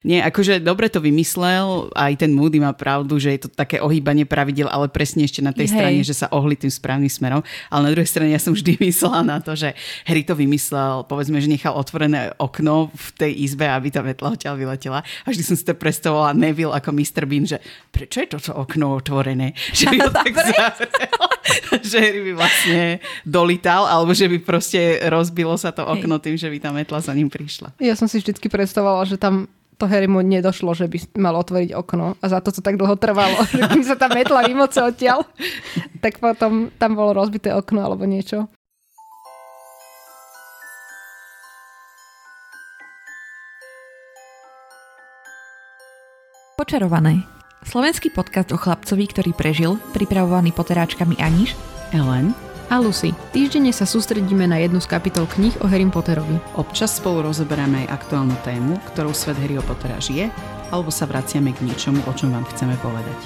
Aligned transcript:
Nie, 0.00 0.24
akože 0.24 0.64
dobre 0.64 0.88
to 0.88 0.96
vymyslel, 0.96 1.92
aj 1.92 2.24
ten 2.24 2.32
Moody 2.32 2.56
má 2.56 2.72
pravdu, 2.72 3.20
že 3.20 3.36
je 3.36 3.40
to 3.44 3.48
také 3.52 3.84
ohýbanie 3.84 4.24
pravidel, 4.24 4.64
ale 4.64 4.88
presne 4.88 5.28
ešte 5.28 5.44
na 5.44 5.52
tej 5.52 5.68
Hej. 5.68 5.76
strane, 5.76 6.00
že 6.00 6.16
sa 6.16 6.32
ohli 6.32 6.56
tým 6.56 6.72
správnym 6.72 7.12
smerom. 7.12 7.44
Ale 7.68 7.80
na 7.84 7.92
druhej 7.92 8.08
strane 8.08 8.32
ja 8.32 8.40
som 8.40 8.56
vždy 8.56 8.80
myslela 8.88 9.20
na 9.20 9.44
to, 9.44 9.52
že 9.52 9.76
Harry 10.08 10.24
to 10.24 10.32
vymyslel, 10.32 11.04
povedzme, 11.04 11.36
že 11.44 11.52
nechal 11.52 11.76
otvorené 11.76 12.32
okno 12.40 12.88
v 12.96 13.06
tej 13.12 13.32
izbe, 13.44 13.68
aby 13.68 13.92
tá 13.92 14.00
metla 14.00 14.32
odtiaľ 14.32 14.56
vyletela. 14.56 15.04
A 15.04 15.26
vždy 15.28 15.44
som 15.44 15.52
si 15.52 15.68
to 15.68 15.76
predstavovala 15.76 16.32
Neville 16.32 16.72
ako 16.72 16.96
Mr. 16.96 17.28
Bean, 17.28 17.44
že 17.44 17.60
prečo 17.92 18.24
je 18.24 18.40
toto 18.40 18.56
okno 18.56 18.96
otvorené? 18.96 19.52
Že 19.76 19.84
by 19.92 19.96
ho 20.04 20.10
tak 20.12 20.32
že 21.82 21.98
Harry 21.98 22.20
by 22.30 22.32
vlastne 22.36 23.00
dolital, 23.26 23.88
alebo 23.88 24.14
že 24.14 24.28
by 24.28 24.38
proste 24.44 25.02
rozbilo 25.08 25.56
sa 25.58 25.74
to 25.74 25.82
okno 25.82 26.20
tým, 26.22 26.38
že 26.38 26.46
by 26.46 26.58
tá 26.62 26.70
metla 26.70 27.00
za 27.02 27.10
ním 27.16 27.32
prišla. 27.32 27.74
Ja 27.82 27.96
som 27.98 28.06
si 28.06 28.22
vždycky 28.22 28.46
predstavovala, 28.46 29.08
že 29.08 29.18
tam 29.18 29.50
to 29.80 29.88
Harrymu 29.88 30.20
nedošlo, 30.20 30.76
že 30.76 30.84
by 30.92 31.16
mal 31.16 31.32
otvoriť 31.40 31.72
okno 31.72 32.20
a 32.20 32.24
za 32.28 32.44
to, 32.44 32.52
co 32.52 32.60
tak 32.60 32.76
dlho 32.76 33.00
trvalo, 33.00 33.40
že 33.56 33.64
kým 33.64 33.80
sa 33.80 33.96
tam 33.96 34.12
metla 34.12 34.44
vymoce 34.44 34.84
odtiaľ, 34.84 35.24
tak 36.04 36.20
potom 36.20 36.68
tam 36.76 36.92
bolo 36.92 37.16
rozbité 37.16 37.56
okno 37.56 37.80
alebo 37.80 38.04
niečo. 38.04 38.52
Počarované. 46.60 47.24
Slovenský 47.64 48.12
podcast 48.12 48.52
o 48.52 48.60
chlapcovi, 48.60 49.08
ktorý 49.08 49.32
prežil, 49.32 49.80
pripravovaný 49.96 50.52
poteráčkami 50.52 51.16
Aniš, 51.16 51.56
Ellen 51.96 52.49
a 52.70 52.78
Lucy. 52.78 53.10
Týždenne 53.34 53.74
sa 53.74 53.82
sústredíme 53.82 54.46
na 54.46 54.62
jednu 54.62 54.78
z 54.78 54.86
kapitol 54.86 55.26
kníh 55.26 55.58
o 55.60 55.66
Harry 55.66 55.84
Potterovi. 55.90 56.38
Občas 56.54 57.02
spolu 57.02 57.26
rozoberáme 57.26 57.84
aj 57.84 57.98
aktuálnu 58.00 58.38
tému, 58.46 58.78
ktorou 58.94 59.10
svet 59.10 59.36
Harry 59.42 59.58
Pottera 59.58 59.98
žije, 59.98 60.30
alebo 60.70 60.94
sa 60.94 61.10
vraciame 61.10 61.50
k 61.50 61.66
niečomu, 61.66 61.98
o 62.06 62.12
čom 62.14 62.30
vám 62.30 62.46
chceme 62.54 62.78
povedať. 62.78 63.18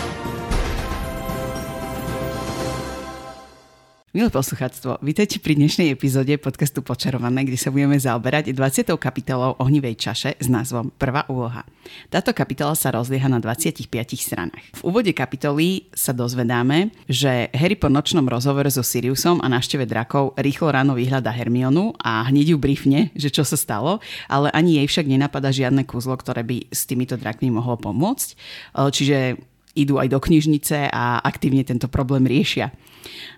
Milé 4.15 4.31
poslucháctvo, 4.31 5.03
vítajte 5.03 5.43
pri 5.43 5.59
dnešnej 5.59 5.91
epizóde 5.91 6.39
podcastu 6.39 6.87
Počarované, 6.87 7.43
kde 7.43 7.59
sa 7.59 7.75
budeme 7.75 7.99
zaoberať 7.99 8.55
20. 8.55 8.95
kapitolou 8.95 9.59
Ohnivej 9.59 9.99
čaše 9.99 10.39
s 10.39 10.47
názvom 10.47 10.95
Prvá 10.95 11.27
úloha. 11.27 11.67
Táto 12.15 12.31
kapitola 12.31 12.79
sa 12.79 12.95
rozlieha 12.95 13.27
na 13.27 13.43
25 13.43 13.91
stranách. 14.15 14.71
V 14.79 14.87
úvode 14.87 15.11
kapitoly 15.11 15.91
sa 15.91 16.15
dozvedáme, 16.15 16.95
že 17.11 17.51
Harry 17.59 17.75
po 17.75 17.91
nočnom 17.91 18.23
rozhovore 18.31 18.71
so 18.71 18.87
Siriusom 18.87 19.43
a 19.43 19.51
návšteve 19.51 19.83
drakov 19.83 20.39
rýchlo 20.39 20.71
ráno 20.71 20.95
vyhľada 20.95 21.35
Hermionu 21.35 21.99
a 21.99 22.23
hneď 22.31 22.55
ju 22.55 22.57
briefne, 22.63 23.11
že 23.19 23.35
čo 23.35 23.43
sa 23.43 23.59
stalo, 23.59 23.99
ale 24.31 24.47
ani 24.55 24.79
jej 24.79 24.87
však 24.95 25.11
nenapadá 25.11 25.51
žiadne 25.51 25.83
kúzlo, 25.91 26.15
ktoré 26.15 26.47
by 26.47 26.71
s 26.71 26.87
týmito 26.87 27.19
drakmi 27.19 27.51
mohlo 27.51 27.75
pomôcť. 27.83 28.39
Čiže 28.79 29.43
idú 29.75 29.99
aj 29.99 30.07
do 30.07 30.23
knižnice 30.23 30.87
a 30.87 31.19
aktívne 31.19 31.67
tento 31.67 31.91
problém 31.91 32.31
riešia. 32.31 32.71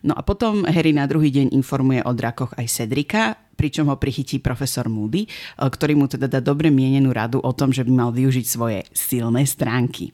No 0.06 0.14
a 0.14 0.22
potom 0.22 0.66
Harry 0.66 0.94
na 0.94 1.06
druhý 1.06 1.32
deň 1.32 1.54
informuje 1.54 2.00
o 2.04 2.12
drakoch 2.12 2.54
aj 2.54 2.66
Cedrika, 2.68 3.36
pričom 3.56 3.88
ho 3.88 3.96
prichytí 3.96 4.38
profesor 4.38 4.86
Moody, 4.86 5.24
e, 5.24 5.28
ktorý 5.58 5.96
mu 5.96 6.06
teda 6.06 6.28
dá 6.28 6.44
dobre 6.44 6.68
mienenú 6.68 7.10
radu 7.10 7.40
o 7.40 7.52
tom, 7.56 7.72
že 7.72 7.82
by 7.82 7.90
mal 7.90 8.10
využiť 8.12 8.46
svoje 8.46 8.84
silné 8.92 9.48
stránky. 9.48 10.12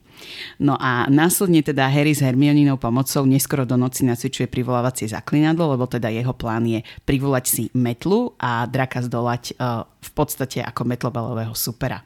No 0.62 0.78
a 0.78 1.10
následne 1.10 1.66
teda 1.66 1.90
Harry 1.90 2.14
s 2.14 2.22
Hermioninou 2.22 2.78
pomocou 2.78 3.26
neskoro 3.26 3.66
do 3.66 3.74
noci 3.74 4.06
nacvičuje 4.06 4.46
privolávacie 4.46 5.10
zaklinadlo, 5.10 5.74
lebo 5.74 5.90
teda 5.90 6.06
jeho 6.14 6.30
plán 6.30 6.62
je 6.62 6.86
privolať 7.02 7.44
si 7.50 7.62
metlu 7.74 8.38
a 8.38 8.62
draka 8.70 9.02
zdolať 9.02 9.58
e, 9.58 9.82
v 10.02 10.10
podstate 10.14 10.62
ako 10.62 10.86
metlobalového 10.86 11.54
supera. 11.58 11.98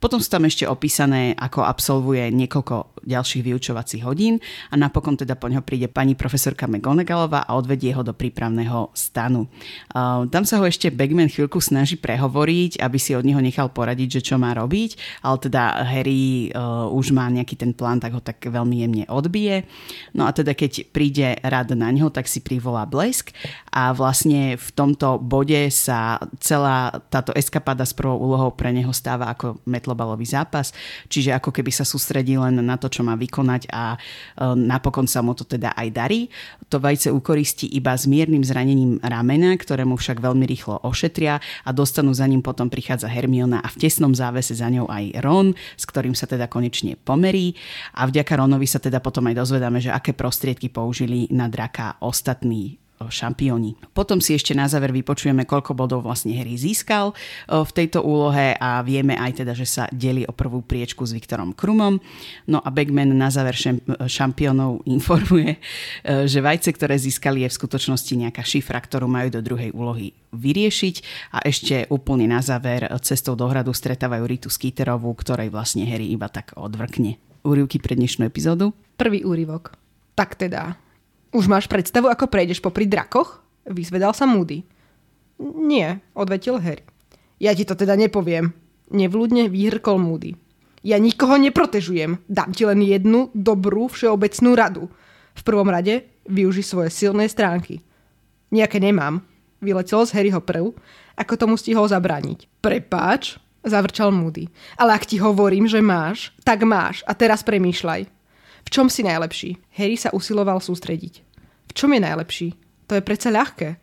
Potom 0.00 0.16
sú 0.16 0.32
tam 0.32 0.48
ešte 0.48 0.64
opísané, 0.64 1.36
ako 1.36 1.60
absolvuje 1.60 2.32
niekoľko 2.32 3.04
ďalších 3.04 3.44
vyučovacích 3.44 4.02
hodín 4.08 4.40
a 4.72 4.74
napokon 4.80 5.20
teda 5.20 5.36
po 5.36 5.52
ňo 5.52 5.60
príde 5.60 5.92
pani 5.92 6.16
profesorka 6.16 6.64
McGonagallová 6.70 7.44
a 7.44 7.58
odvedie 7.58 7.90
ho 7.90 8.06
do 8.06 8.14
prípravného 8.14 8.94
stanu. 8.94 9.50
Uh, 9.90 10.24
tam 10.30 10.46
sa 10.46 10.62
ho 10.62 10.64
ešte 10.64 10.88
Bagman 10.94 11.26
chvíľku 11.26 11.58
snaží 11.58 11.98
prehovoriť, 11.98 12.78
aby 12.78 12.98
si 13.02 13.18
od 13.18 13.26
neho 13.26 13.42
nechal 13.42 13.68
poradiť, 13.68 14.22
že 14.22 14.32
čo 14.32 14.38
má 14.38 14.54
robiť, 14.54 15.20
ale 15.26 15.36
teda 15.42 15.62
Harry 15.82 16.54
uh, 16.54 16.86
už 16.94 17.10
má 17.10 17.26
nejaký 17.26 17.58
ten 17.58 17.74
plán, 17.74 17.98
tak 17.98 18.14
ho 18.14 18.22
tak 18.22 18.38
veľmi 18.38 18.76
jemne 18.86 19.04
odbije. 19.10 19.66
No 20.14 20.24
a 20.24 20.30
teda 20.30 20.54
keď 20.54 20.94
príde 20.94 21.34
rad 21.42 21.74
na 21.74 21.90
ňo, 21.90 22.14
tak 22.14 22.30
si 22.30 22.38
privolá 22.38 22.86
blesk 22.86 23.34
a 23.70 23.92
vlastne 23.92 24.56
v 24.56 24.68
tomto 24.72 25.20
bode 25.20 25.68
sa 25.68 26.18
celá 26.40 27.04
táto 27.12 27.36
eskapada 27.36 27.84
s 27.84 27.92
prvou 27.92 28.16
úlohou 28.16 28.50
pre 28.54 28.72
neho 28.72 28.90
stáva 28.96 29.28
ako 29.28 29.60
metl 29.68 29.90
metlobalový 29.90 30.22
zápas, 30.22 30.70
čiže 31.10 31.34
ako 31.34 31.50
keby 31.50 31.74
sa 31.74 31.82
sústredí 31.82 32.38
len 32.38 32.62
na 32.62 32.78
to, 32.78 32.86
čo 32.86 33.02
má 33.02 33.18
vykonať 33.18 33.66
a 33.74 33.98
e, 33.98 33.98
napokon 34.54 35.10
sa 35.10 35.18
mu 35.18 35.34
to 35.34 35.42
teda 35.42 35.74
aj 35.74 35.88
darí. 35.90 36.20
To 36.70 36.78
vajce 36.78 37.10
ukoristí 37.10 37.66
iba 37.74 37.90
s 37.98 38.06
miernym 38.06 38.46
zranením 38.46 39.02
ramena, 39.02 39.58
ktorému 39.58 39.98
však 39.98 40.22
veľmi 40.22 40.46
rýchlo 40.46 40.78
ošetria 40.86 41.42
a 41.66 41.70
dostanú 41.74 42.14
za 42.14 42.30
ním 42.30 42.38
potom 42.38 42.70
prichádza 42.70 43.10
Hermiona 43.10 43.58
a 43.58 43.66
v 43.66 43.82
tesnom 43.82 44.14
závese 44.14 44.54
za 44.54 44.70
ňou 44.70 44.86
aj 44.86 45.18
Ron, 45.26 45.58
s 45.74 45.84
ktorým 45.90 46.14
sa 46.14 46.30
teda 46.30 46.46
konečne 46.46 46.94
pomerí 46.94 47.58
a 47.98 48.06
vďaka 48.06 48.38
Ronovi 48.38 48.70
sa 48.70 48.78
teda 48.78 49.02
potom 49.02 49.26
aj 49.26 49.42
dozvedáme, 49.42 49.82
že 49.82 49.90
aké 49.90 50.14
prostriedky 50.14 50.70
použili 50.70 51.26
na 51.34 51.50
draka 51.50 51.98
ostatní 51.98 52.79
šampióni. 53.08 53.80
Potom 53.96 54.20
si 54.20 54.36
ešte 54.36 54.52
na 54.52 54.68
záver 54.68 54.92
vypočujeme, 54.92 55.48
koľko 55.48 55.72
bodov 55.72 56.04
vlastne 56.04 56.36
Harry 56.36 56.60
získal 56.60 57.16
v 57.48 57.70
tejto 57.72 58.04
úlohe 58.04 58.52
a 58.60 58.84
vieme 58.84 59.16
aj 59.16 59.40
teda, 59.40 59.56
že 59.56 59.64
sa 59.64 59.84
delí 59.88 60.28
o 60.28 60.36
prvú 60.36 60.60
priečku 60.60 61.08
s 61.08 61.16
Viktorom 61.16 61.56
Krumom. 61.56 61.96
No 62.44 62.60
a 62.60 62.68
Bagman 62.68 63.16
na 63.16 63.32
záver 63.32 63.56
šampiónov 64.04 64.84
informuje, 64.84 65.56
e, 66.04 66.28
že 66.28 66.44
vajce, 66.44 66.76
ktoré 66.76 67.00
získali 67.00 67.46
je 67.46 67.48
v 67.48 67.58
skutočnosti 67.64 68.12
nejaká 68.12 68.44
šifra, 68.44 68.76
ktorú 68.76 69.08
majú 69.08 69.32
do 69.32 69.40
druhej 69.40 69.72
úlohy 69.72 70.12
vyriešiť 70.36 70.94
a 71.32 71.38
ešte 71.46 71.88
úplne 71.88 72.28
na 72.28 72.44
záver 72.44 72.84
cestou 73.00 73.32
do 73.32 73.48
hradu 73.48 73.72
stretávajú 73.72 74.24
Ritu 74.28 74.48
Skiterovú, 74.52 75.08
ktorej 75.16 75.48
vlastne 75.48 75.88
Harry 75.88 76.12
iba 76.12 76.28
tak 76.28 76.52
odvrkne. 76.58 77.16
Úrivky 77.40 77.80
pre 77.80 77.96
dnešnú 77.96 78.28
epizódu? 78.28 78.76
Prvý 79.00 79.24
úryvok. 79.24 79.72
Tak 80.12 80.36
teda, 80.36 80.76
už 81.30 81.46
máš 81.46 81.70
predstavu, 81.70 82.10
ako 82.10 82.26
prejdeš 82.26 82.58
popri 82.58 82.90
drakoch? 82.90 83.38
Vyzvedal 83.66 84.10
sa 84.16 84.26
Moody. 84.26 84.66
Nie, 85.40 86.02
odvetil 86.12 86.58
Harry. 86.58 86.84
Ja 87.40 87.56
ti 87.56 87.64
to 87.64 87.72
teda 87.72 87.96
nepoviem. 87.96 88.52
Nevľudne 88.90 89.48
vyhrkol 89.48 89.96
Moody. 89.96 90.36
Ja 90.82 90.98
nikoho 90.98 91.38
neprotežujem. 91.40 92.24
Dám 92.26 92.50
ti 92.52 92.66
len 92.66 92.82
jednu 92.82 93.32
dobrú 93.32 93.88
všeobecnú 93.88 94.50
radu. 94.56 94.84
V 95.36 95.42
prvom 95.46 95.68
rade 95.70 96.08
využi 96.28 96.64
svoje 96.66 96.90
silné 96.92 97.30
stránky. 97.30 97.80
Nejaké 98.50 98.82
nemám. 98.82 99.24
Vyletel 99.60 100.02
z 100.08 100.16
Harryho 100.16 100.40
prv, 100.40 100.72
ako 101.16 101.32
tomu 101.36 101.54
stihol 101.60 101.84
zabrániť. 101.84 102.48
Prepáč, 102.64 103.36
zavrčal 103.60 104.08
Moody. 104.08 104.48
Ale 104.80 104.96
ak 104.96 105.04
ti 105.04 105.20
hovorím, 105.20 105.68
že 105.68 105.84
máš, 105.84 106.32
tak 106.42 106.64
máš. 106.64 107.04
A 107.04 107.12
teraz 107.12 107.44
premýšľaj. 107.44 108.19
V 108.64 108.68
čom 108.70 108.86
si 108.92 109.02
najlepší? 109.02 109.56
Harry 109.76 109.96
sa 109.96 110.12
usiloval 110.14 110.62
sústrediť. 110.62 111.14
V 111.70 111.72
čom 111.72 111.90
je 111.94 112.00
najlepší? 112.02 112.48
To 112.90 112.98
je 112.98 113.02
predsa 113.06 113.30
ľahké. 113.30 113.78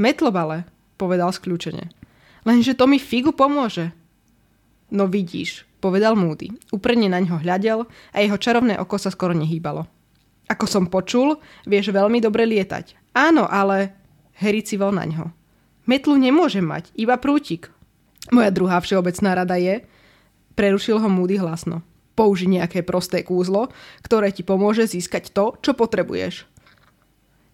Metlobale, 0.00 0.66
povedal 0.98 1.30
skľúčene. 1.30 1.92
Lenže 2.42 2.74
to 2.74 2.88
mi 2.88 2.96
figu 2.96 3.30
pomôže. 3.36 3.92
No 4.90 5.06
vidíš, 5.06 5.68
povedal 5.78 6.18
Moody. 6.18 6.50
Uprne 6.74 7.06
na 7.06 7.22
ňo 7.22 7.38
hľadel 7.38 7.86
a 8.10 8.16
jeho 8.18 8.34
čarovné 8.34 8.80
oko 8.80 8.98
sa 8.98 9.12
skoro 9.14 9.36
nehýbalo. 9.36 9.86
Ako 10.50 10.66
som 10.66 10.90
počul, 10.90 11.38
vieš 11.62 11.94
veľmi 11.94 12.18
dobre 12.18 12.42
lietať. 12.48 13.14
Áno, 13.14 13.46
ale... 13.46 13.94
Harry 14.40 14.64
civol 14.64 14.96
na 14.96 15.04
ňo. 15.04 15.30
Metlu 15.84 16.16
nemôžem 16.16 16.64
mať, 16.64 16.88
iba 16.96 17.20
prútik. 17.20 17.68
Moja 18.32 18.48
druhá 18.50 18.80
všeobecná 18.80 19.36
rada 19.36 19.60
je... 19.60 19.84
Prerušil 20.56 20.98
ho 20.98 21.08
Moody 21.12 21.38
hlasno. 21.38 21.84
Použi 22.18 22.50
nejaké 22.50 22.82
prosté 22.82 23.22
kúzlo, 23.24 23.70
ktoré 24.04 24.34
ti 24.34 24.42
pomôže 24.44 24.84
získať 24.86 25.32
to, 25.32 25.56
čo 25.62 25.72
potrebuješ. 25.72 26.44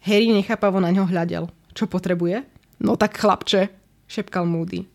Harry 0.07 0.31
nechápavo 0.31 0.79
na 0.79 0.95
ňo 0.95 1.11
hľadel. 1.11 1.51
Čo 1.75 1.91
potrebuje? 1.91 2.47
No 2.81 2.95
tak 2.95 3.19
chlapče, 3.19 3.69
šepkal 4.07 4.47
Moody. 4.47 4.87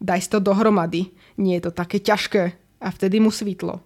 Daj 0.00 0.20
si 0.24 0.28
to 0.32 0.38
dohromady, 0.42 1.14
nie 1.38 1.56
je 1.60 1.70
to 1.70 1.72
také 1.72 2.00
ťažké. 2.00 2.56
A 2.84 2.92
vtedy 2.92 3.16
mu 3.16 3.32
svítlo. 3.32 3.80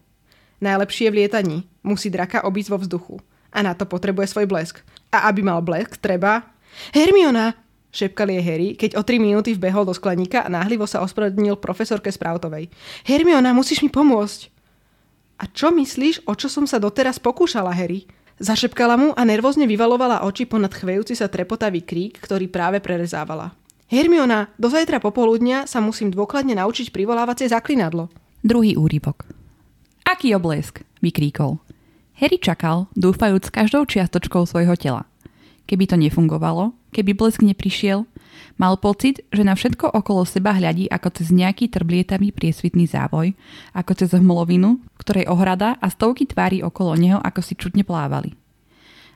Najlepšie 0.59 1.07
je 1.07 1.13
v 1.15 1.19
lietaní. 1.23 1.59
Musí 1.87 2.11
draka 2.11 2.43
obísť 2.43 2.71
vo 2.75 2.79
vzduchu. 2.83 3.17
A 3.55 3.63
na 3.63 3.79
to 3.79 3.87
potrebuje 3.87 4.27
svoj 4.27 4.51
blesk. 4.51 4.83
A 5.15 5.31
aby 5.31 5.47
mal 5.47 5.63
blesk, 5.63 6.03
treba... 6.03 6.51
Hermiona! 6.91 7.55
Šepkal 7.89 8.29
je 8.35 8.43
Harry, 8.45 8.69
keď 8.77 9.01
o 9.01 9.03
3 9.07 9.17
minúty 9.17 9.57
vbehol 9.57 9.89
do 9.89 9.97
skleníka 9.97 10.45
a 10.45 10.53
náhlivo 10.53 10.85
sa 10.85 11.01
ospravedlnil 11.01 11.57
profesorke 11.57 12.13
Sproutovej. 12.13 12.69
Hermiona, 13.07 13.57
musíš 13.57 13.81
mi 13.81 13.89
pomôcť! 13.89 14.58
A 15.39 15.47
čo 15.47 15.71
myslíš, 15.71 16.27
o 16.27 16.35
čo 16.35 16.51
som 16.51 16.67
sa 16.67 16.83
doteraz 16.83 17.23
pokúšala, 17.23 17.71
Harry? 17.71 18.11
Zašepkala 18.39 18.95
mu 18.99 19.09
a 19.15 19.23
nervózne 19.27 19.67
vyvalovala 19.67 20.23
oči 20.27 20.47
ponad 20.47 20.71
chvejúci 20.71 21.19
sa 21.19 21.27
trepotavý 21.27 21.83
krík, 21.83 22.19
ktorý 22.23 22.47
práve 22.51 22.79
prerezávala. 22.79 23.55
Hermiona, 23.91 24.53
do 24.61 24.69
zajtra 24.71 25.03
popoludnia 25.03 25.65
sa 25.65 25.83
musím 25.83 26.13
dôkladne 26.13 26.55
naučiť 26.55 26.93
privolávacie 26.95 27.51
zaklinadlo. 27.51 28.13
Druhý 28.45 28.79
úryvok. 28.79 29.27
Aký 30.07 30.37
oblesk? 30.37 30.87
vykríkol. 31.03 31.59
Harry 32.19 32.39
čakal, 32.43 32.91
dúfajúc 32.99 33.55
každou 33.55 33.87
čiastočkou 33.87 34.43
svojho 34.43 34.75
tela. 34.75 35.07
Keby 35.69 35.85
to 35.85 36.01
nefungovalo, 36.01 36.73
keby 36.97 37.13
blesk 37.13 37.45
neprišiel, 37.45 38.09
mal 38.57 38.81
pocit, 38.81 39.21
že 39.29 39.45
na 39.45 39.53
všetko 39.53 39.93
okolo 39.93 40.25
seba 40.25 40.57
hľadí 40.57 40.89
ako 40.89 41.21
cez 41.21 41.29
nejaký 41.29 41.69
trblietavý 41.69 42.33
priesvitný 42.33 42.89
závoj, 42.89 43.37
ako 43.77 43.93
cez 43.93 44.17
hmlovinu, 44.17 44.81
ktorej 44.97 45.29
ohrada 45.29 45.77
a 45.77 45.93
stovky 45.93 46.25
tvári 46.25 46.65
okolo 46.65 46.97
neho 46.97 47.21
ako 47.21 47.41
si 47.45 47.53
čutne 47.53 47.85
plávali. 47.85 48.33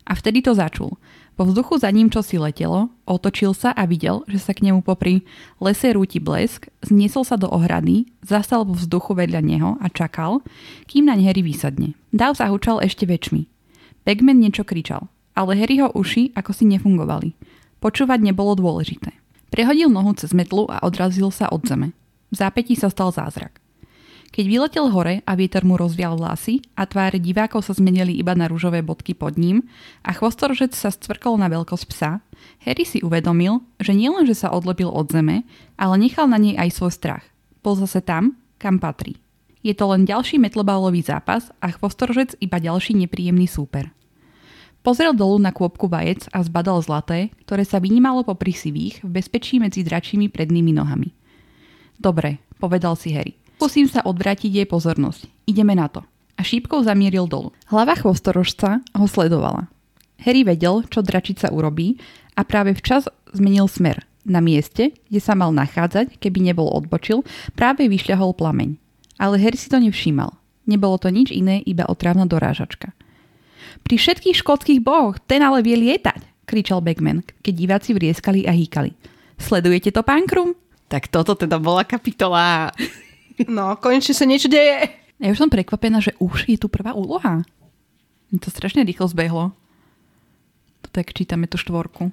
A 0.04 0.12
vtedy 0.12 0.44
to 0.44 0.52
začul. 0.52 1.00
Po 1.32 1.48
vzduchu 1.48 1.80
za 1.80 1.88
ním 1.88 2.12
čo 2.12 2.20
si 2.20 2.36
letelo, 2.36 2.92
otočil 3.08 3.56
sa 3.56 3.72
a 3.72 3.88
videl, 3.88 4.20
že 4.28 4.36
sa 4.36 4.52
k 4.52 4.68
nemu 4.68 4.84
popri 4.84 5.24
lese 5.56 5.88
rúti 5.96 6.20
blesk, 6.20 6.68
zniesol 6.84 7.24
sa 7.24 7.40
do 7.40 7.48
ohrady, 7.48 8.12
zastal 8.20 8.68
vo 8.68 8.76
vzduchu 8.76 9.16
vedľa 9.16 9.40
neho 9.40 9.70
a 9.80 9.88
čakal, 9.88 10.44
kým 10.84 11.08
na 11.08 11.16
Harry 11.16 11.40
vysadne. 11.40 11.96
Dav 12.12 12.36
zahučal 12.36 12.84
ešte 12.84 13.08
väčšmi. 13.08 13.48
Bagman 14.04 14.42
niečo 14.42 14.66
kričal, 14.66 15.08
ale 15.32 15.58
Harryho 15.58 15.92
uši 15.92 16.32
ako 16.36 16.52
si 16.52 16.64
nefungovali. 16.68 17.34
Počúvať 17.82 18.20
nebolo 18.22 18.54
dôležité. 18.54 19.12
Prehodil 19.52 19.92
nohu 19.92 20.16
cez 20.16 20.32
metlu 20.32 20.64
a 20.70 20.80
odrazil 20.80 21.28
sa 21.28 21.50
od 21.52 21.66
zeme. 21.68 21.92
V 22.32 22.40
zápätí 22.40 22.72
sa 22.72 22.88
stal 22.88 23.12
zázrak. 23.12 23.60
Keď 24.32 24.44
vyletel 24.48 24.88
hore 24.88 25.20
a 25.28 25.36
vietor 25.36 25.60
mu 25.68 25.76
rozvial 25.76 26.16
vlasy 26.16 26.64
a 26.72 26.88
tváre 26.88 27.20
divákov 27.20 27.68
sa 27.68 27.76
zmenili 27.76 28.16
iba 28.16 28.32
na 28.32 28.48
rúžové 28.48 28.80
bodky 28.80 29.12
pod 29.12 29.36
ním 29.36 29.68
a 30.00 30.16
chvostorožec 30.16 30.72
sa 30.72 30.88
stvrkol 30.88 31.36
na 31.36 31.52
veľkosť 31.52 31.84
psa, 31.92 32.24
Harry 32.64 32.88
si 32.88 33.04
uvedomil, 33.04 33.60
že 33.76 33.92
nielen, 33.92 34.24
že 34.24 34.32
sa 34.32 34.48
odlepil 34.48 34.88
od 34.88 35.12
zeme, 35.12 35.44
ale 35.76 36.00
nechal 36.00 36.32
na 36.32 36.40
nej 36.40 36.56
aj 36.56 36.72
svoj 36.72 36.96
strach. 36.96 37.24
Bol 37.60 37.76
zase 37.76 38.00
tam, 38.00 38.40
kam 38.56 38.80
patrí. 38.80 39.20
Je 39.60 39.76
to 39.76 39.84
len 39.92 40.08
ďalší 40.08 40.40
metlobálový 40.40 41.04
zápas 41.04 41.52
a 41.60 41.68
chvostorožec 41.68 42.32
iba 42.40 42.56
ďalší 42.56 42.96
nepríjemný 43.04 43.44
súper. 43.44 43.92
Pozrel 44.82 45.14
dolu 45.14 45.38
na 45.38 45.54
kôpku 45.54 45.86
vajec 45.86 46.26
a 46.34 46.42
zbadal 46.42 46.82
zlaté, 46.82 47.30
ktoré 47.46 47.62
sa 47.62 47.78
vynímalo 47.78 48.26
po 48.26 48.34
sivých 48.34 48.98
v 49.06 49.10
bezpečí 49.14 49.62
medzi 49.62 49.86
dračími 49.86 50.26
prednými 50.26 50.74
nohami. 50.74 51.14
Dobre, 52.02 52.42
povedal 52.58 52.98
si 52.98 53.14
Harry. 53.14 53.38
Pokúsim 53.62 53.86
sa 53.86 54.02
odvrátiť 54.02 54.50
jej 54.50 54.66
pozornosť. 54.66 55.30
Ideme 55.46 55.78
na 55.78 55.86
to. 55.86 56.02
A 56.34 56.42
šípkou 56.42 56.82
zamieril 56.82 57.30
dolu. 57.30 57.54
Hlava 57.70 57.94
chvostorožca 57.94 58.82
ho 58.90 59.06
sledovala. 59.06 59.70
Harry 60.18 60.42
vedel, 60.42 60.82
čo 60.90 60.98
dračica 60.98 61.54
urobí 61.54 62.02
a 62.34 62.42
práve 62.42 62.74
včas 62.74 63.06
zmenil 63.30 63.70
smer. 63.70 64.02
Na 64.26 64.42
mieste, 64.42 64.98
kde 65.06 65.22
sa 65.22 65.38
mal 65.38 65.54
nachádzať, 65.54 66.18
keby 66.18 66.42
nebol 66.50 66.66
odbočil, 66.66 67.22
práve 67.54 67.86
vyšľahol 67.86 68.34
plameň. 68.34 68.78
Ale 69.22 69.38
Harry 69.38 69.58
si 69.58 69.70
to 69.70 69.78
nevšímal. 69.78 70.34
Nebolo 70.66 70.98
to 70.98 71.10
nič 71.10 71.30
iné, 71.30 71.62
iba 71.62 71.86
otrávna 71.86 72.26
dorážačka. 72.26 72.94
Pri 73.82 73.96
všetkých 73.98 74.38
škótskych 74.38 74.80
bohoch, 74.80 75.18
ten 75.26 75.42
ale 75.42 75.60
vie 75.60 75.76
lietať, 75.76 76.46
kričal 76.46 76.80
Bagman, 76.80 77.26
keď 77.42 77.54
diváci 77.54 77.90
vrieskali 77.92 78.46
a 78.46 78.52
hýkali. 78.54 78.94
Sledujete 79.38 79.90
to, 79.90 80.06
pán 80.06 80.24
Krum? 80.24 80.54
Tak 80.86 81.10
toto 81.10 81.34
teda 81.34 81.58
bola 81.58 81.82
kapitola 81.82 82.70
No, 83.48 83.74
konečne 83.80 84.12
sa 84.12 84.28
niečo 84.28 84.50
deje. 84.50 84.92
Ja 85.22 85.32
už 85.32 85.38
som 85.38 85.50
prekvapená, 85.50 86.02
že 86.02 86.12
už 86.18 86.50
je 86.50 86.58
tu 86.58 86.66
prvá 86.66 86.92
úloha. 86.92 87.46
Mi 88.28 88.36
to 88.38 88.50
strašne 88.52 88.82
rýchlo 88.84 89.08
zbehlo. 89.08 89.54
To 90.82 90.88
tak 90.90 91.14
čítame 91.14 91.46
tú 91.46 91.56
štvorku. 91.56 92.10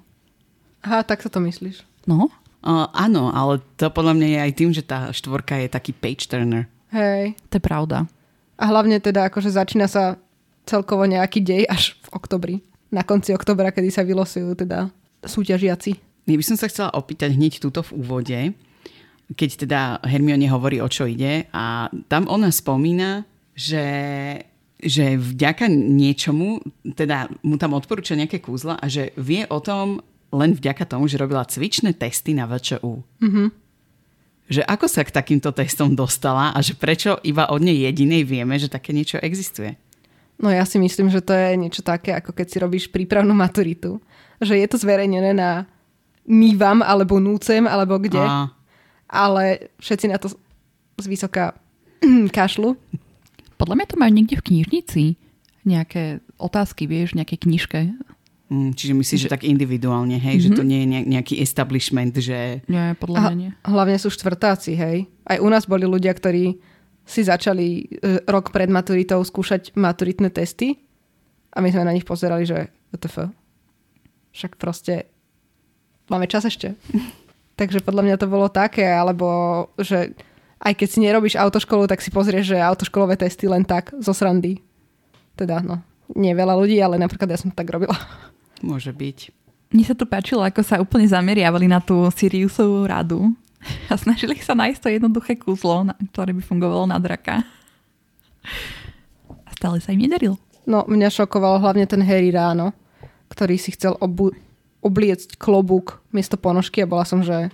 Aha, 0.86 1.04
tak 1.04 1.20
sa 1.26 1.30
to 1.32 1.44
myslíš. 1.44 1.84
No? 2.08 2.32
Uh, 2.60 2.92
áno, 2.92 3.32
ale 3.32 3.64
to 3.80 3.88
podľa 3.88 4.14
mňa 4.16 4.28
je 4.28 4.40
aj 4.40 4.52
tým, 4.56 4.72
že 4.76 4.84
tá 4.84 5.12
štvorka 5.12 5.60
je 5.60 5.72
taký 5.72 5.92
page 5.96 6.28
turner. 6.28 6.68
Hej. 6.92 7.36
To 7.52 7.60
je 7.60 7.64
pravda. 7.64 7.98
A 8.60 8.64
hlavne 8.68 9.00
teda 9.00 9.32
akože 9.32 9.52
začína 9.52 9.88
sa 9.88 10.20
celkovo 10.70 11.10
nejaký 11.10 11.42
dej 11.42 11.66
až 11.66 11.98
v 12.06 12.08
oktobri. 12.14 12.56
Na 12.94 13.02
konci 13.02 13.34
oktobra, 13.34 13.74
kedy 13.74 13.90
sa 13.90 14.06
vylosujú 14.06 14.54
teda 14.54 14.94
súťažiaci. 15.26 15.98
Ja 16.30 16.38
by 16.38 16.46
som 16.46 16.58
sa 16.58 16.70
chcela 16.70 16.94
opýtať 16.94 17.34
hneď 17.34 17.58
túto 17.58 17.82
v 17.82 17.98
úvode, 17.98 18.40
keď 19.34 19.50
teda 19.66 19.80
Hermione 20.06 20.50
hovorí, 20.50 20.78
o 20.82 20.90
čo 20.90 21.10
ide 21.10 21.50
a 21.54 21.90
tam 22.10 22.30
ona 22.30 22.54
spomína, 22.54 23.26
že 23.58 23.86
že 24.80 25.20
vďaka 25.20 25.68
niečomu, 25.68 26.64
teda 26.96 27.28
mu 27.44 27.60
tam 27.60 27.76
odporúča 27.76 28.16
nejaké 28.16 28.40
kúzla 28.40 28.80
a 28.80 28.88
že 28.88 29.12
vie 29.20 29.44
o 29.52 29.60
tom 29.60 30.00
len 30.32 30.56
vďaka 30.56 30.88
tomu, 30.88 31.12
že 31.12 31.20
robila 31.20 31.44
cvičné 31.44 31.92
testy 32.00 32.32
na 32.32 32.48
VČU. 32.48 33.04
Mm-hmm. 33.20 33.48
Že 34.50 34.62
ako 34.64 34.86
sa 34.88 35.04
k 35.04 35.12
takýmto 35.12 35.52
testom 35.52 35.94
dostala 35.94 36.56
a 36.56 36.60
že 36.64 36.80
prečo 36.80 37.20
iba 37.28 37.52
od 37.52 37.60
nej 37.60 37.76
jedinej 37.92 38.24
vieme, 38.24 38.56
že 38.56 38.72
také 38.72 38.96
niečo 38.96 39.20
existuje. 39.20 39.76
No 40.40 40.48
ja 40.48 40.64
si 40.64 40.80
myslím, 40.80 41.12
že 41.12 41.20
to 41.20 41.36
je 41.36 41.60
niečo 41.60 41.84
také, 41.84 42.16
ako 42.16 42.32
keď 42.32 42.48
si 42.48 42.58
robíš 42.64 42.86
prípravnú 42.88 43.36
maturitu. 43.36 44.00
Že 44.40 44.64
je 44.64 44.68
to 44.72 44.78
zverejnené 44.80 45.36
na 45.36 45.68
Mývam 46.24 46.80
alebo 46.80 47.20
Núcem 47.20 47.68
alebo 47.68 48.00
kde. 48.00 48.24
A 48.24 48.56
ale 49.10 49.74
všetci 49.82 50.06
na 50.14 50.22
to 50.22 50.30
zvysoka 51.02 51.58
kašlu. 52.38 52.78
Podľa 53.58 53.76
mňa 53.76 53.88
to 53.90 54.00
majú 54.00 54.12
niekde 54.14 54.36
v 54.38 54.46
knižnici. 54.54 55.04
Nejaké 55.68 56.24
otázky, 56.40 56.88
vieš, 56.88 57.18
nejaké 57.18 57.36
knižke. 57.36 57.92
Mm, 58.48 58.72
čiže 58.74 58.94
myslíš, 58.96 59.20
že, 59.20 59.28
že 59.28 59.34
tak 59.34 59.44
individuálne, 59.44 60.16
hej? 60.16 60.40
Mm-hmm. 60.40 60.46
Že 60.46 60.58
to 60.58 60.64
mhm. 60.64 60.70
nie 60.70 60.80
je 60.80 60.88
nejaký 61.10 61.36
establishment, 61.44 62.14
že... 62.16 62.64
Nie, 62.72 62.96
podľa 62.96 63.28
mňa 63.28 63.36
nie. 63.36 63.52
Hlavne 63.66 63.98
sú 64.00 64.08
štvrtáci, 64.14 64.78
hej? 64.78 64.98
Aj 65.28 65.38
u 65.42 65.50
nás 65.52 65.68
boli 65.68 65.84
ľudia, 65.84 66.14
ktorí 66.16 66.58
si 67.10 67.26
začali 67.26 67.68
e, 67.82 67.84
rok 68.30 68.54
pred 68.54 68.70
maturitou 68.70 69.18
skúšať 69.26 69.74
maturitné 69.74 70.30
testy 70.30 70.78
a 71.50 71.58
my 71.58 71.74
sme 71.74 71.90
na 71.90 71.96
nich 71.98 72.06
pozerali, 72.06 72.46
že 72.46 72.70
WTF. 72.94 73.34
Však 74.30 74.62
proste 74.62 75.10
máme 76.06 76.30
čas 76.30 76.46
ešte. 76.46 76.78
Takže 77.60 77.82
podľa 77.82 78.06
mňa 78.06 78.16
to 78.22 78.30
bolo 78.30 78.48
také, 78.48 78.86
alebo 78.86 79.28
že 79.82 80.14
aj 80.62 80.74
keď 80.78 80.88
si 80.88 81.00
nerobíš 81.02 81.36
autoškolu, 81.36 81.90
tak 81.90 82.00
si 82.00 82.14
pozrieš, 82.14 82.56
že 82.56 82.62
autoškolové 82.62 83.18
testy 83.18 83.50
len 83.50 83.66
tak 83.66 83.92
zo 84.00 84.14
srandy. 84.14 84.62
Teda, 85.34 85.60
no, 85.66 85.82
nie 86.14 86.32
veľa 86.32 86.56
ľudí, 86.56 86.78
ale 86.80 87.02
napríklad 87.02 87.32
ja 87.32 87.42
som 87.42 87.50
to 87.52 87.58
tak 87.58 87.72
robila. 87.74 87.96
Môže 88.62 88.94
byť. 88.94 89.34
Mne 89.72 89.84
sa 89.86 89.96
tu 89.96 90.06
páčilo, 90.06 90.46
ako 90.46 90.62
sa 90.62 90.82
úplne 90.82 91.08
zameriavali 91.10 91.68
na 91.70 91.80
tú 91.80 92.06
Siriusovú 92.12 92.86
radu 92.86 93.34
a 93.92 93.94
snažili 94.00 94.40
sa 94.40 94.56
nájsť 94.56 94.80
to 94.80 94.90
jednoduché 94.90 95.36
kúzlo, 95.36 95.84
ktoré 96.16 96.32
by 96.32 96.42
fungovalo 96.44 96.88
na 96.88 96.98
draka. 97.00 97.44
A 99.30 99.50
stále 99.56 99.84
sa 99.84 99.92
im 99.92 100.08
nedarilo. 100.08 100.40
No, 100.64 100.86
mňa 100.86 101.10
šokoval 101.12 101.60
hlavne 101.60 101.86
ten 101.90 102.00
Harry 102.06 102.32
ráno, 102.32 102.72
ktorý 103.32 103.58
si 103.58 103.74
chcel 103.76 103.98
obu- 104.00 104.36
obliecť 104.80 105.36
klobúk 105.36 106.00
miesto 106.14 106.38
ponožky 106.40 106.86
a 106.86 106.90
bola 106.90 107.04
som, 107.04 107.26
že 107.26 107.52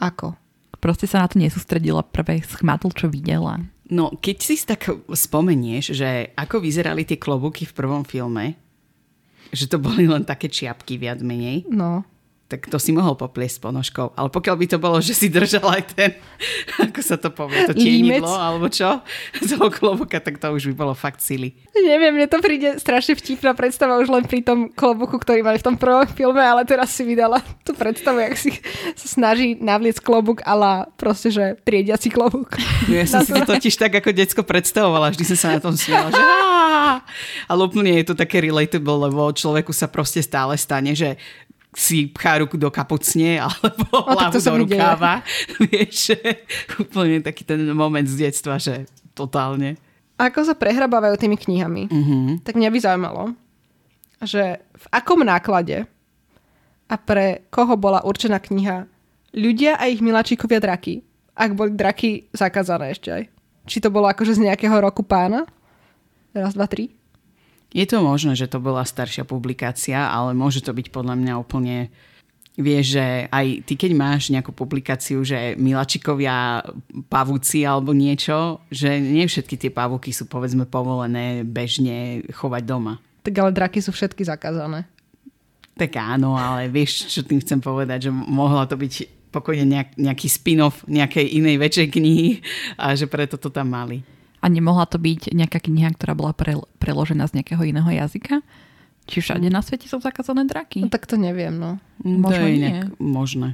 ako? 0.00 0.34
Proste 0.76 1.08
sa 1.08 1.24
na 1.24 1.28
to 1.30 1.40
nesústredila, 1.40 2.04
prvé 2.04 2.44
schmatol, 2.44 2.92
čo 2.92 3.08
videla. 3.08 3.62
No, 3.86 4.12
keď 4.18 4.36
si 4.42 4.54
tak 4.66 4.90
spomenieš, 5.06 5.94
že 5.94 6.34
ako 6.34 6.58
vyzerali 6.58 7.06
tie 7.06 7.16
klobúky 7.16 7.64
v 7.64 7.76
prvom 7.76 8.02
filme, 8.02 8.58
že 9.54 9.70
to 9.70 9.78
boli 9.78 10.10
len 10.10 10.26
také 10.26 10.50
čiapky 10.50 10.98
viac 10.98 11.22
menej. 11.22 11.70
No 11.70 12.02
tak 12.46 12.70
to 12.70 12.78
si 12.78 12.94
mohol 12.94 13.18
popliesť 13.18 13.58
ponožkou. 13.58 14.14
Ale 14.14 14.30
pokiaľ 14.30 14.54
by 14.54 14.66
to 14.70 14.78
bolo, 14.78 15.02
že 15.02 15.18
si 15.18 15.26
držal 15.26 15.66
aj 15.66 15.82
ten, 15.98 16.10
ako 16.86 17.00
sa 17.02 17.18
to 17.18 17.34
povie, 17.34 17.58
to 17.66 17.74
tienidlo, 17.74 18.30
alebo 18.30 18.70
čo, 18.70 19.02
toho 19.50 19.66
klobuka, 19.74 20.22
tak 20.22 20.38
to 20.38 20.46
už 20.54 20.70
by 20.70 20.86
bolo 20.86 20.94
fakt 20.94 21.18
sily. 21.18 21.58
Neviem, 21.74 22.14
mne 22.14 22.30
to 22.30 22.38
príde 22.38 22.78
strašne 22.78 23.18
vtipná 23.18 23.50
predstava 23.58 23.98
už 23.98 24.06
len 24.10 24.24
pri 24.30 24.46
tom 24.46 24.70
klobuku, 24.70 25.18
ktorý 25.18 25.42
mali 25.42 25.58
v 25.58 25.66
tom 25.66 25.76
prvom 25.76 26.06
filme, 26.06 26.38
ale 26.38 26.62
teraz 26.62 26.94
si 26.94 27.02
vydala 27.02 27.42
tú 27.66 27.74
predstavu, 27.74 28.22
jak 28.22 28.38
si 28.38 28.54
sa 29.00 29.06
snaží 29.10 29.58
navliecť 29.58 29.98
klobúk, 29.98 30.46
ale 30.46 30.86
proste, 30.94 31.34
že 31.34 31.58
triediaci 31.66 32.14
klobúk. 32.14 32.54
No 32.86 32.94
ja 32.94 33.10
som 33.10 33.26
si 33.26 33.34
to 33.34 33.42
totiž 33.42 33.74
tak 33.74 33.98
ako 33.98 34.14
decko 34.14 34.46
predstavovala, 34.46 35.10
vždy 35.10 35.24
som 35.34 35.38
sa 35.38 35.48
na 35.58 35.60
tom 35.60 35.74
smiela, 35.74 36.14
že 36.14 36.22
ale 37.50 37.60
úplne 37.66 37.98
je 37.98 38.06
to 38.06 38.14
také 38.14 38.42
relatable, 38.42 39.10
lebo 39.10 39.34
človeku 39.34 39.74
sa 39.74 39.90
proste 39.90 40.22
stále 40.22 40.54
stane, 40.58 40.94
že 40.94 41.18
si 41.76 42.08
pchá 42.08 42.40
ruku 42.40 42.56
do 42.56 42.72
kapucne 42.72 43.36
alebo 43.44 43.84
no, 43.92 44.16
hlavu 44.16 44.40
do 44.40 44.52
rukáva. 44.64 45.20
Vieš, 45.60 46.16
úplne 46.80 47.20
taký 47.20 47.44
ten 47.44 47.60
moment 47.76 48.08
z 48.08 48.24
detstva, 48.24 48.56
že 48.56 48.88
totálne. 49.12 49.76
Ako 50.16 50.48
sa 50.48 50.56
prehrabávajú 50.56 51.20
tými 51.20 51.36
knihami, 51.36 51.92
mm-hmm. 51.92 52.40
tak 52.40 52.56
mňa 52.56 52.72
by 52.72 52.78
zaujímalo, 52.80 53.22
že 54.24 54.64
v 54.64 54.86
akom 54.88 55.20
náklade 55.20 55.84
a 56.88 56.94
pre 56.96 57.44
koho 57.52 57.76
bola 57.76 58.00
určená 58.00 58.40
kniha 58.40 58.88
Ľudia 59.36 59.76
a 59.76 59.84
ich 59.92 60.00
miláčikovia 60.00 60.64
draky, 60.64 61.04
ak 61.36 61.52
boli 61.52 61.76
draky 61.76 62.32
zakázané 62.32 62.96
ešte 62.96 63.12
aj. 63.12 63.22
Či 63.68 63.84
to 63.84 63.92
bolo 63.92 64.08
akože 64.08 64.32
z 64.32 64.48
nejakého 64.48 64.72
roku 64.80 65.04
pána? 65.04 65.44
Raz, 66.32 66.56
dva, 66.56 66.64
tri? 66.64 66.88
Je 67.74 67.84
to 67.86 68.02
možné, 68.02 68.38
že 68.38 68.46
to 68.50 68.62
bola 68.62 68.86
staršia 68.86 69.26
publikácia, 69.26 70.10
ale 70.10 70.32
môže 70.32 70.62
to 70.62 70.70
byť 70.70 70.90
podľa 70.94 71.14
mňa 71.18 71.32
úplne 71.40 71.90
Vieš, 72.56 72.96
že 72.96 73.28
aj 73.28 73.68
ty, 73.68 73.76
keď 73.76 73.92
máš 73.92 74.32
nejakú 74.32 74.48
publikáciu, 74.48 75.20
že 75.20 75.52
milačikovia 75.60 76.64
pavúci 77.12 77.68
alebo 77.68 77.92
niečo, 77.92 78.64
že 78.72 78.96
nie 78.96 79.28
všetky 79.28 79.60
tie 79.60 79.68
pavúky 79.68 80.08
sú 80.08 80.24
povedzme 80.24 80.64
povolené 80.64 81.44
bežne 81.44 82.24
chovať 82.32 82.62
doma. 82.64 82.96
Tak 83.28 83.36
ale 83.36 83.52
draky 83.52 83.84
sú 83.84 83.92
všetky 83.92 84.24
zakázané. 84.24 84.88
Tak 85.76 86.00
áno, 86.00 86.32
ale 86.40 86.72
vieš, 86.72 87.12
čo 87.12 87.20
tým 87.20 87.44
chcem 87.44 87.60
povedať, 87.60 88.08
že 88.08 88.10
mohla 88.10 88.64
to 88.64 88.80
byť 88.80 89.04
pokojne 89.28 89.68
nejak, 89.68 90.00
nejaký 90.00 90.24
spin-off 90.24 90.80
nejakej 90.88 91.36
inej 91.36 91.60
väčšej 91.60 91.88
knihy 91.92 92.40
a 92.80 92.96
že 92.96 93.04
preto 93.04 93.36
to 93.36 93.52
tam 93.52 93.68
mali. 93.68 94.00
A 94.46 94.48
nemohla 94.48 94.86
to 94.86 95.02
byť 95.02 95.34
nejaká 95.34 95.58
kniha, 95.58 95.90
ktorá 95.98 96.14
bola 96.14 96.30
pre, 96.30 96.54
preložená 96.78 97.26
z 97.26 97.42
nejakého 97.42 97.66
iného 97.66 97.90
jazyka? 97.90 98.46
Či 99.10 99.18
všade 99.18 99.50
na 99.50 99.58
svete 99.58 99.90
sú 99.90 99.98
zakázané 99.98 100.46
draky? 100.46 100.86
No 100.86 100.90
tak 100.90 101.10
to 101.10 101.18
neviem, 101.18 101.58
no. 101.58 101.82
Mm, 102.06 102.18
Možno 102.22 102.46
to 102.46 102.46
je 102.46 102.54
nie. 102.54 102.62
inak 102.70 102.94
možné. 103.02 103.48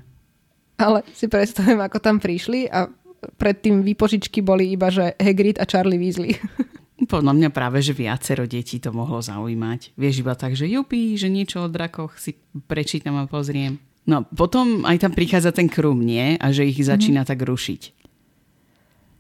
Ale 0.76 1.00
si 1.16 1.32
predstavujem, 1.32 1.80
ako 1.80 1.96
tam 1.96 2.20
prišli 2.20 2.68
a 2.68 2.92
predtým 3.40 3.80
výpožičky 3.80 4.44
boli 4.44 4.68
iba, 4.72 4.92
že 4.92 5.16
Hagrid 5.16 5.56
a 5.56 5.64
Charlie 5.64 5.96
Weasley. 5.96 6.36
Podľa 7.12 7.32
mňa 7.34 7.48
práve, 7.50 7.80
že 7.80 7.96
viacero 7.96 8.44
detí 8.44 8.76
to 8.78 8.92
mohlo 8.92 9.18
zaujímať. 9.18 9.96
Vieš 9.96 10.14
iba 10.22 10.36
tak, 10.36 10.54
že 10.54 10.68
jupi, 10.68 11.16
že 11.16 11.32
niečo 11.32 11.64
o 11.64 11.72
drakoch 11.72 12.14
si 12.20 12.36
prečítam 12.68 13.16
a 13.16 13.24
pozriem. 13.26 13.80
No 14.02 14.26
potom 14.28 14.82
aj 14.82 15.06
tam 15.08 15.12
prichádza 15.14 15.54
ten 15.54 15.70
krum, 15.70 16.02
nie? 16.02 16.34
A 16.38 16.50
že 16.50 16.66
ich 16.66 16.78
začína 16.82 17.22
tak 17.22 17.42
rušiť. 17.42 18.01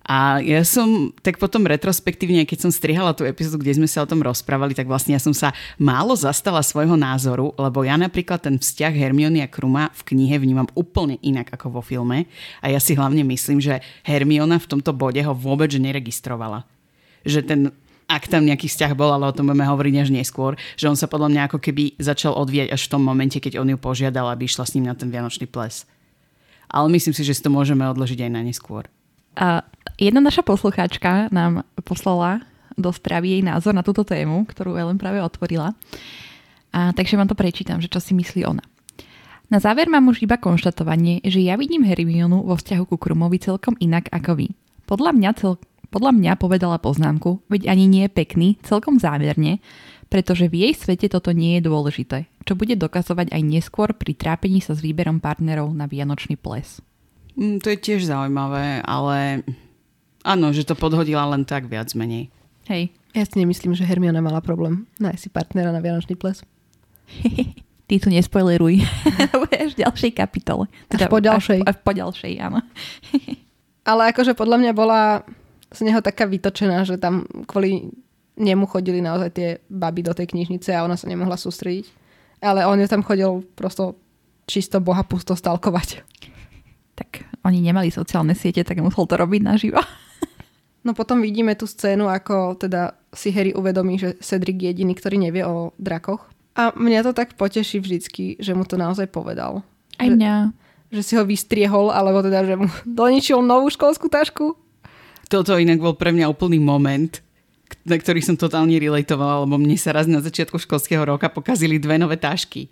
A 0.02 0.42
ja 0.42 0.66
som 0.66 1.14
tak 1.22 1.38
potom 1.38 1.62
retrospektívne, 1.62 2.42
keď 2.42 2.66
som 2.66 2.72
strihala 2.74 3.14
tú 3.14 3.22
epizódu, 3.22 3.62
kde 3.62 3.78
sme 3.78 3.88
sa 3.88 4.02
o 4.02 4.10
tom 4.10 4.18
rozprávali, 4.18 4.74
tak 4.74 4.90
vlastne 4.90 5.14
ja 5.14 5.22
som 5.22 5.30
sa 5.30 5.54
málo 5.78 6.18
zastala 6.18 6.58
svojho 6.58 6.98
názoru, 6.98 7.54
lebo 7.54 7.86
ja 7.86 7.94
napríklad 7.94 8.42
ten 8.42 8.58
vzťah 8.58 8.90
Hermiony 8.90 9.46
a 9.46 9.48
Kruma 9.50 9.94
v 9.94 10.02
knihe 10.14 10.42
vnímam 10.42 10.66
úplne 10.74 11.22
inak 11.22 11.54
ako 11.54 11.78
vo 11.78 11.82
filme. 11.86 12.26
A 12.58 12.74
ja 12.74 12.82
si 12.82 12.98
hlavne 12.98 13.22
myslím, 13.22 13.62
že 13.62 13.78
Hermiona 14.02 14.58
v 14.58 14.70
tomto 14.74 14.90
bode 14.90 15.22
ho 15.22 15.34
vôbec 15.34 15.70
neregistrovala. 15.70 16.66
Že 17.22 17.40
ten 17.46 17.60
ak 18.12 18.28
tam 18.28 18.44
nejaký 18.44 18.68
vzťah 18.68 18.92
bol, 18.92 19.08
ale 19.08 19.24
o 19.24 19.32
tom 19.32 19.48
budeme 19.48 19.64
hovoriť 19.64 19.94
až 20.04 20.10
neskôr, 20.12 20.60
že 20.76 20.84
on 20.84 20.98
sa 21.00 21.08
podľa 21.08 21.32
mňa 21.32 21.42
ako 21.48 21.58
keby 21.64 21.96
začal 21.96 22.36
odvíjať 22.36 22.68
až 22.68 22.84
v 22.84 22.92
tom 22.92 23.00
momente, 23.00 23.40
keď 23.40 23.56
on 23.56 23.72
ju 23.72 23.78
požiadal, 23.80 24.28
aby 24.28 24.44
išla 24.44 24.68
s 24.68 24.76
ním 24.76 24.84
na 24.84 24.92
ten 24.92 25.08
Vianočný 25.08 25.48
ples. 25.48 25.88
Ale 26.68 26.92
myslím 26.92 27.16
si, 27.16 27.24
že 27.24 27.32
si 27.32 27.40
to 27.40 27.48
môžeme 27.48 27.88
odložiť 27.88 28.28
aj 28.28 28.30
na 28.32 28.44
neskôr. 28.44 28.84
A 29.36 29.64
jedna 29.96 30.20
naša 30.20 30.44
poslucháčka 30.44 31.32
nám 31.32 31.64
poslala 31.86 32.44
do 32.76 32.88
správy 32.92 33.38
jej 33.38 33.42
názor 33.44 33.76
na 33.76 33.84
túto 33.84 34.04
tému, 34.04 34.44
ktorú 34.48 34.76
Ellen 34.76 35.00
práve 35.00 35.20
otvorila. 35.20 35.76
A 36.72 36.92
takže 36.96 37.20
vám 37.20 37.28
to 37.28 37.36
prečítam, 37.36 37.80
že 37.80 37.92
čo 37.92 38.00
si 38.00 38.16
myslí 38.16 38.48
ona. 38.48 38.64
Na 39.52 39.60
záver 39.60 39.84
mám 39.92 40.08
už 40.08 40.24
iba 40.24 40.40
konštatovanie, 40.40 41.20
že 41.28 41.44
ja 41.44 41.60
vidím 41.60 41.84
Hermionu 41.84 42.40
vo 42.40 42.56
vzťahu 42.56 42.88
ku 42.88 42.96
Krumovi 42.96 43.36
celkom 43.36 43.76
inak 43.76 44.08
ako 44.08 44.40
vy. 44.40 44.46
Podľa 44.88 45.12
mňa, 45.12 45.30
cel, 45.36 45.60
podľa 45.92 46.16
mňa 46.16 46.32
povedala 46.40 46.80
poznámku, 46.80 47.44
veď 47.52 47.68
ani 47.68 47.84
nie 47.84 48.08
je 48.08 48.16
pekný, 48.16 48.48
celkom 48.64 48.96
zámerne, 48.96 49.60
pretože 50.08 50.48
v 50.48 50.68
jej 50.68 50.72
svete 50.72 51.12
toto 51.12 51.36
nie 51.36 51.60
je 51.60 51.68
dôležité, 51.68 52.32
čo 52.48 52.56
bude 52.56 52.80
dokazovať 52.80 53.28
aj 53.32 53.42
neskôr 53.44 53.92
pri 53.92 54.16
trápení 54.16 54.64
sa 54.64 54.72
s 54.72 54.80
výberom 54.80 55.20
partnerov 55.20 55.68
na 55.76 55.84
Vianočný 55.84 56.40
ples. 56.40 56.80
Mm, 57.36 57.58
to 57.64 57.72
je 57.72 57.78
tiež 57.80 58.04
zaujímavé, 58.04 58.84
ale 58.84 59.46
áno, 60.22 60.52
že 60.52 60.68
to 60.68 60.76
podhodila 60.76 61.24
len 61.32 61.48
tak 61.48 61.66
viac 61.66 61.92
menej. 61.96 62.28
Hej, 62.68 62.94
Ja 63.12 63.28
si 63.28 63.36
nemyslím, 63.36 63.76
že 63.76 63.84
Hermiona 63.84 64.24
mala 64.24 64.40
problém 64.40 64.88
nájsť 64.96 65.20
si 65.20 65.28
partnera 65.28 65.68
na 65.74 65.84
Vianočný 65.84 66.16
ples. 66.16 66.40
ty 67.88 68.00
tu 68.00 68.08
nespoileruj. 68.08 68.80
Budeš 69.44 69.76
v 69.76 69.82
ďalšej 69.84 70.12
kapitole. 70.16 70.64
Až 70.88 71.12
po 71.12 71.20
ďalšej. 71.20 71.60
Až, 71.60 71.68
až 71.68 71.76
po 71.84 71.92
ďalšej, 71.92 72.32
áno. 72.40 72.64
Ale 73.90 74.14
akože 74.14 74.32
podľa 74.32 74.56
mňa 74.64 74.72
bola 74.72 75.26
z 75.68 75.80
neho 75.84 76.00
taká 76.00 76.24
vytočená, 76.24 76.88
že 76.88 76.96
tam 76.96 77.28
kvôli 77.44 77.92
nemu 78.40 78.64
chodili 78.64 79.04
naozaj 79.04 79.30
tie 79.36 79.48
baby 79.68 80.00
do 80.00 80.16
tej 80.16 80.32
knižnice 80.32 80.72
a 80.72 80.84
ona 80.88 80.96
sa 80.96 81.04
nemohla 81.04 81.36
sústrediť. 81.36 81.84
Ale 82.40 82.64
on 82.64 82.80
ju 82.80 82.88
tam 82.88 83.04
chodil 83.04 83.44
prosto 83.52 84.00
čisto 84.48 84.80
boha 84.80 85.04
pusto 85.04 85.36
stalkovať. 85.36 86.00
Tak 87.02 87.26
oni 87.42 87.58
nemali 87.58 87.90
sociálne 87.90 88.38
siete, 88.38 88.62
tak 88.62 88.78
musel 88.78 89.10
to 89.10 89.18
robiť 89.18 89.42
naživo. 89.42 89.82
No 90.82 90.98
potom 90.98 91.22
vidíme 91.22 91.54
tú 91.54 91.70
scénu, 91.70 92.10
ako 92.10 92.58
teda 92.58 92.98
si 93.14 93.30
Harry 93.30 93.54
uvedomí, 93.54 94.02
že 94.02 94.18
Cedric 94.18 94.58
je 94.58 94.74
jediný, 94.74 94.98
ktorý 94.98 95.14
nevie 95.14 95.46
o 95.46 95.70
drakoch. 95.78 96.26
A 96.58 96.74
mňa 96.74 97.06
to 97.06 97.12
tak 97.14 97.38
poteší 97.38 97.78
vždycky, 97.78 98.34
že 98.42 98.50
mu 98.50 98.66
to 98.66 98.74
naozaj 98.74 99.06
povedal. 99.06 99.62
Aj 100.02 100.10
Že- 100.10 100.16
mňa. 100.18 100.34
Že 100.90 101.02
si 101.06 101.12
ho 101.14 101.22
vystriehol, 101.22 101.94
alebo 101.94 102.20
teda, 102.26 102.42
že 102.42 102.58
mu 102.58 102.66
doničil 102.98 103.38
novú 103.46 103.70
školskú 103.70 104.10
tašku. 104.10 104.58
Toto 105.30 105.54
inak 105.54 105.78
bol 105.78 105.94
pre 105.94 106.10
mňa 106.10 106.26
úplný 106.26 106.58
moment, 106.58 107.14
na 107.86 107.96
ktorý 107.96 108.18
som 108.18 108.34
totálne 108.34 108.74
relatovala, 108.74 109.46
lebo 109.46 109.56
mne 109.62 109.78
sa 109.78 109.94
raz 109.94 110.10
na 110.10 110.18
začiatku 110.18 110.58
školského 110.58 111.06
roka 111.06 111.30
pokazili 111.30 111.78
dve 111.78 111.94
nové 111.94 112.18
tašky. 112.18 112.66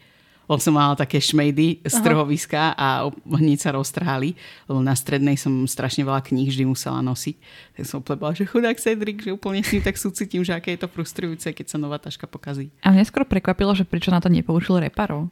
Lebo 0.51 0.59
som 0.59 0.75
mala 0.75 0.99
také 0.99 1.23
šmejdy 1.23 1.87
z 1.87 1.97
trhoviska 2.03 2.75
a 2.75 3.07
hneď 3.23 3.59
sa 3.63 3.71
roztrhali, 3.71 4.35
lebo 4.67 4.83
na 4.83 4.99
strednej 4.99 5.39
som 5.39 5.63
strašne 5.63 6.03
veľa 6.03 6.27
kníh 6.27 6.51
vždy 6.51 6.67
musela 6.67 6.99
nosiť. 7.07 7.39
Tak 7.79 7.83
som 7.87 8.03
úplne 8.03 8.19
bola, 8.19 8.35
že 8.35 8.51
chudák 8.51 8.75
Cedric, 8.75 9.23
že 9.23 9.31
úplne 9.31 9.63
s 9.63 9.71
ním 9.71 9.87
tak 9.87 9.95
súcitím, 9.95 10.43
že 10.43 10.51
aké 10.51 10.75
je 10.75 10.83
to 10.83 10.91
frustrujúce, 10.91 11.47
keď 11.55 11.67
sa 11.71 11.79
nová 11.79 12.03
taška 12.03 12.27
pokazí. 12.27 12.75
A 12.83 12.91
mňa 12.91 13.07
skoro 13.07 13.23
prekvapilo, 13.31 13.79
že 13.79 13.87
prečo 13.87 14.11
na 14.11 14.19
to 14.19 14.27
nepoužil 14.27 14.83
reparov. 14.83 15.31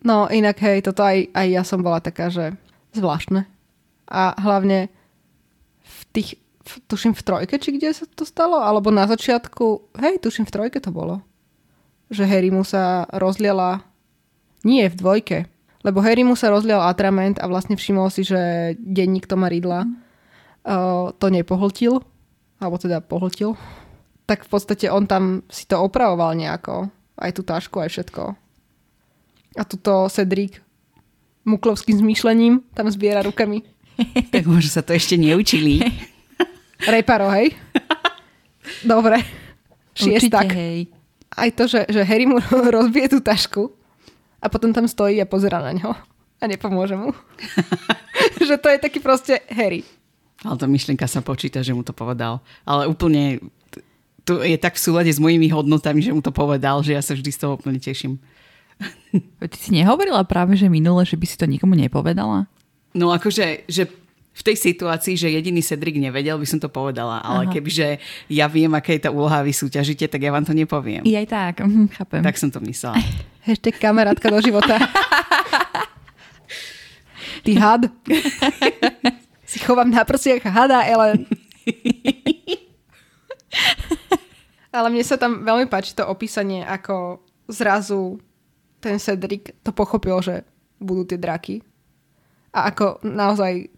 No 0.00 0.32
inak 0.32 0.56
hej, 0.64 0.80
toto 0.80 1.04
aj, 1.04 1.28
aj 1.32 1.46
ja 1.48 1.60
som 1.60 1.84
bola 1.84 2.00
taká, 2.00 2.32
že 2.32 2.56
zvláštne. 2.96 3.44
A 4.08 4.36
hlavne 4.40 4.88
v 5.84 5.98
tých, 6.16 6.40
v, 6.64 6.72
tuším 6.88 7.12
v 7.12 7.24
trojke, 7.24 7.54
či 7.60 7.76
kde 7.76 7.92
sa 7.92 8.08
to 8.08 8.24
stalo? 8.24 8.64
Alebo 8.64 8.88
na 8.88 9.04
začiatku, 9.04 9.92
hej, 10.00 10.24
tuším 10.24 10.48
v 10.48 10.54
trojke 10.56 10.80
to 10.80 10.88
bolo. 10.88 11.20
Že 12.08 12.24
Harry 12.28 12.48
mu 12.48 12.64
sa 12.64 13.04
rozliela, 13.12 13.84
nie 14.64 14.88
v 14.88 14.98
dvojke, 14.98 15.38
lebo 15.84 16.00
Harry 16.00 16.24
mu 16.24 16.32
sa 16.32 16.48
rozlial 16.48 16.80
atrament 16.80 17.36
a 17.38 17.44
vlastne 17.44 17.76
všimol 17.76 18.08
si, 18.08 18.24
že 18.24 18.72
denník 18.80 19.28
Toma 19.28 19.52
Ridla 19.52 19.84
uh, 19.84 21.12
to 21.20 21.28
nepohltil, 21.28 22.00
alebo 22.56 22.80
teda 22.80 23.04
pohltil. 23.04 23.54
Tak 24.24 24.48
v 24.48 24.48
podstate 24.48 24.88
on 24.88 25.04
tam 25.04 25.44
si 25.52 25.68
to 25.68 25.76
opravoval 25.76 26.32
nejako. 26.32 26.88
Aj 27.20 27.30
tú 27.36 27.44
tašku, 27.44 27.76
aj 27.84 27.92
všetko. 27.92 28.32
A 29.54 29.62
tuto 29.68 30.08
Cedric 30.08 30.64
muklovským 31.44 32.00
zmýšľaním 32.00 32.64
tam 32.72 32.88
zbiera 32.88 33.20
rukami. 33.20 33.62
Tak 34.34 34.50
možno 34.50 34.74
sa 34.74 34.82
to 34.82 34.90
ešte 34.90 35.14
neučili. 35.14 35.78
Reparo, 36.90 37.30
hej? 37.30 37.54
Dobre. 38.82 39.22
Šiestak. 39.94 40.50
Určite, 40.50 40.58
hej. 40.58 40.80
Aj 41.30 41.50
to, 41.54 41.70
že, 41.70 41.86
že 41.86 42.02
Harry 42.02 42.26
mu 42.26 42.42
rozbije 42.80 43.14
tú 43.14 43.18
tašku 43.22 43.70
a 44.44 44.46
potom 44.52 44.76
tam 44.76 44.84
stojí 44.84 45.16
a 45.16 45.26
pozera 45.26 45.64
na 45.64 45.72
ňo 45.72 45.96
a 46.40 46.44
nepomôže 46.44 46.92
mu. 46.92 47.16
že 48.48 48.60
to 48.60 48.68
je 48.68 48.78
taký 48.78 49.00
proste 49.00 49.40
Harry. 49.48 49.80
Ale 50.44 50.60
tá 50.60 50.68
myšlienka 50.68 51.08
sa 51.08 51.24
počíta, 51.24 51.64
že 51.64 51.72
mu 51.72 51.80
to 51.80 51.96
povedal. 51.96 52.44
Ale 52.68 52.84
úplne 52.84 53.40
t- 53.72 53.80
to 54.28 54.44
je 54.44 54.60
tak 54.60 54.76
v 54.76 54.84
súlade 54.84 55.08
s 55.08 55.16
mojimi 55.16 55.48
hodnotami, 55.48 56.04
že 56.04 56.12
mu 56.12 56.20
to 56.20 56.28
povedal, 56.28 56.84
že 56.84 56.92
ja 56.92 57.00
sa 57.00 57.16
vždy 57.16 57.30
z 57.32 57.40
toho 57.40 57.56
úplne 57.56 57.80
teším. 57.80 58.20
Ty 59.40 59.56
si 59.56 59.72
nehovorila 59.72 60.20
práve, 60.28 60.60
že 60.60 60.68
minule, 60.68 61.08
že 61.08 61.16
by 61.16 61.24
si 61.24 61.40
to 61.40 61.48
nikomu 61.48 61.72
nepovedala? 61.72 62.44
No 62.92 63.08
akože, 63.16 63.64
že 63.64 63.88
v 64.34 64.42
tej 64.42 64.56
situácii, 64.58 65.14
že 65.14 65.30
jediný 65.30 65.62
Cedric 65.62 65.94
nevedel, 65.94 66.34
by 66.36 66.44
som 66.44 66.58
to 66.58 66.66
povedala. 66.66 67.22
Ale 67.22 67.46
Aha. 67.48 67.52
kebyže 67.54 68.02
ja 68.28 68.50
viem, 68.50 68.68
aká 68.74 68.92
je 68.92 69.06
tá 69.06 69.10
úloha 69.14 69.40
vy 69.46 69.54
súťažíte, 69.54 70.10
tak 70.10 70.20
ja 70.20 70.34
vám 70.34 70.42
to 70.42 70.52
nepoviem. 70.52 71.06
I 71.06 71.14
aj 71.22 71.26
tak, 71.30 71.54
mhm, 71.62 71.88
chápem. 71.94 72.20
Tak 72.20 72.36
som 72.36 72.50
to 72.50 72.58
myslela. 72.66 72.98
Hashtag 73.44 73.76
kamarátka 73.76 74.32
do 74.32 74.40
života. 74.40 74.80
Ty 77.44 77.52
had. 77.60 77.92
si 79.44 79.60
chovám 79.60 79.92
na 79.92 80.00
prsiach 80.00 80.48
hada, 80.48 80.80
Ellen. 80.88 81.28
Ale 84.72 84.88
mne 84.88 85.04
sa 85.04 85.20
tam 85.20 85.44
veľmi 85.44 85.68
páči 85.68 85.92
to 85.92 86.08
opísanie, 86.08 86.64
ako 86.64 87.20
zrazu 87.46 88.16
ten 88.80 88.96
Cedric 88.96 89.52
to 89.60 89.76
pochopil, 89.76 90.24
že 90.24 90.48
budú 90.80 91.04
tie 91.04 91.20
draky. 91.20 91.60
A 92.56 92.72
ako 92.72 93.04
naozaj 93.04 93.68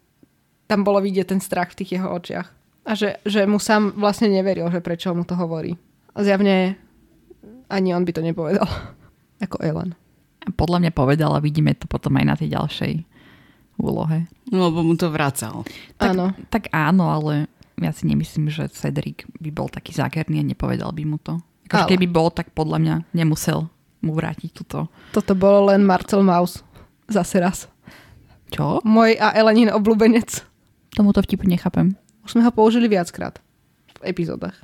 tam 0.65 0.87
bolo 0.87 1.03
vidieť 1.03 1.27
ten 1.27 1.43
strach 1.43 1.75
v 1.75 1.83
tých 1.83 1.99
jeho 1.99 2.07
očiach. 2.07 2.47
A 2.87 2.95
že, 2.95 3.19
že 3.27 3.43
mu 3.43 3.59
sám 3.59 3.99
vlastne 3.99 4.31
neveril, 4.31 4.71
že 4.71 4.79
prečo 4.79 5.11
mu 5.11 5.27
to 5.27 5.35
hovorí. 5.35 5.75
A 6.15 6.23
zjavne 6.23 6.79
ani 7.67 7.91
on 7.91 8.07
by 8.07 8.11
to 8.15 8.23
nepovedal. 8.23 8.95
Ako 9.39 9.61
Ellen. 9.61 9.93
Podľa 10.47 10.79
mňa 10.79 10.91
povedala, 10.91 11.37
vidíme 11.37 11.73
to 11.73 11.85
potom 11.85 12.15
aj 12.15 12.25
na 12.25 12.35
tej 12.35 12.55
ďalšej 12.55 12.93
úlohe. 13.77 14.25
No, 14.47 14.71
lebo 14.71 14.81
mu 14.81 14.95
to 14.95 15.07
vracal. 15.07 15.67
Tak, 15.99 16.09
Áno. 16.11 16.25
tak 16.49 16.63
áno, 16.71 17.11
ale 17.11 17.45
ja 17.77 17.91
si 17.91 18.07
nemyslím, 18.07 18.49
že 18.49 18.71
Cedric 18.71 19.27
by 19.37 19.49
bol 19.51 19.67
taký 19.67 19.93
zákerný 19.93 20.41
a 20.41 20.47
nepovedal 20.47 20.89
by 20.89 21.03
mu 21.03 21.19
to. 21.19 21.37
Akože 21.67 21.83
Ale. 21.83 21.91
keby 21.93 22.07
bol, 22.07 22.31
tak 22.31 22.55
podľa 22.55 22.77
mňa 22.79 22.95
nemusel 23.11 23.67
mu 23.99 24.15
vrátiť 24.15 24.49
túto. 24.55 24.87
Toto 25.11 25.33
bolo 25.35 25.69
len 25.69 25.83
Marcel 25.83 26.23
Maus. 26.23 26.63
Zase 27.05 27.37
raz. 27.37 27.67
Čo? 28.47 28.79
Môj 28.81 29.19
a 29.19 29.35
Elenín 29.35 29.67
obľúbenec. 29.67 30.41
Tomuto 30.95 31.19
vtipu 31.19 31.43
nechápem. 31.43 31.93
Už 32.23 32.33
sme 32.33 32.47
ho 32.47 32.51
použili 32.51 32.87
viackrát 32.87 33.37
v 33.99 34.09
epizódach. 34.09 34.55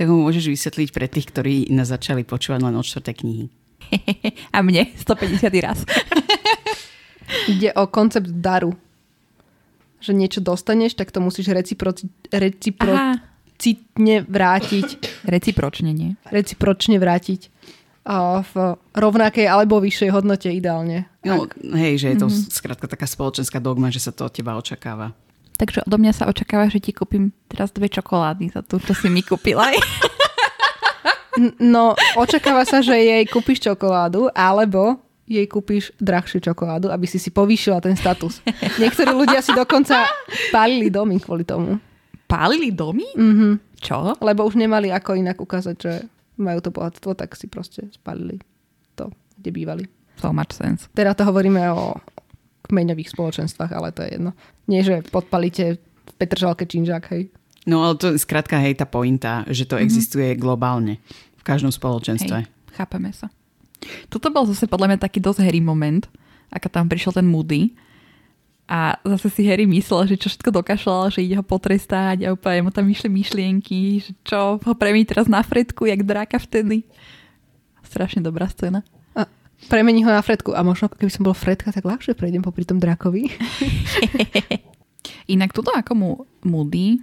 Tak 0.00 0.08
ho 0.08 0.16
môžeš 0.16 0.48
vysvetliť 0.48 0.88
pre 0.90 1.04
tých, 1.06 1.28
ktorí 1.28 1.68
nás 1.68 1.92
začali 1.92 2.24
počúvať 2.24 2.64
len 2.64 2.72
od 2.72 2.80
čtvrtej 2.82 3.14
knihy. 3.20 3.44
A 4.56 4.64
mne 4.64 4.88
150 4.96 5.44
raz. 5.60 5.84
Ide 7.52 7.76
o 7.76 7.84
koncept 7.84 8.32
daru. 8.32 8.72
Že 10.00 10.16
niečo 10.16 10.40
dostaneš, 10.40 10.96
tak 10.96 11.12
to 11.12 11.20
musíš 11.20 11.52
reciproci- 11.52 12.08
reciprocitne 12.32 14.24
vrátiť. 14.24 14.88
Recipročne, 15.28 15.92
nie? 15.92 16.16
Recipročne 16.26 16.96
vrátiť 16.96 17.52
a 18.00 18.40
v 18.40 18.54
rovnakej 18.96 19.44
alebo 19.44 19.76
vyššej 19.76 20.10
hodnote 20.10 20.48
ideálne. 20.48 21.04
No, 21.20 21.44
hej, 21.76 22.00
že 22.00 22.06
je 22.10 22.16
to 22.16 22.26
Mhm. 22.26 22.32
mm-hmm. 22.32 22.50
skrátka 22.50 22.86
taká 22.88 23.04
spoločenská 23.04 23.60
dogma, 23.60 23.92
že 23.92 24.00
sa 24.00 24.10
to 24.10 24.24
od 24.24 24.32
teba 24.32 24.56
očakáva. 24.56 25.12
Takže 25.60 25.84
odo 25.84 26.00
mňa 26.00 26.16
sa 26.16 26.24
očakáva, 26.24 26.72
že 26.72 26.80
ti 26.80 26.96
kúpim 26.96 27.36
teraz 27.44 27.68
dve 27.68 27.92
čokolády 27.92 28.48
za 28.48 28.64
tú, 28.64 28.80
čo 28.80 28.96
si 28.96 29.12
mi 29.12 29.20
kúpila. 29.20 29.68
No, 31.56 31.96
očakáva 32.20 32.68
sa, 32.68 32.84
že 32.84 32.92
jej 32.92 33.24
kúpiš 33.24 33.64
čokoládu, 33.64 34.28
alebo 34.34 35.00
jej 35.24 35.46
kúpiš 35.46 35.94
drahšiu 35.96 36.42
čokoládu, 36.42 36.90
aby 36.92 37.06
si 37.06 37.16
si 37.16 37.30
povýšila 37.32 37.80
ten 37.80 37.94
status. 37.94 38.42
Niektorí 38.82 39.14
ľudia 39.14 39.40
si 39.40 39.54
dokonca 39.54 40.04
pálili 40.50 40.90
domy 40.92 41.16
kvôli 41.22 41.46
tomu. 41.46 41.78
Pálili 42.26 42.74
domy? 42.74 43.06
Mhm. 43.14 43.78
Čo? 43.78 44.20
Lebo 44.20 44.44
už 44.44 44.58
nemali 44.58 44.92
ako 44.92 45.16
inak 45.16 45.40
ukázať, 45.40 45.76
že 45.78 45.92
majú 46.36 46.60
to 46.60 46.74
bohatstvo, 46.74 47.16
tak 47.16 47.32
si 47.38 47.48
proste 47.48 47.88
spálili 47.94 48.42
to, 48.98 49.08
kde 49.40 49.50
bývali. 49.54 49.84
So 50.20 50.34
much 50.34 50.52
sense. 50.52 50.92
Teda 50.92 51.16
to 51.16 51.24
hovoríme 51.24 51.62
o 51.72 51.96
kmeňových 52.70 53.10
spoločenstvách, 53.10 53.72
ale 53.74 53.90
to 53.90 54.06
je 54.06 54.16
jedno. 54.16 54.30
Nie, 54.70 54.86
že 54.86 55.02
podpalíte 55.10 55.76
v 55.82 56.12
Petržalke 56.16 56.64
činžák, 56.64 57.04
hej. 57.10 57.28
No 57.68 57.84
ale 57.84 57.98
to 58.00 58.14
je 58.14 58.22
skrátka 58.22 58.56
hej 58.56 58.78
tá 58.78 58.88
pointa, 58.88 59.44
že 59.50 59.68
to 59.68 59.76
mm-hmm. 59.76 59.84
existuje 59.84 60.28
globálne. 60.38 61.02
V 61.36 61.42
každom 61.44 61.72
spoločenstve. 61.72 62.44
Hej, 62.44 62.48
chápeme 62.76 63.10
sa. 63.16 63.32
Toto 64.12 64.28
bol 64.28 64.44
zase 64.44 64.68
podľa 64.68 64.92
mňa 64.92 64.98
taký 65.00 65.24
dosť 65.24 65.40
Harry 65.40 65.64
moment, 65.64 66.04
ako 66.52 66.68
tam 66.68 66.84
prišiel 66.84 67.16
ten 67.16 67.24
Moody. 67.24 67.72
A 68.70 69.00
zase 69.02 69.34
si 69.34 69.42
Harry 69.50 69.66
myslel, 69.66 70.14
že 70.14 70.20
čo 70.20 70.30
všetko 70.30 70.62
dokašľal, 70.62 71.10
že 71.10 71.26
ide 71.26 71.34
ho 71.34 71.42
potrestať 71.42 72.22
a 72.22 72.36
úplne 72.36 72.68
mu 72.68 72.70
tam 72.70 72.86
vyšli 72.86 73.10
myšlienky, 73.10 73.98
že 73.98 74.12
čo 74.22 74.62
ho 74.62 74.72
premení 74.78 75.02
teraz 75.02 75.26
na 75.26 75.42
Fredku, 75.42 75.90
jak 75.90 76.06
dráka 76.06 76.38
vtedy. 76.38 76.86
Strašne 77.82 78.22
dobrá 78.22 78.46
scéna. 78.46 78.86
Premení 79.68 80.00
ho 80.02 80.10
na 80.10 80.24
Fredku. 80.24 80.56
A 80.56 80.64
možno, 80.64 80.88
keby 80.88 81.12
som 81.12 81.22
bol 81.22 81.36
Fredka, 81.36 81.68
tak 81.70 81.84
ľahšie 81.84 82.16
prejdem 82.16 82.40
popri 82.40 82.64
tom 82.64 82.80
drakovi. 82.80 83.28
Inak 85.34 85.52
toto 85.52 85.70
ako 85.70 85.92
mu 85.94 86.10
Moody, 86.42 86.98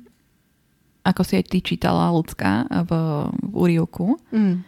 ako 1.03 1.21
si 1.23 1.39
aj 1.39 1.45
ty 1.47 1.63
čítala 1.63 2.11
ľudská 2.11 2.67
v, 2.83 2.91
v 3.31 3.53
úrivku, 3.55 4.19
Mm. 4.33 4.65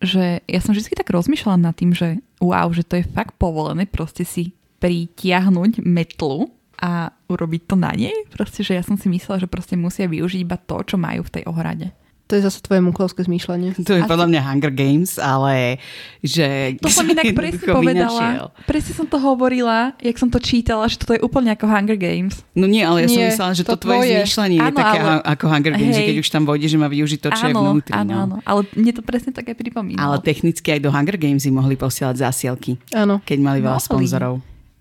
že 0.00 0.44
ja 0.44 0.60
som 0.60 0.76
vždy 0.76 0.96
tak 0.96 1.08
rozmýšľala 1.08 1.58
nad 1.60 1.76
tým, 1.76 1.92
že 1.96 2.20
wow, 2.40 2.68
že 2.72 2.84
to 2.84 3.00
je 3.00 3.08
fakt 3.08 3.36
povolené 3.40 3.88
proste 3.88 4.24
si 4.24 4.52
pritiahnuť 4.80 5.84
metlu 5.84 6.48
a 6.80 7.12
urobiť 7.28 7.62
to 7.68 7.76
na 7.76 7.92
nej. 7.92 8.12
Proste, 8.32 8.64
že 8.64 8.76
ja 8.76 8.80
som 8.84 8.96
si 8.96 9.08
myslela, 9.12 9.44
že 9.44 9.48
proste 9.48 9.76
musia 9.76 10.08
využiť 10.08 10.40
iba 10.40 10.56
to, 10.56 10.80
čo 10.84 10.96
majú 10.96 11.20
v 11.24 11.32
tej 11.40 11.44
ohrade. 11.44 11.92
To 12.30 12.38
je 12.38 12.42
zase 12.42 12.62
tvoje 12.62 12.78
muklovské 12.80 13.20
zmýšľanie. 13.20 13.74
To 13.80 13.90
je 13.92 14.06
podľa 14.06 14.30
mňa 14.30 14.40
Hunger 14.40 14.70
Games, 14.70 15.18
ale 15.18 15.82
že... 16.20 16.78
To 16.78 16.86
som 16.86 17.02
inak 17.04 17.26
presne 17.34 17.66
povedala. 17.66 18.06
vynašiel. 18.06 18.46
Presne 18.64 18.92
som 18.94 19.04
to 19.04 19.18
hovorila, 19.18 19.98
jak 19.98 20.14
som 20.14 20.26
to 20.26 20.38
čítala, 20.38 20.86
že 20.86 20.94
toto 20.94 21.10
je 21.10 21.20
úplne 21.20 21.50
ako 21.50 21.66
Hunger 21.66 21.98
Games. 21.98 22.46
No 22.52 22.64
nie, 22.64 22.80
ale 22.80 23.02
ja 23.02 23.08
som 23.08 23.18
Nie, 23.18 23.28
myslela, 23.28 23.50
že 23.52 23.62
to, 23.62 23.74
to 23.74 23.82
tvoje 23.82 23.98
tvoje. 24.00 24.14
zmýšľanie 24.16 24.56
je 24.56 24.62
Áno, 24.62 24.78
také 24.78 24.98
ale- 25.00 25.22
ako 25.26 25.44
Hunger 25.44 25.72
Games, 25.74 25.90
že 25.90 25.98
Hej. 25.98 26.08
keď 26.08 26.16
už 26.20 26.28
tam 26.30 26.42
vojde, 26.44 26.66
že 26.66 26.76
má 26.76 26.86
využiť 26.86 27.18
to, 27.18 27.28
čo 27.30 27.44
je 27.44 27.50
áno, 27.50 27.60
vnútri. 27.66 27.92
áno, 27.92 28.06
no. 28.06 28.18
áno. 28.22 28.34
Ale 28.42 28.60
mne 28.72 28.92
to 28.94 29.02
presne 29.02 29.30
tak 29.30 29.44
aj 29.44 29.56
pripomínalo. 29.56 30.00
Ale 30.00 30.16
technicky 30.20 30.70
aj 30.70 30.80
do 30.80 30.88
Hunger 30.88 31.18
Games 31.18 31.42
im 31.42 31.52
mohli 31.52 31.74
posielať 31.74 32.14
zásielky, 32.22 32.78
Áno. 32.92 33.18
keď 33.20 33.38
mali 33.42 33.58
veľa 33.58 33.74
Mohli. 33.76 33.88
sponzorov. 34.06 34.34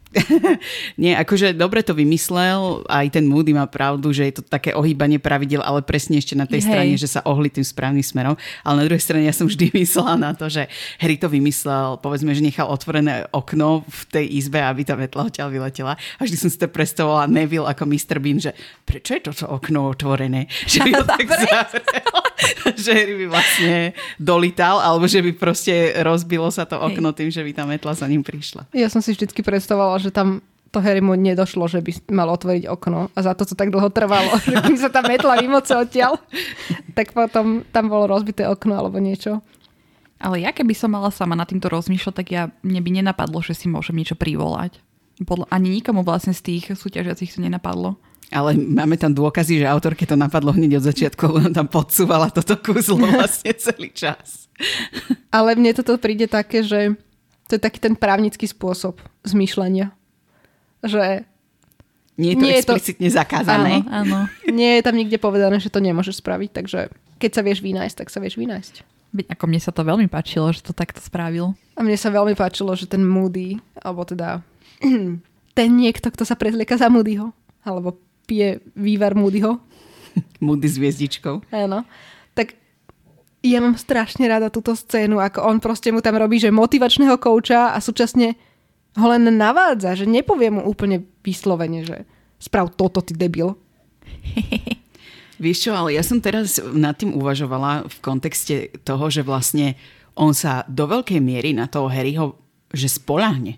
Nie, 1.01 1.21
akože 1.21 1.53
dobre 1.53 1.85
to 1.85 1.93
vymyslel, 1.93 2.81
aj 2.89 3.13
ten 3.13 3.29
Moody 3.29 3.53
má 3.53 3.69
pravdu, 3.69 4.09
že 4.09 4.25
je 4.25 4.41
to 4.41 4.43
také 4.43 4.73
ohýbanie 4.73 5.21
pravidel, 5.21 5.61
ale 5.61 5.85
presne 5.85 6.17
ešte 6.17 6.33
na 6.33 6.49
tej 6.49 6.65
Hej. 6.65 6.67
strane, 6.67 6.93
že 6.97 7.05
sa 7.09 7.21
ohli 7.29 7.53
tým 7.53 7.61
správnym 7.61 8.01
smerom. 8.01 8.33
Ale 8.65 8.81
na 8.81 8.85
druhej 8.89 9.03
strane 9.05 9.29
ja 9.29 9.35
som 9.35 9.45
vždy 9.45 9.69
myslela 9.85 10.17
na 10.17 10.31
to, 10.33 10.49
že 10.49 10.65
Harry 10.97 11.21
to 11.21 11.29
vymyslel, 11.29 12.01
povedzme, 12.01 12.33
že 12.33 12.41
nechal 12.41 12.65
otvorené 12.65 13.29
okno 13.29 13.85
v 13.85 14.01
tej 14.09 14.25
izbe, 14.41 14.57
aby 14.57 14.81
tá 14.81 14.97
metla 14.97 15.29
odtiaľ 15.29 15.53
vyletela. 15.53 15.93
A 16.17 16.21
vždy 16.25 16.37
som 16.37 16.49
si 16.49 16.57
to 16.57 16.65
predstavovala 16.65 17.29
Neville 17.29 17.69
ako 17.69 17.85
Mr. 17.85 18.17
Bean, 18.17 18.41
že 18.41 18.57
prečo 18.89 19.13
je 19.13 19.29
toto 19.29 19.45
okno 19.45 19.93
otvorené? 19.93 20.49
Že 20.69 20.85
by 20.85 20.91
ho 21.01 21.05
tak 21.05 21.25
zavrel, 21.27 22.19
že 22.77 22.91
Harry 22.93 23.15
by 23.19 23.25
vlastne 23.27 23.91
dolital, 24.21 24.79
alebo 24.79 25.09
že 25.09 25.19
by 25.19 25.33
proste 25.35 25.97
rozbilo 26.05 26.47
sa 26.53 26.63
to 26.63 26.77
okno 26.77 27.11
tým, 27.11 27.33
že 27.33 27.41
by 27.41 27.51
tá 27.51 27.63
metla 27.67 27.91
za 27.91 28.05
ním 28.07 28.21
prišla. 28.21 28.69
Ja 28.71 28.87
som 28.87 29.03
si 29.03 29.11
vždycky 29.11 29.43
predstavovala, 29.43 29.98
že 29.99 30.09
tam 30.09 30.41
to 30.69 30.79
Harrymu 30.79 31.17
nedošlo, 31.17 31.65
že 31.65 31.81
by 31.81 32.13
mal 32.13 32.29
otvoriť 32.29 32.69
okno 32.69 33.09
a 33.09 33.19
za 33.25 33.33
to 33.33 33.43
to 33.45 33.57
tak 33.57 33.73
dlho 33.73 33.89
trvalo, 33.89 34.37
že 34.45 34.55
kým 34.61 34.77
sa 34.77 34.89
tá 34.93 35.01
metla 35.01 35.41
vymoce 35.41 35.73
odtiaľ, 35.73 36.21
tak 36.93 37.13
potom 37.13 37.65
tam 37.73 37.89
bolo 37.89 38.05
rozbité 38.05 38.45
okno 38.45 38.77
alebo 38.77 39.01
niečo. 39.01 39.41
Ale 40.19 40.43
ja 40.43 40.51
keby 40.51 40.75
som 40.75 40.91
mala 40.91 41.09
sama 41.15 41.33
nad 41.33 41.47
týmto 41.47 41.71
rozmýšľať, 41.71 42.13
tak 42.13 42.27
ja, 42.27 42.51
mne 42.59 42.83
by 42.83 42.89
nenapadlo, 43.01 43.39
že 43.39 43.55
si 43.55 43.71
môžem 43.71 43.95
niečo 43.95 44.19
privolať. 44.19 44.83
Podľa, 45.23 45.47
ani 45.47 45.79
nikomu 45.79 46.03
vlastne 46.03 46.35
z 46.35 46.43
tých 46.43 46.75
súťažiacich 46.75 47.31
to 47.31 47.39
nenapadlo. 47.39 47.95
Ale 48.29 48.53
máme 48.53 48.93
tam 48.99 49.15
dôkazy, 49.15 49.63
že 49.63 49.65
autorke 49.65 50.05
to 50.05 50.13
napadlo 50.13 50.53
hneď 50.53 50.83
od 50.83 50.85
začiatku, 50.85 51.23
lebo 51.25 51.49
tam 51.49 51.65
podsúvala 51.65 52.29
toto 52.29 52.59
kúzlo 52.59 52.99
vlastne 53.15 53.55
celý 53.57 53.89
čas. 53.95 54.51
Ale 55.31 55.55
mne 55.55 55.71
toto 55.71 55.95
príde 55.97 56.27
také, 56.27 56.67
že 56.67 56.99
to 57.49 57.57
je 57.57 57.61
taký 57.61 57.81
ten 57.81 57.97
právnický 57.97 58.45
spôsob 58.45 59.01
zmýšľania. 59.25 59.89
Že 60.79 61.25
Nie 62.15 62.31
je 62.31 62.37
to 62.37 62.43
Nie 62.43 62.53
je 62.53 62.61
to- 62.61 62.75
explicitne 62.77 63.09
zakázané. 63.09 63.73
Áno, 63.89 63.89
áno. 63.89 64.19
nie 64.45 64.77
je 64.77 64.85
tam 64.85 64.93
nikde 64.93 65.17
povedané, 65.17 65.57
že 65.57 65.67
to 65.67 65.81
nemôžeš 65.81 66.21
spraviť, 66.21 66.49
takže 66.53 66.79
keď 67.17 67.31
sa 67.31 67.41
vieš 67.41 67.59
vynájsť, 67.59 67.95
tak 67.97 68.07
sa 68.07 68.19
vieš 68.19 68.37
vynájsť. 68.37 68.75
Ako 69.27 69.49
mne 69.49 69.57
sa 69.57 69.73
to 69.73 69.81
veľmi 69.81 70.05
páčilo, 70.05 70.53
že 70.53 70.61
to 70.61 70.69
takto 70.69 71.01
spravil. 71.01 71.57
A 71.73 71.81
mne 71.81 71.97
sa 71.97 72.13
veľmi 72.13 72.37
páčilo, 72.37 72.75
že 72.77 72.85
ten 72.85 73.01
Moody, 73.01 73.57
alebo 73.75 74.05
teda 74.05 74.45
ten 75.57 75.69
niekto, 75.73 76.11
kto 76.11 76.23
sa 76.23 76.37
prezlieka 76.37 76.77
za 76.77 76.87
Moodyho, 76.87 77.33
alebo 77.65 77.97
pije 78.23 78.61
vývar 78.77 79.17
Moodyho, 79.17 79.57
Moody 80.39 80.67
s 80.67 80.75
hviezdičkou. 80.75 81.49
áno, 81.49 81.81
ja 83.39 83.59
mám 83.63 83.79
strašne 83.79 84.27
rada 84.27 84.51
túto 84.51 84.75
scénu, 84.75 85.19
ako 85.23 85.47
on 85.47 85.57
proste 85.63 85.95
mu 85.95 86.03
tam 86.03 86.19
robí, 86.19 86.39
že 86.39 86.51
motivačného 86.51 87.15
kouča 87.15 87.71
a 87.71 87.77
súčasne 87.79 88.35
ho 88.99 89.07
len 89.07 89.31
navádza, 89.31 89.95
že 89.95 90.09
nepovie 90.09 90.51
mu 90.51 90.65
úplne 90.67 91.07
vyslovene, 91.23 91.87
že 91.87 92.03
sprav 92.41 92.75
toto, 92.75 92.99
ty 92.99 93.15
debil. 93.15 93.55
Vieš 95.43 95.69
čo, 95.69 95.71
ale 95.71 95.95
ja 95.95 96.03
som 96.03 96.19
teraz 96.19 96.59
nad 96.59 96.99
tým 96.99 97.15
uvažovala 97.15 97.87
v 97.87 97.97
kontexte 98.03 98.75
toho, 98.83 99.07
že 99.07 99.23
vlastne 99.23 99.79
on 100.19 100.35
sa 100.35 100.67
do 100.67 100.83
veľkej 100.83 101.23
miery 101.23 101.55
na 101.55 101.71
toho 101.71 101.87
Harryho, 101.87 102.35
že 102.75 102.91
spolahne, 102.91 103.55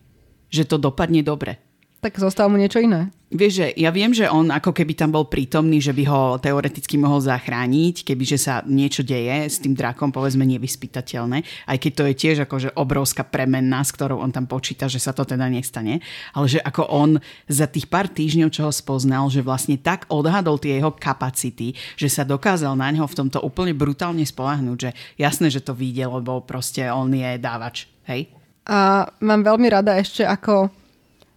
že 0.54 0.70
to 0.70 0.78
dopadne 0.78 1.26
dobre. 1.26 1.58
Tak 2.02 2.18
zostalo 2.18 2.50
mu 2.50 2.58
niečo 2.58 2.82
iné. 2.82 3.14
Vieš, 3.30 3.54
že 3.62 3.68
ja 3.78 3.94
viem, 3.94 4.10
že 4.12 4.26
on 4.26 4.50
ako 4.50 4.74
keby 4.74 4.98
tam 4.98 5.14
bol 5.14 5.30
prítomný, 5.30 5.80
že 5.80 5.94
by 5.94 6.04
ho 6.10 6.22
teoreticky 6.42 6.98
mohol 6.98 7.22
zachrániť, 7.22 8.04
kebyže 8.04 8.42
sa 8.42 8.60
niečo 8.66 9.06
deje 9.06 9.48
s 9.48 9.62
tým 9.62 9.78
drakom, 9.78 10.10
povedzme 10.10 10.44
nevyspytateľné, 10.50 11.70
aj 11.70 11.78
keď 11.78 11.92
to 11.94 12.04
je 12.10 12.14
tiež 12.18 12.38
akože 12.50 12.76
obrovská 12.76 13.24
premenná, 13.24 13.86
s 13.86 13.94
ktorou 13.94 14.20
on 14.20 14.34
tam 14.34 14.50
počíta, 14.50 14.90
že 14.90 15.00
sa 15.00 15.14
to 15.14 15.24
teda 15.24 15.48
nestane, 15.48 16.04
ale 16.36 16.46
že 16.50 16.60
ako 16.60 16.90
on 16.90 17.10
za 17.48 17.70
tých 17.70 17.88
pár 17.88 18.10
týždňov, 18.12 18.50
čo 18.52 18.68
ho 18.68 18.74
spoznal, 18.74 19.30
že 19.30 19.46
vlastne 19.46 19.78
tak 19.80 20.10
odhadol 20.12 20.60
tie 20.60 20.82
jeho 20.82 20.92
kapacity, 20.92 21.78
že 21.96 22.10
sa 22.12 22.28
dokázal 22.28 22.76
na 22.76 22.92
ňo 22.92 23.08
v 23.08 23.16
tomto 23.16 23.40
úplne 23.46 23.78
brutálne 23.78 24.26
spolahnúť, 24.26 24.78
že 24.90 24.92
jasné, 25.22 25.48
že 25.54 25.64
to 25.64 25.78
vyjde, 25.78 26.20
lebo 26.20 26.44
proste 26.44 26.90
on 26.92 27.14
je 27.14 27.38
dávač, 27.40 27.88
hej? 28.10 28.28
A 28.68 29.08
mám 29.24 29.46
veľmi 29.46 29.72
rada 29.72 29.96
ešte, 29.96 30.28
ako 30.28 30.81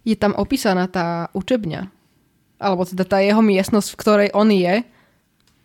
je 0.04 0.16
tam 0.16 0.36
opísaná 0.36 0.86
tá 0.86 1.32
učebňa. 1.32 1.88
Alebo 2.60 2.84
teda 2.84 3.04
tá 3.08 3.18
jeho 3.24 3.40
miestnosť, 3.40 3.88
v 3.92 4.00
ktorej 4.00 4.28
on 4.36 4.48
je. 4.52 4.84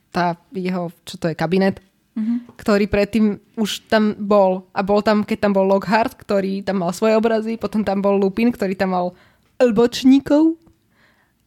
Tá 0.09 0.39
jeho, 0.55 0.89
čo 1.05 1.15
to 1.19 1.29
je, 1.29 1.35
kabinet. 1.37 1.83
Mm-hmm. 2.17 2.57
Ktorý 2.57 2.85
predtým 2.89 3.39
už 3.59 3.85
tam 3.91 4.15
bol. 4.17 4.65
A 4.73 4.81
bol 4.81 5.03
tam, 5.03 5.27
keď 5.27 5.37
tam 5.47 5.53
bol 5.53 5.67
Lockhart, 5.67 6.17
ktorý 6.17 6.65
tam 6.65 6.81
mal 6.81 6.95
svoje 6.95 7.19
obrazy. 7.19 7.59
Potom 7.59 7.85
tam 7.85 7.99
bol 8.01 8.17
Lupin, 8.17 8.49
ktorý 8.49 8.73
tam 8.73 8.95
mal 8.95 9.13
lbočníkov 9.59 10.55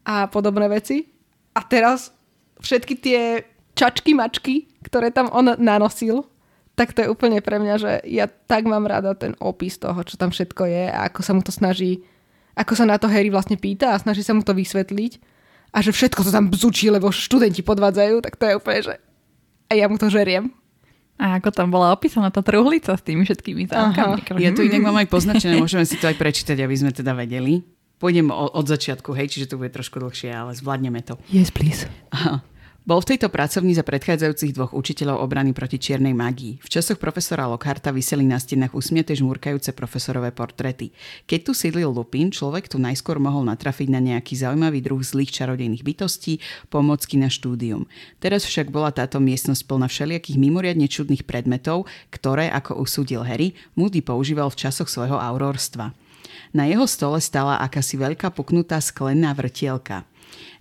a 0.04 0.28
podobné 0.28 0.68
veci. 0.68 1.08
A 1.56 1.64
teraz 1.64 2.12
všetky 2.60 2.94
tie 3.00 3.20
čačky, 3.72 4.12
mačky, 4.12 4.68
ktoré 4.84 5.10
tam 5.10 5.32
on 5.32 5.56
nanosil, 5.56 6.28
tak 6.72 6.96
to 6.96 7.04
je 7.04 7.12
úplne 7.12 7.40
pre 7.44 7.60
mňa, 7.60 7.74
že 7.76 7.92
ja 8.08 8.24
tak 8.28 8.64
mám 8.64 8.88
rada 8.88 9.12
ten 9.12 9.36
opis 9.40 9.76
toho, 9.76 10.00
čo 10.04 10.16
tam 10.16 10.32
všetko 10.32 10.62
je 10.64 10.84
a 10.88 11.08
ako 11.08 11.20
sa 11.20 11.32
mu 11.36 11.42
to 11.44 11.52
snaží, 11.52 12.00
ako 12.52 12.72
sa 12.76 12.84
na 12.84 12.96
to 13.00 13.08
Harry 13.08 13.32
vlastne 13.32 13.56
pýta 13.56 13.96
a 13.96 14.00
snaží 14.00 14.20
sa 14.20 14.36
mu 14.36 14.44
to 14.44 14.52
vysvetliť 14.52 15.12
a 15.72 15.78
že 15.80 15.90
všetko 15.90 16.20
to 16.26 16.30
tam 16.30 16.52
bzučí, 16.52 16.92
lebo 16.92 17.08
študenti 17.08 17.64
podvádzajú, 17.64 18.20
tak 18.20 18.36
to 18.36 18.44
je 18.44 18.54
úplne, 18.60 18.80
že 18.84 18.94
a 19.68 19.72
ja 19.72 19.88
mu 19.88 19.96
to 19.96 20.12
žeriem. 20.12 20.52
A 21.16 21.40
ako 21.40 21.48
tam 21.54 21.72
bola 21.72 21.94
opísaná 21.94 22.28
tá 22.28 22.44
truhlica 22.44 22.92
s 22.92 23.02
tými 23.04 23.24
všetkými 23.24 23.70
zámkami. 23.70 24.42
Ja 24.42 24.52
tu 24.52 24.64
inak 24.64 24.84
mám 24.84 25.00
aj 25.00 25.08
poznačené, 25.08 25.56
môžeme 25.56 25.88
si 25.88 25.96
to 25.96 26.10
aj 26.10 26.16
prečítať, 26.18 26.60
aby 26.60 26.74
sme 26.76 26.92
teda 26.92 27.16
vedeli. 27.16 27.64
Pôjdem 28.02 28.34
od 28.34 28.66
začiatku, 28.66 29.14
hej, 29.14 29.30
čiže 29.30 29.54
to 29.54 29.62
bude 29.62 29.70
trošku 29.70 30.02
dlhšie, 30.02 30.34
ale 30.34 30.58
zvládneme 30.58 31.06
to. 31.06 31.14
Yes, 31.30 31.54
please. 31.54 31.86
Aha. 32.10 32.42
Bol 32.82 32.98
v 32.98 33.14
tejto 33.14 33.30
pracovni 33.30 33.78
za 33.78 33.86
predchádzajúcich 33.86 34.58
dvoch 34.58 34.74
učiteľov 34.74 35.22
obrany 35.22 35.54
proti 35.54 35.78
čiernej 35.78 36.18
magii. 36.18 36.58
V 36.58 36.66
časoch 36.66 36.98
profesora 36.98 37.46
Lockharta 37.46 37.94
vyseli 37.94 38.26
na 38.26 38.42
stenách 38.42 38.74
usmiete 38.74 39.14
žmúrkajúce 39.14 39.70
profesorové 39.70 40.34
portrety. 40.34 40.90
Keď 41.30 41.40
tu 41.46 41.52
sídlil 41.54 41.86
Lupin, 41.94 42.34
človek 42.34 42.66
tu 42.66 42.82
najskôr 42.82 43.22
mohol 43.22 43.46
natrafiť 43.46 43.86
na 43.86 44.02
nejaký 44.02 44.34
zaujímavý 44.34 44.82
druh 44.82 44.98
zlých 44.98 45.30
čarodejných 45.30 45.86
bytostí, 45.86 46.42
pomocky 46.74 47.22
na 47.22 47.30
štúdium. 47.30 47.86
Teraz 48.18 48.42
však 48.42 48.74
bola 48.74 48.90
táto 48.90 49.22
miestnosť 49.22 49.62
plná 49.62 49.86
všelijakých 49.86 50.42
mimoriadne 50.42 50.90
čudných 50.90 51.22
predmetov, 51.22 51.86
ktoré, 52.10 52.50
ako 52.50 52.82
usúdil 52.82 53.22
Harry, 53.22 53.54
Moody 53.78 54.02
používal 54.02 54.50
v 54.50 54.58
časoch 54.58 54.90
svojho 54.90 55.22
aurorstva. 55.22 55.94
Na 56.50 56.66
jeho 56.66 56.90
stole 56.90 57.22
stala 57.22 57.62
akási 57.62 57.94
veľká 57.94 58.34
puknutá 58.34 58.82
sklená 58.82 59.30
vrtielka– 59.38 60.02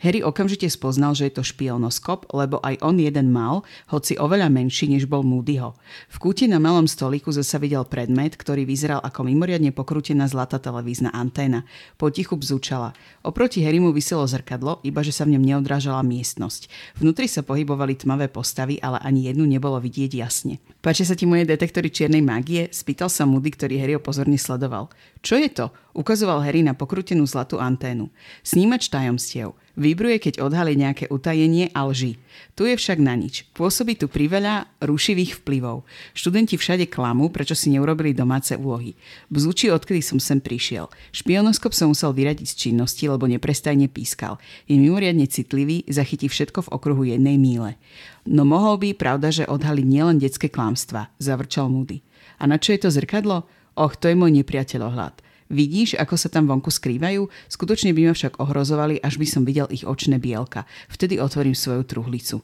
Harry 0.01 0.25
okamžite 0.25 0.65
spoznal, 0.65 1.13
že 1.13 1.29
je 1.29 1.37
to 1.37 1.43
špionoskop, 1.45 2.25
lebo 2.33 2.57
aj 2.65 2.81
on 2.81 2.97
jeden 2.97 3.29
mal, 3.29 3.61
hoci 3.93 4.17
oveľa 4.17 4.49
menší, 4.49 4.89
než 4.89 5.05
bol 5.05 5.21
Moodyho. 5.21 5.77
V 6.09 6.17
kúti 6.17 6.49
na 6.49 6.57
malom 6.57 6.89
stoliku 6.89 7.29
zasa 7.29 7.61
videl 7.61 7.85
predmet, 7.85 8.33
ktorý 8.33 8.65
vyzeral 8.65 8.97
ako 9.05 9.29
mimoriadne 9.29 9.69
pokrútená 9.69 10.25
zlatá 10.25 10.57
televízna 10.57 11.13
anténa. 11.13 11.69
Potichu 12.01 12.33
bzúčala. 12.33 12.97
Oproti 13.21 13.61
Harrymu 13.61 13.93
vyselo 13.93 14.25
zrkadlo, 14.25 14.81
iba 14.81 15.05
že 15.05 15.13
sa 15.13 15.21
v 15.29 15.37
ňom 15.37 15.45
neodrážala 15.45 16.01
miestnosť. 16.01 16.65
Vnútri 16.97 17.29
sa 17.29 17.45
pohybovali 17.45 17.93
tmavé 18.01 18.25
postavy, 18.25 18.81
ale 18.81 18.97
ani 19.05 19.29
jednu 19.29 19.45
nebolo 19.45 19.77
vidieť 19.77 20.17
jasne. 20.17 20.57
Páčia 20.81 21.05
sa 21.05 21.13
ti 21.13 21.29
moje 21.29 21.45
detektory 21.45 21.93
čiernej 21.93 22.25
mágie? 22.25 22.73
Spýtal 22.73 23.13
sa 23.13 23.29
Moody, 23.29 23.53
ktorý 23.53 23.77
Harry 23.77 23.93
pozorne 24.01 24.41
sledoval. 24.41 24.89
Čo 25.21 25.37
je 25.37 25.49
to? 25.53 25.69
Ukazoval 25.91 26.39
Harry 26.47 26.63
na 26.63 26.71
pokrutenú 26.71 27.27
zlatú 27.27 27.60
anténu. 27.60 28.08
Snímač 28.41 28.88
tajomstiev. 28.88 29.56
Vybruje, 29.80 30.19
keď 30.19 30.43
odhalí 30.43 30.75
nejaké 30.75 31.08
utajenie 31.08 31.71
a 31.71 31.88
lži. 31.88 32.19
Tu 32.60 32.67
je 32.67 32.75
však 32.75 32.99
na 32.99 33.15
nič. 33.15 33.47
Pôsobí 33.56 33.95
tu 33.95 34.12
priveľa 34.12 34.67
rušivých 34.84 35.39
vplyvov. 35.43 35.88
Študenti 36.12 36.60
všade 36.60 36.91
klamú, 36.91 37.32
prečo 37.32 37.56
si 37.56 37.71
neurobili 37.71 38.12
domáce 38.12 38.56
úlohy. 38.60 38.99
Bzúči, 39.32 39.71
odkedy 39.71 40.04
som 40.04 40.19
sem 40.19 40.43
prišiel. 40.43 40.91
Špionoskop 41.15 41.71
som 41.71 41.95
musel 41.95 42.12
vyradiť 42.12 42.47
z 42.51 42.60
činnosti, 42.67 43.08
lebo 43.08 43.32
neprestajne 43.32 43.88
pískal. 43.88 44.43
Je 44.67 44.75
mimoriadne 44.75 45.23
citlivý, 45.27 45.88
zachytí 45.88 46.27
všetko 46.27 46.67
v 46.67 46.71
okruhu 46.75 47.04
jednej 47.08 47.39
míle. 47.39 47.80
No 48.27 48.43
mohol 48.43 48.75
by, 48.75 48.89
pravda, 48.95 49.32
že 49.32 49.47
odhaliť 49.47 49.88
nielen 49.88 50.19
detské 50.19 50.51
klamstva, 50.51 51.15
zavrčal 51.15 51.71
Moody. 51.71 52.04
A 52.43 52.47
na 52.47 52.60
čo 52.60 52.75
je 52.75 52.84
to 52.84 52.89
zrkadlo? 52.91 53.47
Och, 53.80 53.95
to 53.95 54.12
je 54.12 54.19
môj 54.19 54.36
nepriateľohľad. 54.36 55.31
Vidíš, 55.51 55.99
ako 55.99 56.15
sa 56.15 56.31
tam 56.31 56.47
vonku 56.47 56.71
skrývajú? 56.71 57.27
Skutočne 57.51 57.91
by 57.91 58.07
ma 58.07 58.13
však 58.15 58.39
ohrozovali, 58.39 59.03
až 59.03 59.19
by 59.19 59.27
som 59.27 59.43
videl 59.43 59.67
ich 59.67 59.83
očné 59.83 60.15
bielka. 60.15 60.63
Vtedy 60.87 61.19
otvorím 61.19 61.51
svoju 61.51 61.83
truhlicu. 61.83 62.39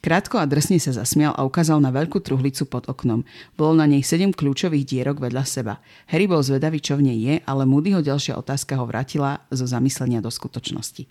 Krátko 0.00 0.40
a 0.40 0.48
drsne 0.48 0.80
sa 0.80 0.92
zasmial 0.92 1.36
a 1.36 1.44
ukázal 1.44 1.80
na 1.80 1.92
veľkú 1.92 2.20
truhlicu 2.20 2.64
pod 2.68 2.88
oknom. 2.88 3.24
Bolo 3.56 3.72
na 3.76 3.84
nej 3.84 4.00
sedem 4.04 4.32
kľúčových 4.32 4.84
dierok 4.88 5.20
vedľa 5.20 5.44
seba. 5.44 5.80
Harry 6.08 6.24
bol 6.28 6.40
zvedavý, 6.40 6.80
čo 6.80 6.96
v 6.96 7.12
nej 7.12 7.18
je, 7.20 7.34
ale 7.44 7.68
Moodyho 7.68 8.00
ďalšia 8.00 8.36
otázka 8.40 8.76
ho 8.76 8.84
vrátila 8.88 9.44
zo 9.52 9.68
zamyslenia 9.68 10.24
do 10.24 10.32
skutočnosti. 10.32 11.04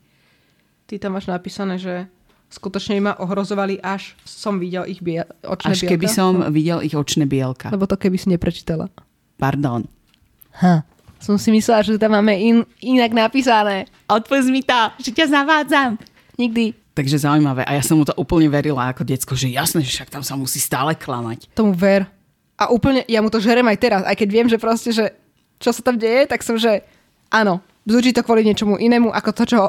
Ty 0.86 0.94
tam 1.02 1.18
máš 1.18 1.30
napísané, 1.30 1.78
že 1.82 2.10
skutočne 2.50 3.02
ma 3.02 3.14
ohrozovali, 3.18 3.82
až 3.82 4.18
som 4.26 4.58
videl 4.62 4.86
ich 4.90 5.02
bie- 5.02 5.26
očné 5.46 5.70
až 5.74 5.86
bielka? 5.86 5.90
Až 5.90 5.92
keby 5.94 6.08
som 6.10 6.32
videl 6.50 6.80
ich 6.86 6.94
očné 6.98 7.26
bielka. 7.30 7.70
Lebo 7.70 7.86
to 7.90 7.98
keby 7.98 8.18
si 8.18 8.34
neprečítala. 8.34 8.90
Pardon. 9.38 9.86
Ha. 10.62 10.86
Som 11.20 11.40
si 11.40 11.50
myslela, 11.50 11.82
že 11.82 11.98
tam 11.98 12.14
máme 12.14 12.36
in, 12.38 12.58
inak 12.84 13.16
napísané. 13.16 13.90
Odpoz 14.06 14.46
mi 14.52 14.62
to, 14.62 14.78
že 15.02 15.10
ťa 15.16 15.26
zavádzam. 15.32 15.98
Nikdy. 16.38 16.76
Takže 16.96 17.28
zaujímavé. 17.28 17.68
A 17.68 17.76
ja 17.76 17.84
som 17.84 18.00
mu 18.00 18.08
to 18.08 18.16
úplne 18.16 18.48
verila 18.48 18.88
ako 18.88 19.04
decko, 19.04 19.36
že 19.36 19.52
jasné, 19.52 19.84
že 19.84 19.92
však 19.92 20.12
tam 20.12 20.24
sa 20.24 20.40
musí 20.40 20.64
stále 20.64 20.96
klamať. 20.96 21.52
Tomu 21.52 21.76
ver. 21.76 22.08
A 22.56 22.72
úplne, 22.72 23.04
ja 23.12 23.20
mu 23.20 23.28
to 23.28 23.44
žerem 23.44 23.68
aj 23.68 23.78
teraz, 23.84 24.02
aj 24.08 24.16
keď 24.16 24.30
viem, 24.32 24.48
že 24.48 24.56
proste, 24.56 24.96
že 24.96 25.12
čo 25.60 25.76
sa 25.76 25.84
tam 25.84 26.00
deje, 26.00 26.24
tak 26.24 26.40
som, 26.40 26.56
že 26.56 26.88
áno, 27.28 27.60
bzúči 27.84 28.16
to 28.16 28.24
kvôli 28.24 28.48
niečomu 28.48 28.80
inému, 28.80 29.12
ako 29.12 29.30
to, 29.36 29.44
čo 29.44 29.60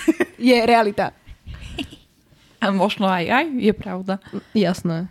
je 0.40 0.56
realita. 0.60 1.16
A 2.60 2.68
možno 2.72 3.08
aj 3.08 3.28
aj, 3.28 3.46
je 3.60 3.72
pravda. 3.76 4.20
Jasné. 4.52 5.08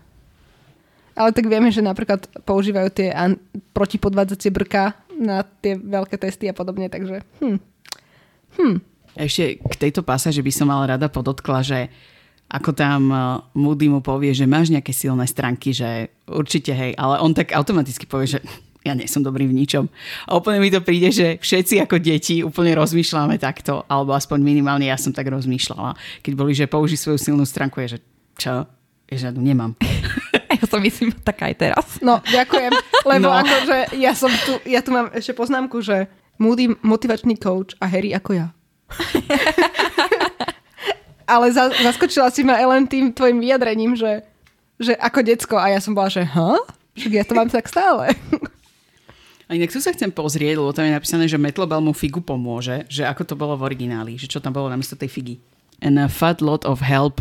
Ale 1.14 1.30
tak 1.30 1.46
vieme, 1.46 1.70
že 1.70 1.86
napríklad 1.86 2.26
používajú 2.42 2.90
tie 2.90 3.14
an- 3.14 3.38
protipodvádzacie 3.74 4.50
brka 4.50 4.98
na 5.20 5.44
tie 5.44 5.78
veľké 5.78 6.18
testy 6.18 6.50
a 6.50 6.56
podobne, 6.56 6.90
takže 6.90 7.22
hm. 7.42 7.58
Hm. 8.58 8.78
Ešte 9.14 9.62
k 9.62 9.74
tejto 9.78 10.02
pasáži 10.02 10.42
by 10.42 10.52
som 10.54 10.70
ale 10.74 10.98
rada 10.98 11.06
podotkla, 11.10 11.62
že 11.62 11.80
ako 12.54 12.70
tam 12.74 13.02
uh, 13.10 13.42
Moody 13.58 13.90
mu 13.90 14.02
povie, 14.02 14.34
že 14.34 14.50
máš 14.50 14.70
nejaké 14.70 14.94
silné 14.94 15.26
stránky, 15.26 15.74
že 15.74 16.14
určite 16.30 16.74
hej, 16.74 16.94
ale 16.98 17.18
on 17.22 17.34
tak 17.34 17.50
automaticky 17.54 18.06
povie, 18.06 18.38
že 18.38 18.40
ja 18.88 18.94
nie 18.94 19.10
som 19.10 19.26
dobrý 19.26 19.50
v 19.50 19.58
ničom. 19.58 19.90
A 20.30 20.38
úplne 20.38 20.62
mi 20.62 20.70
to 20.70 20.84
príde, 20.86 21.10
že 21.10 21.42
všetci 21.42 21.82
ako 21.82 21.98
deti 21.98 22.46
úplne 22.46 22.78
rozmýšľame 22.78 23.42
takto, 23.42 23.86
alebo 23.90 24.14
aspoň 24.14 24.44
minimálne 24.44 24.86
ja 24.86 25.00
som 25.00 25.16
tak 25.16 25.30
rozmýšľala. 25.34 25.98
Keď 26.22 26.34
boli, 26.36 26.54
že 26.54 26.70
použij 26.70 27.00
svoju 27.00 27.18
silnú 27.18 27.46
stránku, 27.48 27.82
je, 27.86 27.98
že 27.98 28.00
čo? 28.38 28.68
Je, 29.10 29.18
že 29.18 29.30
nemám. 29.34 29.74
Ja 30.64 30.72
som 30.72 30.80
myslím 30.80 31.12
tak 31.12 31.44
aj 31.44 31.60
teraz. 31.60 32.00
No, 32.00 32.24
ďakujem. 32.24 32.72
Lebo 33.04 33.28
no. 33.28 33.36
akože 33.36 34.00
ja 34.00 34.16
som 34.16 34.32
tu, 34.48 34.56
ja 34.64 34.80
tu 34.80 34.96
mám 34.96 35.12
ešte 35.12 35.36
poznámku, 35.36 35.84
že 35.84 36.08
Moody 36.40 36.72
motivačný 36.80 37.36
coach 37.36 37.76
a 37.84 37.86
Harry 37.92 38.16
ako 38.16 38.32
ja. 38.32 38.48
Ale 41.36 41.52
za, 41.52 41.68
zaskočila 41.84 42.32
si 42.32 42.48
ma 42.48 42.56
len 42.56 42.88
tým 42.88 43.12
tvojim 43.12 43.44
vyjadrením, 43.44 44.00
že, 44.00 44.24
že 44.80 44.96
ako 44.96 45.20
decko 45.20 45.60
a 45.60 45.76
ja 45.76 45.84
som 45.84 45.92
bola, 45.92 46.08
že 46.08 46.24
ha? 46.24 46.56
Však 46.96 47.12
ja 47.12 47.24
to 47.28 47.36
mám 47.36 47.52
tak 47.52 47.68
stále. 47.68 48.16
A 49.52 49.60
inak 49.60 49.76
tu 49.76 49.84
sa 49.84 49.92
chcem 49.92 50.08
pozrieť, 50.08 50.64
lebo 50.64 50.72
tam 50.72 50.88
je 50.88 50.96
napísané, 50.96 51.28
že 51.28 51.36
Metlobel 51.36 51.84
mu 51.84 51.92
figu 51.92 52.24
pomôže, 52.24 52.88
že 52.88 53.04
ako 53.04 53.28
to 53.28 53.36
bolo 53.36 53.60
v 53.60 53.68
origináli, 53.68 54.16
že 54.16 54.32
čo 54.32 54.40
tam 54.40 54.56
bolo 54.56 54.72
namiesto 54.72 54.96
tej 54.96 55.12
figy. 55.12 55.36
And 55.84 56.00
a 56.00 56.08
fat 56.08 56.40
lot 56.40 56.64
of 56.64 56.80
help 56.80 57.20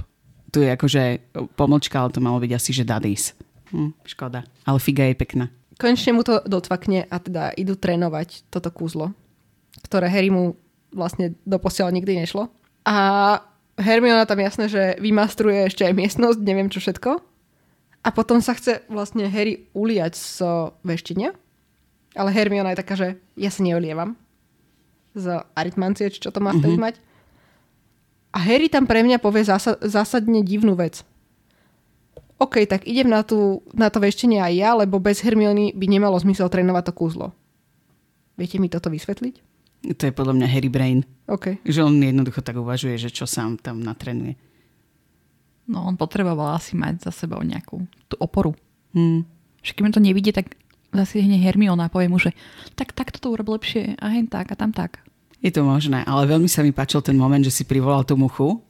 tu 0.53 0.61
je 0.61 0.69
akože 0.69 1.33
pomočka, 1.57 2.05
ale 2.05 2.13
to 2.13 2.21
malo 2.21 2.39
byť 2.39 2.53
asi, 2.53 2.71
že 2.77 2.85
daddies. 2.85 3.33
Hm, 3.73 3.97
škoda. 4.05 4.45
Ale 4.69 4.79
figa 4.79 5.09
je 5.09 5.17
pekná. 5.17 5.49
Konečne 5.81 6.13
mu 6.13 6.23
to 6.23 6.45
dotvakne 6.45 7.09
a 7.09 7.17
teda 7.17 7.57
idú 7.57 7.75
trénovať 7.75 8.47
toto 8.53 8.69
kúzlo, 8.69 9.17
ktoré 9.89 10.13
Harry 10.13 10.29
mu 10.29 10.55
vlastne 10.93 11.33
doposiaľ 11.49 11.91
nikdy 11.97 12.23
nešlo. 12.23 12.53
A 12.85 12.97
Hermiona 13.81 14.29
tam 14.29 14.39
jasné, 14.45 14.69
že 14.69 15.01
vymastruje 15.01 15.73
ešte 15.73 15.89
aj 15.89 15.97
miestnosť, 15.97 16.39
neviem 16.45 16.69
čo 16.69 16.85
všetko. 16.85 17.25
A 18.05 18.09
potom 18.13 18.45
sa 18.45 18.53
chce 18.53 18.85
vlastne 18.93 19.25
Harry 19.33 19.73
uliať 19.73 20.13
z 20.13 20.37
veštine. 20.85 21.33
Ale 22.13 22.29
Hermiona 22.29 22.77
je 22.77 22.81
taká, 22.85 22.95
že 22.95 23.09
ja 23.41 23.49
sa 23.49 23.65
neolievam 23.65 24.21
z 25.17 25.41
aritmancie, 25.57 26.13
či 26.13 26.21
čo 26.21 26.29
to 26.29 26.45
má 26.45 26.53
vtedy 26.53 26.77
mm-hmm. 26.77 26.93
mať. 26.93 27.12
A 28.33 28.39
Harry 28.41 28.73
tam 28.73 28.89
pre 28.89 29.05
mňa 29.05 29.21
povie 29.21 29.45
zasa- 29.45 29.77
zásadne 29.85 30.41
divnú 30.41 30.73
vec. 30.73 31.05
OK, 32.41 32.67
tak 32.67 32.89
idem 32.89 33.07
na, 33.07 33.23
tú, 33.23 33.63
na 33.71 33.87
to 33.87 34.03
veštenie 34.03 34.43
aj 34.43 34.53
ja, 34.57 34.71
lebo 34.75 34.99
bez 34.99 35.23
Hermiony 35.23 35.77
by 35.79 35.87
nemalo 35.87 36.19
zmysel 36.19 36.51
trénovať 36.51 36.91
to 36.91 36.93
kúzlo. 36.97 37.27
Viete 38.35 38.59
mi 38.59 38.67
toto 38.67 38.91
vysvetliť? 38.91 39.35
To 39.95 40.03
je 40.03 40.15
podľa 40.15 40.35
mňa 40.39 40.47
Harry 40.51 40.71
Brain. 40.73 41.07
OK. 41.31 41.63
Že 41.63 41.87
on 41.87 42.03
jednoducho 42.03 42.43
tak 42.43 42.59
uvažuje, 42.59 42.99
že 42.99 43.15
čo 43.15 43.31
sám 43.31 43.63
tam 43.63 43.79
natrenuje. 43.79 44.35
No 45.71 45.87
on 45.87 45.95
potreboval 45.95 46.59
asi 46.59 46.75
mať 46.75 47.07
za 47.07 47.13
sebou 47.15 47.39
nejakú 47.47 47.87
tú 48.11 48.19
oporu. 48.19 48.59
Hmm. 48.91 49.23
Že 49.63 49.71
keď 49.79 49.83
to 49.95 50.03
nevidie, 50.03 50.35
tak 50.35 50.59
zase 50.91 51.23
hne 51.23 51.39
Hermiona 51.39 51.87
a 51.87 51.93
povie 51.93 52.11
mu, 52.11 52.19
že 52.19 52.35
tak 52.75 52.91
takto 52.91 53.23
to 53.23 53.31
urob 53.31 53.55
lepšie 53.55 53.95
a 54.03 54.07
hen 54.11 54.27
tak 54.27 54.51
a 54.51 54.59
tam 54.59 54.75
tak. 54.75 55.03
Je 55.43 55.51
to 55.51 55.67
možné, 55.67 56.07
ale 56.07 56.31
veľmi 56.31 56.47
sa 56.47 56.63
mi 56.63 56.71
páčil 56.71 57.03
ten 57.03 57.19
moment, 57.19 57.43
že 57.43 57.51
si 57.51 57.67
privolal 57.67 58.07
tú 58.07 58.15
muchu. 58.15 58.63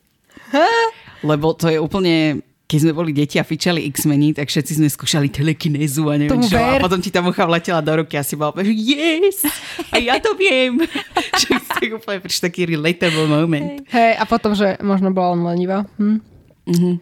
Lebo 1.20 1.52
to 1.52 1.68
je 1.68 1.76
úplne 1.76 2.40
keď 2.72 2.88
sme 2.88 2.96
boli 2.96 3.12
deti 3.12 3.36
a 3.36 3.44
fičali 3.44 3.84
X-meni, 3.92 4.32
tak 4.32 4.48
všetci 4.48 4.80
sme 4.80 4.88
skúšali 4.88 5.28
telekinézu 5.28 6.08
a 6.08 6.16
neviem 6.16 6.40
Tomu 6.40 6.48
čo. 6.48 6.56
Ver. 6.56 6.80
A 6.80 6.84
potom 6.88 7.04
ti 7.04 7.12
tá 7.12 7.20
mucha 7.20 7.44
vletela 7.44 7.84
do 7.84 7.92
ruky 8.00 8.16
a 8.16 8.24
si 8.24 8.32
bola, 8.32 8.56
že 8.64 8.72
yes, 8.72 9.44
a 9.92 10.00
ja 10.00 10.16
to 10.16 10.32
viem. 10.32 10.80
že 11.44 11.52
si 11.52 11.92
úplne 11.92 12.24
taký 12.24 12.64
relatable 12.72 13.28
moment. 13.28 13.84
Hej, 13.92 14.16
a 14.16 14.24
potom, 14.24 14.56
že 14.56 14.80
možno 14.80 15.12
bola 15.12 15.36
on 15.36 15.44
lenivá. 15.44 15.84
Hm? 16.00 16.24
Mm-hmm. 16.64 16.94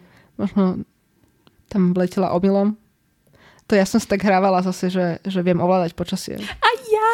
Možno 0.43 0.63
tam 1.71 1.95
vletela 1.95 2.35
omylom. 2.35 2.75
To 3.71 3.79
ja 3.79 3.87
som 3.87 4.03
si 4.03 4.11
tak 4.11 4.19
hrávala 4.27 4.59
zase, 4.67 4.91
že, 4.91 5.23
že 5.23 5.39
viem 5.39 5.55
ovládať 5.55 5.95
počasie. 5.95 6.35
A 6.35 6.69
ja! 6.91 7.11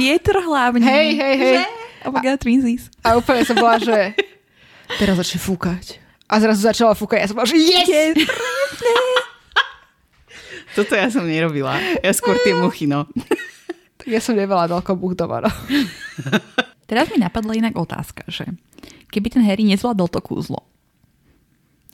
Vietor 0.00 0.40
hlavne. 0.48 0.80
Hej, 0.80 1.08
hej, 1.12 1.34
hej. 1.36 1.56
Že? 1.60 1.77
Oh 2.06 2.14
my 2.14 2.22
god, 2.22 2.38
twinsies. 2.38 2.86
A 3.02 3.18
úplne 3.18 3.42
som 3.42 3.58
bola, 3.58 3.82
že 3.82 4.14
teraz 5.00 5.18
začne 5.18 5.42
fúkať. 5.42 5.98
A 6.28 6.38
zrazu 6.38 6.60
začala 6.60 6.92
fúkať. 6.92 7.24
Ja 7.24 7.28
som 7.32 7.40
bola, 7.40 7.48
že 7.48 7.58
yes! 7.58 7.88
Yes. 7.88 8.14
Toto 10.76 10.94
ja 10.94 11.08
som 11.08 11.26
nerobila. 11.26 11.80
Ja 12.04 12.12
skôr 12.12 12.36
tie 12.44 12.54
muchy, 12.54 12.86
no. 12.86 13.08
Tak 13.98 14.08
ja 14.14 14.20
som 14.22 14.36
nevala 14.36 14.70
toľko 14.70 14.94
buch 14.94 15.14
doma, 15.18 15.42
no. 15.42 15.50
Teraz 16.90 17.10
mi 17.10 17.20
napadla 17.20 17.56
inak 17.56 17.76
otázka, 17.76 18.24
že 18.28 18.46
keby 19.12 19.28
ten 19.32 19.42
Harry 19.44 19.64
nezvládol 19.66 20.08
to 20.08 20.20
kúzlo 20.24 20.64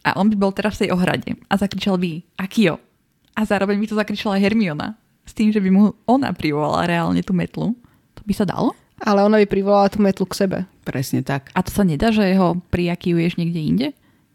a 0.04 0.20
on 0.20 0.28
by 0.28 0.36
bol 0.36 0.52
teraz 0.52 0.76
v 0.76 0.86
tej 0.86 0.92
ohrade 0.92 1.32
a 1.48 1.54
zakričal 1.56 1.96
by 1.96 2.20
Akio 2.36 2.76
a 3.34 3.40
zároveň 3.42 3.80
by 3.80 3.86
to 3.88 3.96
zakričala 3.96 4.38
Hermiona 4.38 5.00
s 5.24 5.32
tým, 5.32 5.48
že 5.48 5.58
by 5.58 5.72
mu 5.72 5.96
ona 6.04 6.30
privolala 6.36 6.84
reálne 6.84 7.24
tú 7.24 7.32
metlu, 7.32 7.72
to 8.12 8.20
by 8.28 8.32
sa 8.36 8.44
dalo? 8.44 8.76
Ale 9.02 9.26
ona 9.26 9.42
by 9.42 9.46
privolala 9.46 9.90
tú 9.90 9.98
metlu 9.98 10.22
k 10.24 10.38
sebe. 10.38 10.59
Presne 10.87 11.24
tak. 11.24 11.50
A 11.57 11.64
to 11.64 11.74
sa 11.74 11.83
nedá, 11.83 12.14
že 12.14 12.22
ho 12.38 12.61
priakijuješ 12.70 13.40
niekde 13.40 13.61
inde? 13.61 13.88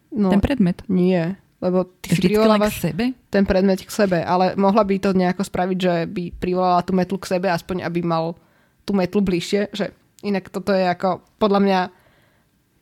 No, 0.10 0.34
Ten 0.34 0.42
predmet? 0.42 0.82
nie. 0.90 1.38
Lebo 1.60 1.84
ty 2.00 2.16
si 2.16 2.24
Vždycky 2.24 2.40
len 2.40 2.56
k 2.56 2.56
privolávaš 2.56 2.76
sebe? 2.80 3.06
ten 3.28 3.44
predmet 3.44 3.84
k 3.84 3.92
sebe, 3.92 4.24
ale 4.24 4.56
mohla 4.56 4.80
by 4.80 4.96
to 4.96 5.12
nejako 5.12 5.44
spraviť, 5.44 5.78
že 5.78 5.94
by 6.08 6.24
privolala 6.40 6.80
tú 6.88 6.96
metlu 6.96 7.20
k 7.20 7.36
sebe, 7.36 7.52
aspoň 7.52 7.84
aby 7.84 8.00
mal 8.00 8.40
tú 8.88 8.96
metlu 8.96 9.20
bližšie, 9.20 9.68
že 9.76 9.92
inak 10.24 10.48
toto 10.48 10.72
je 10.72 10.88
ako 10.88 11.20
podľa 11.36 11.60
mňa 11.60 11.80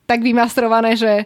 tak 0.05 0.21
vymastrované, 0.21 0.93
že 0.93 1.25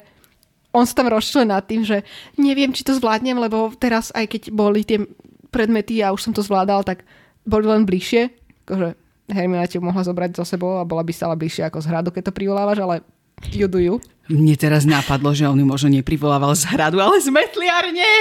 on 0.72 0.88
sa 0.88 1.04
tam 1.04 1.12
rozčuje 1.12 1.44
nad 1.44 1.68
tým, 1.68 1.84
že 1.84 2.08
neviem, 2.40 2.72
či 2.72 2.88
to 2.88 2.96
zvládnem, 2.96 3.36
lebo 3.36 3.68
teraz 3.76 4.16
aj 4.16 4.32
keď 4.32 4.42
boli 4.56 4.88
tie 4.88 5.04
predmety 5.52 6.00
a 6.00 6.16
už 6.16 6.24
som 6.24 6.32
to 6.32 6.40
zvládal, 6.40 6.88
tak 6.88 7.04
boli 7.44 7.68
len 7.68 7.84
bližšie. 7.84 8.32
Akože 8.64 8.96
Hermiona 9.32 9.66
ti 9.66 9.80
mohla 9.80 10.04
zobrať 10.04 10.36
so 10.36 10.44
sebou 10.44 10.76
a 10.76 10.84
bola 10.84 11.02
by 11.02 11.10
stále 11.10 11.34
bližšie 11.34 11.66
ako 11.66 11.80
z 11.80 11.88
hradu, 11.88 12.10
keď 12.10 12.30
to 12.30 12.34
privolávaš, 12.34 12.80
ale 12.80 12.96
you 13.50 13.66
do 13.66 13.80
you. 13.80 13.96
Mne 14.28 14.54
teraz 14.54 14.84
napadlo, 14.84 15.32
že 15.32 15.44
on 15.44 15.56
ju 15.56 15.66
možno 15.66 15.90
neprivolával 15.90 16.54
z 16.54 16.68
hradu, 16.68 17.00
ale 17.00 17.18
z 17.18 17.28
metliarne. 17.28 18.12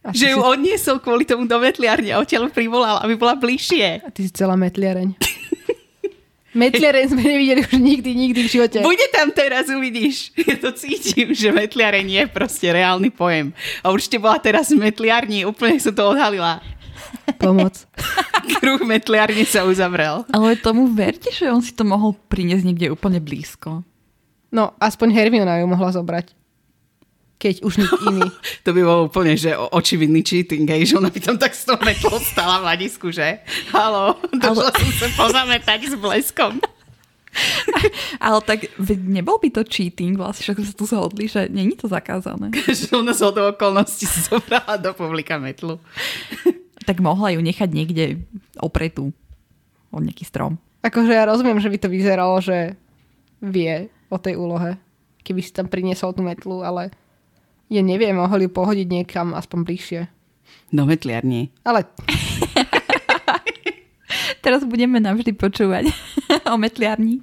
A 0.00 0.14
Že 0.14 0.24
ty 0.24 0.30
ju 0.30 0.38
si- 0.38 0.46
odniesol 0.46 0.96
kvôli 0.98 1.26
tomu 1.26 1.44
do 1.44 1.58
metliarne 1.58 2.14
a 2.14 2.22
odtiaľ 2.22 2.48
privolal, 2.48 3.02
aby 3.02 3.18
bola 3.18 3.34
bližšie. 3.34 4.06
A 4.06 4.08
ty 4.08 4.24
si 4.24 4.30
celá 4.30 4.54
metliareň. 4.54 5.10
metliareň 6.54 7.12
sme 7.12 7.22
nevideli 7.22 7.60
už 7.60 7.76
nikdy, 7.76 8.10
nikdy 8.14 8.40
v 8.40 8.48
živote. 8.48 8.78
Bude 8.80 9.04
tam 9.12 9.28
teraz, 9.34 9.68
uvidíš. 9.68 10.32
Ja 10.38 10.56
to 10.56 10.72
cítim, 10.72 11.34
že 11.34 11.52
metliareň 11.52 12.06
je 12.06 12.22
proste 12.30 12.70
reálny 12.70 13.10
pojem. 13.10 13.52
A 13.82 13.92
určite 13.92 14.16
bola 14.16 14.38
teraz 14.38 14.72
v 14.72 14.80
metliarni, 14.80 15.44
úplne 15.44 15.76
som 15.76 15.92
to 15.92 16.08
odhalila. 16.08 16.62
Pomoc. 17.38 17.74
Kruh 18.58 18.80
metliarne 18.82 19.44
sa 19.44 19.64
uzavrel. 19.68 20.24
Ale 20.32 20.56
tomu 20.58 20.88
verte, 20.90 21.28
že 21.30 21.48
on 21.52 21.60
si 21.60 21.76
to 21.76 21.84
mohol 21.84 22.16
priniesť 22.28 22.64
niekde 22.64 22.92
úplne 22.92 23.20
blízko. 23.20 23.84
No, 24.48 24.72
aspoň 24.80 25.12
Hermiona 25.12 25.60
ju 25.60 25.68
mohla 25.68 25.92
zobrať. 25.92 26.32
Keď 27.38 27.62
už 27.62 27.74
nik 27.78 27.92
iný. 28.02 28.26
To 28.66 28.74
by 28.74 28.80
bolo 28.84 29.00
úplne, 29.08 29.38
že 29.38 29.54
očividný 29.54 30.20
cheating, 30.20 30.68
hej, 30.68 30.92
že 30.92 30.94
ona 30.98 31.08
by 31.08 31.20
tam 31.22 31.36
tak 31.38 31.54
s 31.54 31.64
tou 31.64 31.78
metlou 31.80 32.18
stala 32.20 32.60
v 32.60 32.66
hľadisku, 32.68 33.08
že? 33.14 33.40
Halo, 33.72 34.18
došla 34.42 34.74
som 34.74 34.90
sa 34.98 35.08
pozametať 35.16 35.88
s 35.88 35.94
bleskom. 35.96 36.60
Ale 38.18 38.38
tak 38.42 38.66
nebol 38.88 39.38
by 39.38 39.48
to 39.54 39.62
cheating, 39.62 40.18
vlastne 40.18 40.42
však 40.48 40.58
sa 40.64 40.74
tu 40.74 40.84
zhodli, 40.88 41.30
že 41.30 41.46
není 41.46 41.78
to 41.78 41.86
zakázané. 41.86 42.50
že 42.66 42.90
ona 42.90 43.14
z 43.14 43.30
okolností 43.30 44.04
si 44.08 44.20
zobrala 44.26 44.74
do 44.80 44.90
publika 44.96 45.38
metlu. 45.38 45.78
Tak 46.84 47.00
mohla 47.00 47.32
ju 47.32 47.40
nechať 47.40 47.68
niekde 47.70 48.04
opretú 48.58 49.10
od 49.90 50.02
nejaký 50.04 50.22
strom. 50.22 50.60
Akože 50.80 51.10
ja 51.10 51.26
rozumiem, 51.26 51.58
že 51.58 51.72
by 51.72 51.78
to 51.80 51.88
vyzeralo, 51.88 52.38
že 52.38 52.78
vie 53.40 53.88
o 54.08 54.16
tej 54.16 54.38
úlohe, 54.38 54.78
keby 55.22 55.40
si 55.42 55.50
tam 55.50 55.66
priniesol 55.66 56.12
tú 56.12 56.22
metlu, 56.22 56.62
ale 56.62 56.90
ja 57.68 57.82
neviem, 57.82 58.14
mohol 58.14 58.46
ju 58.46 58.50
pohodiť 58.50 58.86
niekam 58.86 59.34
aspoň 59.34 59.58
bližšie. 59.64 60.00
Do 60.72 60.84
metliarní. 60.84 61.52
Ale 61.62 61.84
Teraz 64.38 64.64
budeme 64.64 64.96
navždy 65.02 65.34
počúvať 65.34 65.90
o 66.52 66.56
metliarni. 66.56 67.20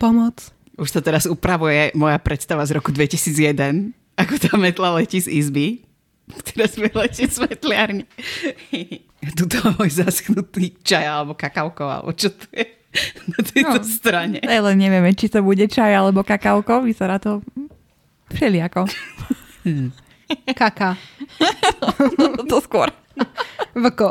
pomoc. 0.00 0.54
Už 0.74 0.90
sa 0.90 0.98
teraz 1.04 1.28
upravuje 1.28 1.94
moja 1.94 2.18
predstava 2.18 2.66
z 2.66 2.78
roku 2.78 2.90
2001, 2.90 3.94
ako 4.18 4.34
tá 4.40 4.50
metla 4.58 4.96
letí 4.98 5.22
z 5.22 5.30
izby. 5.30 5.86
Teraz 6.24 6.74
mi 6.74 6.88
letí 6.88 7.24
z 7.24 7.36
metliarne. 7.38 8.04
Tuto 9.34 9.56
môj 9.74 9.90
zaschnutý 9.94 10.72
čaj 10.78 11.04
alebo 11.04 11.32
kakauko, 11.32 11.84
alebo 11.84 12.10
čo 12.10 12.30
to 12.30 12.48
je 12.50 12.64
na 13.26 13.38
tejto 13.40 13.78
No. 13.78 13.84
strane. 13.84 14.38
Ale 14.40 14.72
nevieme, 14.72 15.12
či 15.12 15.26
to 15.26 15.40
bude 15.40 15.64
čaj 15.64 15.90
alebo 15.90 16.22
kakauko. 16.22 16.80
Vyzerá 16.80 17.18
to 17.18 17.44
všelijako. 18.30 18.88
Kaka. 20.50 20.96
to 22.50 22.56
skôr. 22.60 22.88
Vko. 23.74 24.10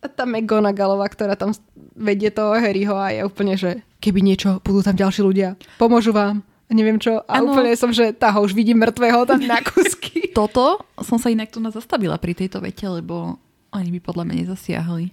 A 0.00 0.06
tá 0.06 0.24
McGonagallová, 0.24 1.06
ktorá 1.06 1.34
tam 1.34 1.52
vedie 1.94 2.28
toho 2.28 2.54
Harryho 2.54 2.94
a 2.94 3.10
je 3.10 3.20
úplne, 3.22 3.54
že 3.54 3.70
keby 3.98 4.20
niečo, 4.20 4.58
budú 4.60 4.80
tam 4.80 4.94
ďalší 4.94 5.20
ľudia, 5.20 5.54
pomôžu 5.76 6.10
vám. 6.10 6.40
A 6.64 6.72
neviem 6.72 6.96
čo. 6.96 7.20
A 7.22 7.38
Áno. 7.38 7.52
úplne 7.52 7.76
som, 7.76 7.92
že 7.92 8.10
tá 8.10 8.32
ho 8.32 8.40
už 8.40 8.52
vidím 8.52 8.80
mŕtvého 8.80 9.28
tam 9.28 9.38
na 9.38 9.60
kusky. 9.60 10.23
Toto 10.34 10.82
som 10.98 11.16
sa 11.16 11.30
inak 11.30 11.54
tu 11.54 11.62
zastavila 11.62 12.18
pri 12.18 12.34
tejto 12.34 12.58
vete, 12.58 12.84
lebo 12.90 13.38
oni 13.70 13.88
by 13.94 14.00
podľa 14.02 14.24
mňa 14.26 14.34
nezasiahli. 14.42 15.06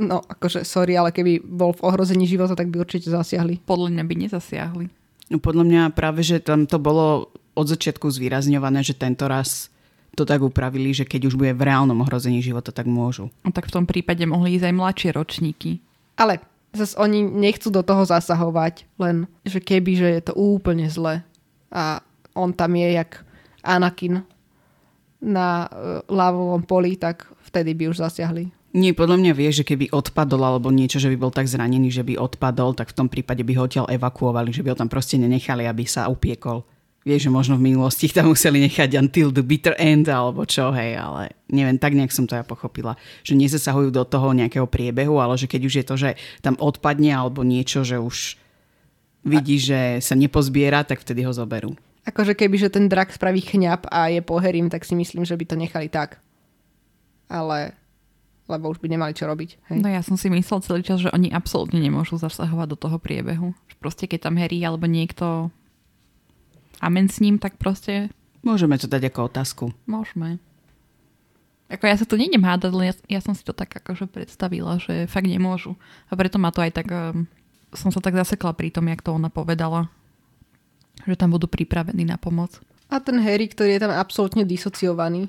No, 0.00 0.24
akože 0.24 0.64
sorry, 0.64 0.96
ale 0.96 1.12
keby 1.12 1.44
bol 1.44 1.76
v 1.76 1.84
ohrození 1.84 2.24
života, 2.24 2.56
tak 2.56 2.72
by 2.72 2.80
určite 2.80 3.12
zasiahli. 3.12 3.60
Podľa 3.68 3.92
mňa 3.92 4.04
by 4.06 4.14
nezasiahli. 4.26 4.86
No, 5.28 5.36
podľa 5.42 5.64
mňa 5.68 5.82
práve, 5.92 6.24
že 6.24 6.40
tam 6.40 6.64
to 6.64 6.80
bolo 6.80 7.28
od 7.52 7.66
začiatku 7.68 8.08
zvýrazňované, 8.08 8.80
že 8.80 8.96
tento 8.96 9.28
raz 9.28 9.68
to 10.14 10.22
tak 10.22 10.40
upravili, 10.40 10.94
že 10.94 11.04
keď 11.04 11.26
už 11.26 11.34
bude 11.34 11.52
v 11.52 11.66
reálnom 11.66 11.98
ohrození 12.00 12.38
života, 12.38 12.70
tak 12.70 12.86
môžu. 12.86 13.28
No 13.42 13.50
tak 13.50 13.66
v 13.68 13.74
tom 13.74 13.84
prípade 13.84 14.22
mohli 14.24 14.56
ísť 14.56 14.70
aj 14.70 14.74
mladšie 14.78 15.10
ročníky. 15.10 15.82
Ale 16.14 16.38
zase 16.70 16.94
oni 16.94 17.26
nechcú 17.26 17.74
do 17.74 17.82
toho 17.82 18.06
zasahovať, 18.06 18.86
len 19.02 19.26
že 19.42 19.58
keby, 19.58 19.92
že 19.98 20.08
je 20.18 20.22
to 20.30 20.32
úplne 20.38 20.86
zle 20.86 21.22
a 21.74 21.82
on 22.34 22.54
tam 22.54 22.78
je 22.78 22.94
jak 22.94 23.26
Anakin 23.66 24.22
na 25.24 25.66
uh, 25.66 26.04
lávovom 26.12 26.60
poli, 26.62 27.00
tak 27.00 27.24
vtedy 27.48 27.72
by 27.72 27.88
už 27.88 28.04
zasiahli. 28.04 28.52
Nie, 28.74 28.90
podľa 28.90 29.22
mňa 29.22 29.32
vie, 29.38 29.50
že 29.54 29.62
keby 29.62 29.94
odpadol 29.94 30.42
alebo 30.42 30.74
niečo, 30.74 30.98
že 30.98 31.06
by 31.06 31.16
bol 31.16 31.30
tak 31.30 31.46
zranený, 31.46 31.94
že 31.94 32.02
by 32.02 32.18
odpadol, 32.18 32.74
tak 32.74 32.90
v 32.90 32.98
tom 32.98 33.06
prípade 33.06 33.46
by 33.46 33.54
ho 33.54 33.70
odtiaľ 33.70 33.86
evakuovali, 33.86 34.50
že 34.50 34.66
by 34.66 34.74
ho 34.74 34.80
tam 34.82 34.90
proste 34.90 35.14
nenechali, 35.14 35.62
aby 35.62 35.86
sa 35.86 36.10
upiekol. 36.10 36.66
Vieš, 37.06 37.28
že 37.28 37.30
možno 37.30 37.54
v 37.54 37.70
minulosti 37.70 38.10
tam 38.10 38.34
museli 38.34 38.66
nechať 38.66 38.98
until 38.98 39.30
the 39.30 39.46
bitter 39.46 39.78
end 39.78 40.10
alebo 40.10 40.42
čo, 40.42 40.74
hej, 40.74 40.98
ale 40.98 41.38
neviem, 41.54 41.78
tak 41.78 41.94
nejak 41.94 42.10
som 42.10 42.26
to 42.26 42.34
ja 42.34 42.42
pochopila. 42.42 42.98
Že 43.22 43.46
nezasahujú 43.46 43.94
do 43.94 44.02
toho 44.02 44.34
nejakého 44.34 44.66
priebehu, 44.66 45.22
ale 45.22 45.38
že 45.38 45.46
keď 45.46 45.60
už 45.70 45.74
je 45.78 45.84
to, 45.86 45.94
že 45.94 46.10
tam 46.42 46.58
odpadne 46.58 47.14
alebo 47.14 47.46
niečo, 47.46 47.86
že 47.86 48.02
už 48.02 48.40
vidí, 49.22 49.62
že 49.62 50.02
sa 50.02 50.18
nepozbiera, 50.18 50.82
tak 50.82 51.04
vtedy 51.04 51.22
ho 51.22 51.30
zoberú. 51.30 51.78
Akože 52.04 52.36
keby, 52.36 52.56
že 52.60 52.68
ten 52.68 52.88
drak 52.88 53.16
spraví 53.16 53.40
chňap 53.40 53.88
a 53.88 54.12
je 54.12 54.20
poherím, 54.20 54.68
tak 54.68 54.84
si 54.84 54.92
myslím, 54.92 55.24
že 55.24 55.36
by 55.36 55.44
to 55.48 55.56
nechali 55.56 55.88
tak. 55.88 56.20
Ale 57.32 57.72
lebo 58.44 58.68
už 58.68 58.76
by 58.76 58.92
nemali 58.92 59.16
čo 59.16 59.24
robiť. 59.24 59.72
Hej. 59.72 59.78
No 59.80 59.88
ja 59.88 60.04
som 60.04 60.20
si 60.20 60.28
myslel 60.28 60.60
celý 60.60 60.84
čas, 60.84 61.00
že 61.00 61.08
oni 61.08 61.32
absolútne 61.32 61.80
nemôžu 61.80 62.20
zasahovať 62.20 62.66
do 62.68 62.76
toho 62.76 62.96
priebehu. 63.00 63.56
Že 63.72 63.76
Proste 63.80 64.04
keď 64.04 64.28
tam 64.28 64.36
Harry 64.36 64.60
alebo 64.60 64.84
niekto 64.84 65.48
amen 66.84 67.08
s 67.08 67.24
ním, 67.24 67.40
tak 67.40 67.56
proste 67.56 68.12
Môžeme 68.44 68.76
to 68.76 68.84
dať 68.84 69.08
ako 69.08 69.20
otázku. 69.32 69.64
môžeme. 69.88 70.36
Ako 71.72 71.88
ja 71.88 71.96
sa 71.96 72.04
to 72.04 72.20
nejdem 72.20 72.44
hádať, 72.44 72.72
len 72.76 72.92
ja, 72.92 72.94
ja 73.16 73.20
som 73.24 73.32
si 73.32 73.40
to 73.40 73.56
tak 73.56 73.72
akože 73.72 74.04
predstavila, 74.04 74.76
že 74.76 75.08
fakt 75.08 75.24
nemôžu. 75.24 75.80
A 76.12 76.14
preto 76.14 76.36
ma 76.36 76.52
to 76.52 76.60
aj 76.60 76.76
tak... 76.76 76.92
Um, 76.92 77.24
som 77.72 77.88
sa 77.88 78.04
tak 78.04 78.14
zasekla 78.14 78.52
pri 78.52 78.68
tom, 78.68 78.86
jak 78.92 79.00
to 79.00 79.16
ona 79.16 79.32
povedala. 79.32 79.88
Že 81.04 81.16
tam 81.20 81.36
budú 81.36 81.46
pripravení 81.48 82.08
na 82.08 82.16
pomoc. 82.16 82.60
A 82.88 83.00
ten 83.00 83.20
Harry, 83.20 83.48
ktorý 83.48 83.76
je 83.76 83.82
tam 83.84 83.92
absolútne 83.92 84.44
disociovaný 84.44 85.28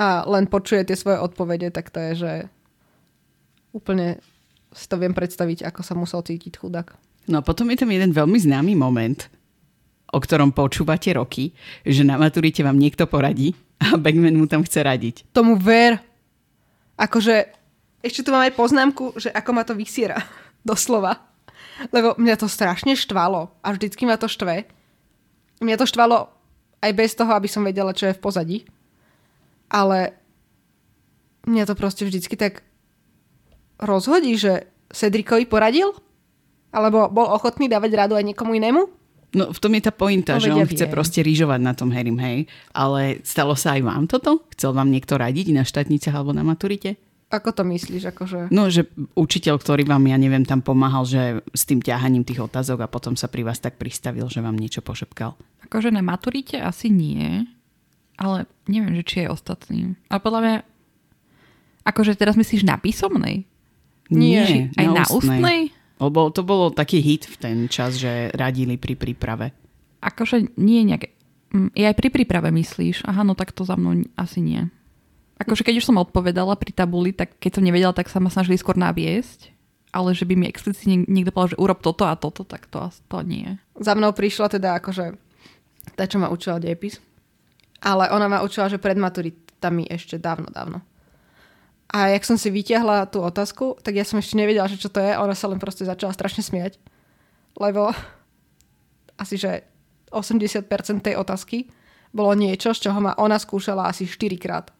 a 0.00 0.24
len 0.24 0.48
počuje 0.48 0.84
tie 0.88 0.96
svoje 0.96 1.20
odpovede, 1.20 1.68
tak 1.68 1.92
to 1.92 2.00
je, 2.00 2.12
že 2.16 2.32
úplne 3.76 4.20
si 4.72 4.88
to 4.88 4.96
viem 4.96 5.12
predstaviť, 5.12 5.68
ako 5.68 5.80
sa 5.84 5.92
musel 5.92 6.24
cítiť 6.24 6.56
chudák. 6.56 6.96
No 7.28 7.40
a 7.40 7.42
potom 7.44 7.68
je 7.70 7.84
tam 7.84 7.92
jeden 7.92 8.10
veľmi 8.10 8.38
známy 8.40 8.72
moment, 8.72 9.28
o 10.10 10.18
ktorom 10.18 10.52
počúvate 10.52 11.12
roky, 11.14 11.52
že 11.84 12.02
na 12.02 12.16
maturite 12.16 12.64
vám 12.64 12.76
niekto 12.76 13.06
poradí 13.06 13.54
a 13.78 13.96
Bagman 14.00 14.36
mu 14.36 14.48
tam 14.48 14.64
chce 14.64 14.80
radiť. 14.82 15.16
Tomu 15.32 15.56
ver. 15.60 16.00
Akože, 16.96 17.48
ešte 18.04 18.26
tu 18.26 18.34
mám 18.34 18.44
aj 18.44 18.56
poznámku, 18.58 19.16
že 19.16 19.30
ako 19.32 19.50
ma 19.54 19.62
to 19.62 19.76
vysiera. 19.76 20.18
Doslova. 20.68 21.20
Lebo 21.90 22.14
mňa 22.18 22.36
to 22.38 22.46
strašne 22.46 22.94
štvalo. 22.94 23.50
A 23.64 23.68
vždycky 23.74 24.04
ma 24.06 24.20
to 24.20 24.28
štve. 24.28 24.68
Mňa 25.62 25.78
to 25.78 25.86
štvalo 25.86 26.26
aj 26.82 26.92
bez 26.92 27.14
toho, 27.14 27.30
aby 27.30 27.46
som 27.46 27.62
vedela, 27.62 27.94
čo 27.94 28.10
je 28.10 28.16
v 28.18 28.22
pozadí. 28.22 28.58
Ale 29.70 30.12
mňa 31.46 31.64
to 31.70 31.74
proste 31.78 32.02
vždycky 32.02 32.34
tak 32.34 32.66
rozhodí, 33.78 34.34
že 34.34 34.66
Cedricovi 34.90 35.46
poradil? 35.46 35.94
Alebo 36.74 37.06
bol 37.08 37.30
ochotný 37.30 37.70
dávať 37.70 37.94
radu 37.94 38.14
aj 38.18 38.26
niekomu 38.26 38.58
inému? 38.58 38.82
No 39.32 39.48
v 39.48 39.58
tom 39.60 39.72
je 39.72 39.82
tá 39.88 39.92
pointa, 39.92 40.36
No, 40.36 40.44
že 40.44 40.52
on 40.52 40.60
ja 40.60 40.68
chce 40.68 40.84
proste 40.92 41.24
rýžovať 41.24 41.60
na 41.64 41.72
tom 41.72 41.88
Harrym, 41.88 42.20
hej. 42.20 42.44
Ale 42.76 43.24
stalo 43.24 43.56
sa 43.56 43.80
aj 43.80 43.80
vám 43.80 44.04
toto? 44.04 44.44
Chcel 44.52 44.76
vám 44.76 44.92
niekto 44.92 45.16
radiť 45.16 45.56
na 45.56 45.64
štátnicach 45.64 46.12
alebo 46.12 46.36
na 46.36 46.44
maturite? 46.44 47.00
Ako 47.32 47.48
to 47.56 47.64
myslíš? 47.64 48.12
Akože... 48.12 48.52
No, 48.52 48.68
že 48.68 48.92
učiteľ, 49.16 49.56
ktorý 49.56 49.88
vám, 49.88 50.04
ja 50.04 50.20
neviem, 50.20 50.44
tam 50.44 50.60
pomáhal, 50.60 51.08
že 51.08 51.40
s 51.56 51.64
tým 51.64 51.80
ťahaním 51.80 52.28
tých 52.28 52.44
otázok 52.44 52.84
a 52.84 52.92
potom 52.92 53.16
sa 53.16 53.32
pri 53.32 53.48
vás 53.48 53.56
tak 53.56 53.80
pristavil, 53.80 54.28
že 54.28 54.44
vám 54.44 54.52
niečo 54.52 54.84
pošepkal. 54.84 55.32
Akože 55.64 55.88
na 55.88 56.04
maturite 56.04 56.60
asi 56.60 56.92
nie, 56.92 57.48
ale 58.20 58.44
neviem, 58.68 58.92
že 59.00 59.08
či 59.08 59.16
aj 59.24 59.32
ostatným. 59.32 59.96
Ale 60.12 60.20
podľa 60.20 60.40
mňa, 60.44 60.56
akože 61.88 62.12
teraz 62.20 62.36
myslíš 62.36 62.68
na 62.68 62.76
písomnej? 62.76 63.48
Nie, 64.12 64.68
Aj 64.76 64.86
na 64.92 65.08
ústnej? 65.08 65.72
Lebo 65.96 66.28
to 66.28 66.44
bolo 66.44 66.68
taký 66.68 67.00
hit 67.00 67.24
v 67.24 67.36
ten 67.40 67.56
čas, 67.72 67.96
že 67.96 68.28
radili 68.36 68.76
pri 68.76 68.92
príprave. 68.92 69.56
Akože 70.04 70.52
nie 70.60 70.84
nejaké... 70.84 71.16
Je 71.72 71.84
aj 71.88 71.96
pri 71.96 72.12
príprave 72.12 72.52
myslíš? 72.52 73.08
Aha, 73.08 73.24
no 73.24 73.32
tak 73.32 73.56
to 73.56 73.64
za 73.64 73.80
mnou 73.80 74.04
asi 74.20 74.44
nie. 74.44 74.68
Akože 75.42 75.66
keď 75.66 75.82
už 75.82 75.88
som 75.90 75.98
odpovedala 75.98 76.54
pri 76.54 76.70
tabuli, 76.70 77.10
tak 77.10 77.34
keď 77.42 77.58
som 77.58 77.66
nevedela, 77.66 77.90
tak 77.90 78.06
sa 78.06 78.22
ma 78.22 78.30
snažili 78.30 78.54
skôr 78.54 78.78
naviesť. 78.78 79.50
Ale 79.92 80.16
že 80.16 80.24
by 80.24 80.38
mi 80.38 80.46
explicitne 80.48 81.04
niekto 81.04 81.34
povedal, 81.34 81.58
že 81.58 81.60
urob 81.60 81.84
toto 81.84 82.08
a 82.08 82.16
toto, 82.16 82.48
tak 82.48 82.64
to, 82.70 82.88
to 83.10 83.18
nie. 83.26 83.60
Za 83.76 83.92
mnou 83.92 84.16
prišla 84.16 84.48
teda 84.48 84.80
akože 84.80 85.18
tá, 85.98 86.08
čo 86.08 86.16
ma 86.16 86.32
učila 86.32 86.62
dejepis. 86.62 87.02
Ale 87.82 88.08
ona 88.08 88.30
ma 88.30 88.38
učila, 88.40 88.70
že 88.70 88.80
pred 88.80 88.96
maturitami 88.96 89.84
ešte 89.90 90.16
dávno, 90.16 90.48
dávno. 90.48 90.80
A 91.92 92.08
jak 92.08 92.24
som 92.24 92.40
si 92.40 92.48
vyťahla 92.48 93.04
tú 93.12 93.20
otázku, 93.20 93.76
tak 93.84 94.00
ja 94.00 94.06
som 94.06 94.16
ešte 94.16 94.38
nevedela, 94.40 94.64
že 94.64 94.80
čo 94.80 94.88
to 94.88 94.96
je. 94.96 95.12
Ona 95.12 95.36
sa 95.36 95.50
len 95.52 95.60
proste 95.60 95.84
začala 95.84 96.16
strašne 96.16 96.40
smiať. 96.40 96.80
Lebo 97.60 97.92
asi, 99.20 99.36
že 99.36 99.68
80% 100.08 100.72
tej 101.04 101.20
otázky 101.20 101.68
bolo 102.16 102.32
niečo, 102.32 102.72
z 102.72 102.88
čoho 102.88 102.96
ma 102.96 103.12
ona 103.20 103.36
skúšala 103.36 103.92
asi 103.92 104.08
4 104.08 104.40
krát. 104.40 104.72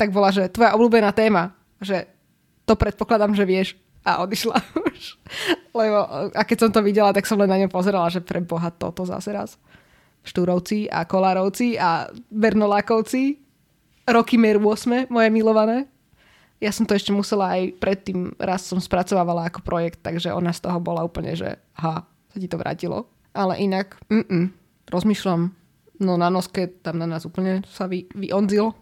Tak 0.00 0.08
bola, 0.08 0.32
že 0.32 0.48
tvoja 0.48 0.72
obľúbená 0.72 1.12
téma, 1.12 1.52
že 1.76 2.08
to 2.64 2.72
predpokladám, 2.72 3.36
že 3.36 3.44
vieš. 3.44 3.68
A 4.00 4.24
odišla 4.24 4.56
už. 4.80 5.20
Lebo, 5.78 5.98
a 6.32 6.40
keď 6.40 6.56
som 6.56 6.70
to 6.72 6.80
videla, 6.80 7.12
tak 7.12 7.28
som 7.28 7.36
len 7.36 7.52
na 7.52 7.60
ňu 7.60 7.68
pozerala, 7.68 8.08
že 8.08 8.24
pre 8.24 8.40
boha 8.40 8.72
toto 8.72 9.04
zase 9.04 9.28
raz. 9.28 9.60
Štúrovci 10.24 10.88
a 10.88 11.04
Kolárovci 11.04 11.76
a 11.76 12.08
Bernolákovci. 12.32 13.36
Roky 14.08 14.40
Mer 14.40 14.56
8, 14.56 15.12
moje 15.12 15.28
milované. 15.28 15.84
Ja 16.60 16.72
som 16.72 16.88
to 16.88 16.96
ešte 16.96 17.12
musela 17.12 17.56
aj 17.56 17.76
predtým, 17.80 18.36
raz 18.36 18.64
som 18.68 18.80
spracovávala 18.80 19.48
ako 19.48 19.64
projekt, 19.64 20.00
takže 20.04 20.32
ona 20.32 20.52
z 20.52 20.60
toho 20.64 20.76
bola 20.80 21.04
úplne, 21.04 21.32
že 21.32 21.56
ha, 21.80 22.04
sa 22.04 22.36
ti 22.36 22.48
to 22.48 22.60
vrátilo. 22.60 23.08
Ale 23.36 23.60
inak, 23.60 24.00
mm 24.08 24.60
rozmýšľam, 24.90 25.54
no 26.02 26.12
na 26.18 26.28
noske 26.28 26.66
tam 26.82 26.98
na 26.98 27.06
nás 27.06 27.22
úplne 27.22 27.62
sa 27.70 27.86
vy, 27.86 28.10
vyonzil. 28.10 28.74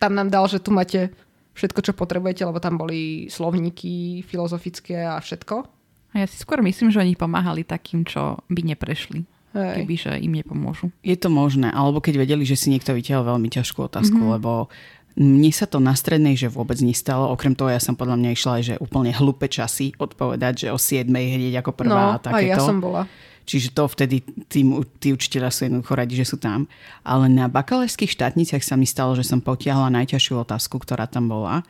Tam 0.00 0.16
nám 0.16 0.32
dal, 0.32 0.48
že 0.48 0.58
tu 0.58 0.72
máte 0.72 1.12
všetko, 1.54 1.80
čo 1.84 1.92
potrebujete, 1.92 2.42
lebo 2.42 2.56
tam 2.56 2.80
boli 2.80 3.28
slovníky 3.28 4.24
filozofické 4.24 5.04
a 5.04 5.20
všetko. 5.20 5.68
A 6.10 6.14
ja 6.24 6.26
si 6.26 6.40
skôr 6.40 6.58
myslím, 6.64 6.90
že 6.90 6.98
oni 6.98 7.14
pomáhali 7.14 7.62
takým, 7.62 8.02
čo 8.02 8.40
by 8.50 8.60
neprešli. 8.74 9.22
Hej. 9.50 9.82
Kebyže 9.82 10.14
im 10.22 10.32
nepomôžu. 10.38 10.94
Je 11.02 11.18
to 11.18 11.26
možné, 11.26 11.74
alebo 11.74 11.98
keď 11.98 12.22
vedeli, 12.22 12.46
že 12.46 12.54
si 12.54 12.70
niekto 12.70 12.94
vytiahol 12.94 13.34
veľmi 13.34 13.50
ťažkú 13.50 13.82
otázku, 13.82 14.14
mm-hmm. 14.14 14.34
lebo 14.38 14.70
mne 15.18 15.50
sa 15.50 15.66
to 15.66 15.82
na 15.82 15.90
strednej, 15.98 16.38
že 16.38 16.46
vôbec 16.46 16.78
nestalo. 16.78 17.34
Okrem 17.34 17.58
toho, 17.58 17.66
ja 17.66 17.82
som 17.82 17.98
podľa 17.98 18.14
mňa 18.14 18.30
išla 18.30 18.52
aj, 18.56 18.62
že 18.62 18.74
úplne 18.78 19.10
hlúpe 19.10 19.50
časy 19.50 19.90
odpovedať, 19.98 20.66
že 20.66 20.68
o 20.70 20.78
7 20.78 21.10
hneď 21.10 21.66
ako 21.66 21.74
prvá 21.74 21.98
no, 21.98 22.10
a 22.14 22.18
aj 22.22 22.24
takéto. 22.30 22.46
ja 22.46 22.58
som 22.62 22.78
bola. 22.78 23.10
Čiže 23.50 23.74
to 23.74 23.90
vtedy 23.90 24.22
tí, 24.46 24.62
tí 25.02 25.10
učiteľia 25.10 25.50
sú 25.50 25.66
jednoducho 25.66 25.98
radi, 25.98 26.14
že 26.14 26.22
sú 26.22 26.38
tam. 26.38 26.70
Ale 27.02 27.26
na 27.26 27.50
bakalárskych 27.50 28.14
štátniciach 28.14 28.62
sa 28.62 28.78
mi 28.78 28.86
stalo, 28.86 29.18
že 29.18 29.26
som 29.26 29.42
potiahla 29.42 29.90
najťažšiu 29.90 30.46
otázku, 30.46 30.78
ktorá 30.78 31.10
tam 31.10 31.26
bola. 31.26 31.66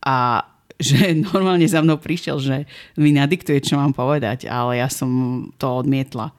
A 0.00 0.48
že 0.80 1.12
normálne 1.28 1.68
za 1.68 1.84
mnou 1.84 2.00
prišiel, 2.00 2.40
že 2.40 2.64
mi 2.96 3.12
nadiktuje, 3.12 3.60
čo 3.60 3.76
mám 3.76 3.92
povedať, 3.92 4.48
ale 4.48 4.80
ja 4.80 4.88
som 4.88 5.52
to 5.60 5.68
odmietla. 5.84 6.32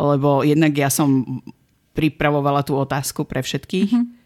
Lebo 0.00 0.48
jednak 0.48 0.72
ja 0.72 0.88
som 0.88 1.44
pripravovala 1.92 2.64
tú 2.64 2.80
otázku 2.80 3.28
pre 3.28 3.44
všetkých. 3.44 3.92
Mm-hmm. 3.92 4.16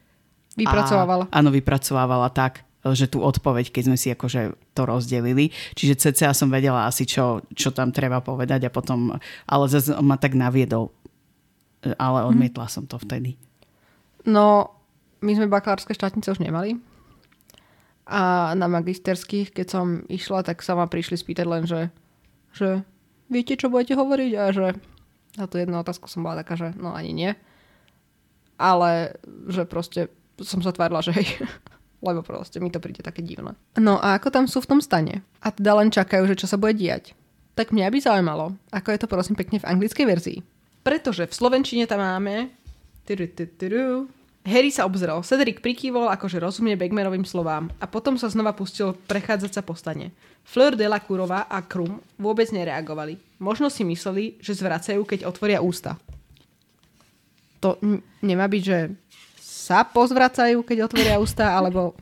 Vypracovávala. 0.54 1.26
A, 1.34 1.42
áno, 1.42 1.50
vypracovávala 1.50 2.30
tak, 2.30 2.62
že 2.92 3.09
tú 3.09 3.25
odpoveď, 3.25 3.73
keď 3.73 3.83
sme 3.88 3.97
si 3.97 4.12
akože 4.12 4.53
to 4.77 4.83
rozdelili. 4.85 5.49
Čiže 5.73 6.12
cca 6.12 6.37
som 6.37 6.53
vedela 6.53 6.85
asi, 6.85 7.09
čo, 7.09 7.40
čo 7.57 7.73
tam 7.73 7.97
treba 7.97 8.20
povedať 8.20 8.68
a 8.68 8.75
potom, 8.75 9.16
ale 9.49 9.64
zase 9.73 9.97
ma 10.05 10.20
tak 10.20 10.37
naviedol. 10.37 10.92
Ale 11.97 12.29
odmietla 12.29 12.68
som 12.68 12.85
to 12.85 13.01
vtedy. 13.01 13.40
No, 14.29 14.73
my 15.25 15.33
sme 15.33 15.49
bakalárske 15.49 15.97
štátnice 15.97 16.37
už 16.37 16.44
nemali. 16.44 16.77
A 18.05 18.53
na 18.53 18.68
magisterských, 18.68 19.53
keď 19.57 19.66
som 19.68 19.87
išla, 20.12 20.44
tak 20.44 20.61
sa 20.61 20.77
ma 20.77 20.85
prišli 20.85 21.16
spýtať 21.16 21.47
len, 21.49 21.64
že, 21.64 21.88
že 22.53 22.85
viete, 23.33 23.57
čo 23.57 23.73
budete 23.73 23.97
hovoriť? 23.97 24.33
A 24.37 24.44
že 24.53 24.66
na 25.40 25.49
tú 25.49 25.57
jednu 25.57 25.81
otázku 25.81 26.05
som 26.12 26.20
bola 26.20 26.44
taká, 26.44 26.61
že 26.61 26.68
no 26.77 26.92
ani 26.92 27.16
nie. 27.16 27.33
Ale 28.61 29.16
že 29.49 29.64
proste 29.64 30.12
som 30.40 30.61
sa 30.61 30.70
tvárila, 30.77 31.01
že 31.01 31.16
hej. 31.16 31.40
Lebo 32.05 32.21
proste 32.21 32.61
mi 32.61 32.69
to 32.69 32.85
príde 32.85 33.01
také 33.01 33.25
divné. 33.25 33.57
No 33.81 33.97
a 33.97 34.21
ako 34.21 34.29
tam 34.29 34.45
sú 34.45 34.61
v 34.61 34.77
tom 34.77 34.81
stane? 34.85 35.25
A 35.40 35.49
teda 35.49 35.73
len 35.81 35.88
čakajú, 35.88 36.29
že 36.29 36.37
čo 36.37 36.45
sa 36.45 36.61
bude 36.61 36.77
diať. 36.77 37.17
Tak 37.57 37.73
mňa 37.73 37.88
by 37.88 37.99
zaujímalo, 38.05 38.53
ako 38.69 38.93
je 38.93 39.01
to 39.01 39.09
prosím 39.09 39.40
pekne 39.40 39.57
v 39.57 39.69
anglickej 39.73 40.05
verzii. 40.05 40.38
Pretože 40.85 41.25
v 41.25 41.33
slovenčine 41.33 41.88
tam 41.88 42.05
máme... 42.05 42.53
Harry 44.45 44.69
sa 44.69 44.85
obzrel. 44.85 45.25
Cedric 45.25 45.64
prikývol, 45.64 46.12
akože 46.12 46.37
rozumie 46.37 46.77
Bagmanovým 46.77 47.25
slovám 47.25 47.73
a 47.81 47.88
potom 47.88 48.21
sa 48.21 48.29
znova 48.29 48.53
pustil 48.53 48.93
prechádzať 49.09 49.57
sa 49.57 49.62
po 49.64 49.73
stane. 49.73 50.12
Fleur 50.45 50.77
de 50.77 50.85
la 50.85 51.01
Courova 51.01 51.49
a 51.49 51.64
Krum 51.64 52.05
vôbec 52.21 52.53
nereagovali. 52.53 53.17
Možno 53.40 53.73
si 53.73 53.88
mysleli, 53.88 54.37
že 54.45 54.53
zvracajú, 54.53 55.01
keď 55.09 55.25
otvoria 55.25 55.64
ústa. 55.64 55.97
To 57.64 57.81
n- 57.81 58.05
nemá 58.21 58.45
byť, 58.45 58.62
že 58.64 58.93
sa 59.64 59.81
pozvracajú, 59.88 60.61
keď 60.61 60.85
otvoria 60.85 61.16
ústa, 61.16 61.48
alebo... 61.57 61.96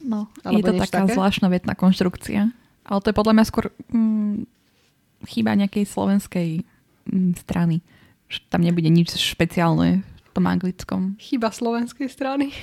No, 0.00 0.32
Alebo 0.40 0.72
je 0.72 0.80
to 0.80 0.82
taká 0.88 1.04
také? 1.04 1.12
zvláštna 1.12 1.52
vetná 1.52 1.76
konštrukcia. 1.76 2.48
Ale 2.86 2.98
to 3.02 3.10
je 3.12 3.18
podľa 3.18 3.34
mňa 3.36 3.44
skôr 3.44 3.74
mm, 3.90 4.46
chyba 5.28 5.58
nejakej 5.58 5.84
slovenskej 5.84 6.62
mm, 7.10 7.32
strany. 7.42 7.82
Že 8.30 8.38
tam 8.48 8.62
nebude 8.62 8.86
nič 8.86 9.18
špeciálne 9.18 10.06
v 10.06 10.30
tom 10.30 10.46
anglickom. 10.46 11.18
Chyba 11.18 11.50
slovenskej 11.50 12.06
strany. 12.06 12.54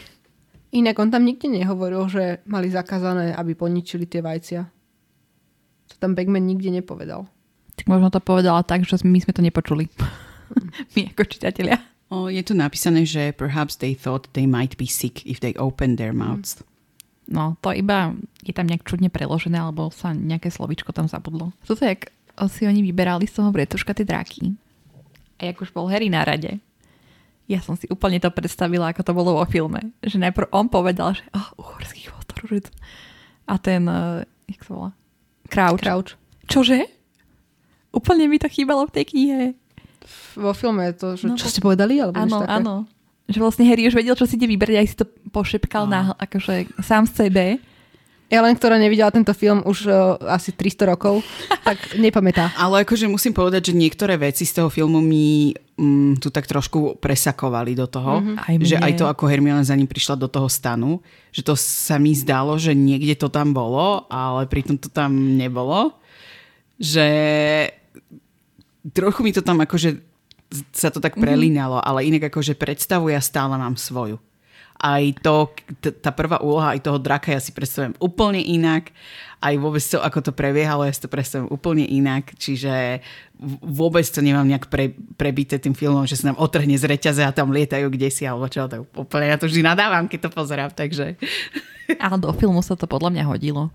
Inak 0.73 0.97
on 0.97 1.13
tam 1.13 1.27
nikde 1.27 1.51
nehovoril, 1.51 2.09
že 2.09 2.41
mali 2.49 2.71
zakázané, 2.71 3.35
aby 3.37 3.53
poničili 3.53 4.09
tie 4.09 4.25
vajcia. 4.25 4.65
To 5.93 5.95
tam 5.99 6.17
Bagman 6.17 6.47
nikde 6.47 6.73
nepovedal. 6.73 7.29
Tak 7.75 7.85
možno 7.85 8.09
to 8.09 8.23
povedala 8.23 8.63
tak, 8.65 8.87
že 8.87 8.97
my 9.03 9.19
sme 9.19 9.35
to 9.35 9.43
nepočuli. 9.43 9.91
my 10.97 11.13
ako 11.13 11.27
čitatelia. 11.27 11.92
Je 12.29 12.43
tu 12.45 12.53
napísané, 12.53 13.07
že 13.07 13.33
perhaps 13.33 13.79
they 13.79 13.97
thought 13.97 14.29
they 14.37 14.45
might 14.45 14.77
be 14.77 14.85
sick 14.85 15.25
if 15.25 15.41
they 15.41 15.57
opened 15.57 15.97
their 15.97 16.13
mouths. 16.13 16.61
No, 17.23 17.55
to 17.63 17.71
iba 17.71 18.13
je 18.43 18.51
tam 18.51 18.67
nejak 18.67 18.83
čudne 18.83 19.07
preložené, 19.07 19.55
alebo 19.55 19.87
sa 19.89 20.11
nejaké 20.11 20.51
slovičko 20.51 20.91
tam 20.91 21.07
zabudlo. 21.07 21.55
Toto 21.63 21.87
jak 21.87 22.11
si 22.51 22.67
oni 22.67 22.83
vyberali 22.83 23.25
z 23.25 23.39
toho 23.39 23.49
bretuška 23.49 23.95
tie 23.95 24.03
dráky. 24.03 24.53
A 25.39 25.49
jak 25.49 25.57
už 25.63 25.71
bol 25.71 25.87
Harry 25.87 26.11
na 26.11 26.27
rade, 26.27 26.59
ja 27.47 27.59
som 27.59 27.75
si 27.75 27.87
úplne 27.91 28.19
to 28.19 28.31
predstavila, 28.31 28.91
ako 28.91 29.01
to 29.03 29.13
bolo 29.15 29.39
vo 29.39 29.45
filme. 29.47 29.91
Že 30.03 30.29
najprv 30.29 30.47
on 30.51 30.67
povedal, 30.71 31.15
že 31.15 31.23
oh, 31.35 31.49
uhorský 31.59 32.07
chvotoružec. 32.07 32.71
A 33.47 33.59
ten, 33.59 33.83
uh, 33.87 34.23
jak 34.47 34.63
sa 34.63 34.71
volá? 34.71 34.89
Crouch. 35.51 35.79
Crouch. 35.83 36.11
Čože? 36.47 36.87
Úplne 37.91 38.31
mi 38.31 38.39
to 38.39 38.47
chýbalo 38.47 38.87
v 38.87 38.95
tej 38.95 39.05
knihe. 39.11 39.41
Vo 40.35 40.51
filme 40.51 40.89
je 40.89 40.93
to, 40.97 41.07
že 41.15 41.25
No, 41.29 41.37
čo 41.37 41.47
ste 41.47 41.61
povedali? 41.61 42.01
Alebo 42.01 42.17
Áno, 42.17 42.43
také? 42.43 42.51
áno. 42.59 42.75
Že 43.29 43.39
vlastne 43.39 43.63
Harry 43.69 43.87
už 43.87 43.95
vedel, 43.95 44.17
čo 44.19 44.27
si 44.27 44.35
ide 44.35 44.51
vybrať, 44.51 44.75
aj 44.75 44.87
si 44.89 44.95
to 44.99 45.05
pošepkal 45.31 45.87
na, 45.87 46.11
akože 46.19 46.75
sám 46.83 47.07
z 47.07 47.13
sebe. 47.27 47.45
Ja 48.27 48.41
len, 48.41 48.57
ktorá 48.57 48.81
nevidela 48.81 49.13
tento 49.13 49.29
film 49.37 49.61
už 49.61 49.85
uh, 49.85 50.17
asi 50.25 50.49
300 50.49 50.89
rokov, 50.89 51.21
tak 51.67 51.77
nepamätá. 51.95 52.49
Ale 52.57 52.81
akože 52.81 53.05
musím 53.05 53.31
povedať, 53.31 53.69
že 53.69 53.77
niektoré 53.77 54.17
veci 54.17 54.41
z 54.43 54.57
toho 54.57 54.73
filmu 54.73 54.99
mi 54.99 55.53
mm, 55.53 56.17
tu 56.17 56.33
tak 56.33 56.49
trošku 56.49 56.97
presakovali 56.97 57.77
do 57.77 57.85
toho. 57.85 58.19
Mhm. 58.25 58.33
Aj 58.41 58.53
že 58.65 58.75
aj 58.81 58.93
to, 58.97 59.05
ako 59.05 59.29
Hermiona 59.29 59.61
za 59.61 59.77
ním 59.77 59.87
prišla 59.87 60.17
do 60.17 60.25
toho 60.27 60.49
stanu, 60.49 60.97
že 61.29 61.45
to 61.45 61.53
sa 61.53 62.01
mi 62.01 62.11
zdalo, 62.17 62.57
že 62.57 62.73
niekde 62.73 63.13
to 63.15 63.29
tam 63.29 63.53
bolo, 63.53 64.09
ale 64.09 64.49
pritom 64.49 64.81
to 64.81 64.89
tam 64.89 65.13
nebolo. 65.37 65.93
Že 66.81 67.07
trochu 68.91 69.23
mi 69.23 69.31
to 69.31 69.39
tam 69.39 69.63
akože 69.63 70.03
sa 70.75 70.93
to 70.93 71.01
tak 71.01 71.17
prelínalo, 71.17 71.81
ale 71.81 72.05
inak 72.05 72.29
akože 72.29 72.53
predstavu 72.53 73.09
ja 73.09 73.23
stále 73.23 73.57
mám 73.57 73.73
svoju. 73.79 74.21
aj 74.83 75.23
to, 75.23 75.49
t- 75.79 75.95
tá 75.95 76.11
prvá 76.11 76.43
úloha 76.43 76.75
aj 76.75 76.83
toho 76.83 76.99
draka 76.99 77.31
ja 77.31 77.39
si 77.39 77.55
predstavujem 77.55 77.95
úplne 78.03 78.43
inak. 78.43 78.91
Aj 79.39 79.55
vôbec 79.55 79.79
to, 79.83 79.99
ako 79.99 80.19
to 80.19 80.31
prebiehalo, 80.35 80.83
ja 80.83 80.91
si 80.91 81.03
to 81.03 81.11
predstavujem 81.11 81.47
úplne 81.51 81.87
inak. 81.87 82.35
Čiže 82.35 82.99
vôbec 83.63 84.03
to 84.07 84.19
nemám 84.19 84.47
nejak 84.47 84.67
pre, 84.67 84.91
prebité 85.15 85.55
tým 85.59 85.75
filmom, 85.75 86.03
že 86.03 86.19
sa 86.19 86.31
nám 86.31 86.39
otrhne 86.39 86.75
z 86.75 86.83
reťaze 86.83 87.23
a 87.23 87.35
tam 87.35 87.51
lietajú 87.51 87.87
kde 87.91 88.11
si, 88.11 88.27
alebo 88.27 88.47
čo. 88.51 88.67
Tak 88.67 88.91
úplne 88.95 89.31
ja 89.31 89.39
to 89.39 89.47
vždy 89.47 89.63
nadávam, 89.63 90.07
keď 90.11 90.27
to 90.27 90.29
pozerám, 90.35 90.71
takže... 90.71 91.15
Ale 92.03 92.17
do 92.19 92.31
filmu 92.35 92.63
sa 92.63 92.79
to 92.79 92.87
podľa 92.87 93.19
mňa 93.19 93.23
hodilo. 93.27 93.71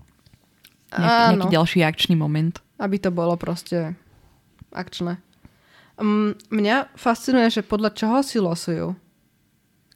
Nejaký, 0.89 1.37
nejaký 1.37 1.47
ďalší 1.53 1.79
akčný 1.85 2.15
moment. 2.17 2.57
Aby 2.81 2.97
to 2.97 3.13
bolo 3.13 3.37
proste 3.37 3.93
akčné. 4.73 5.17
Um, 5.99 6.37
mňa 6.49 6.95
fascinuje, 6.95 7.51
že 7.51 7.61
podľa 7.65 7.91
čoho 7.91 8.23
si 8.23 8.39
losujú. 8.39 8.95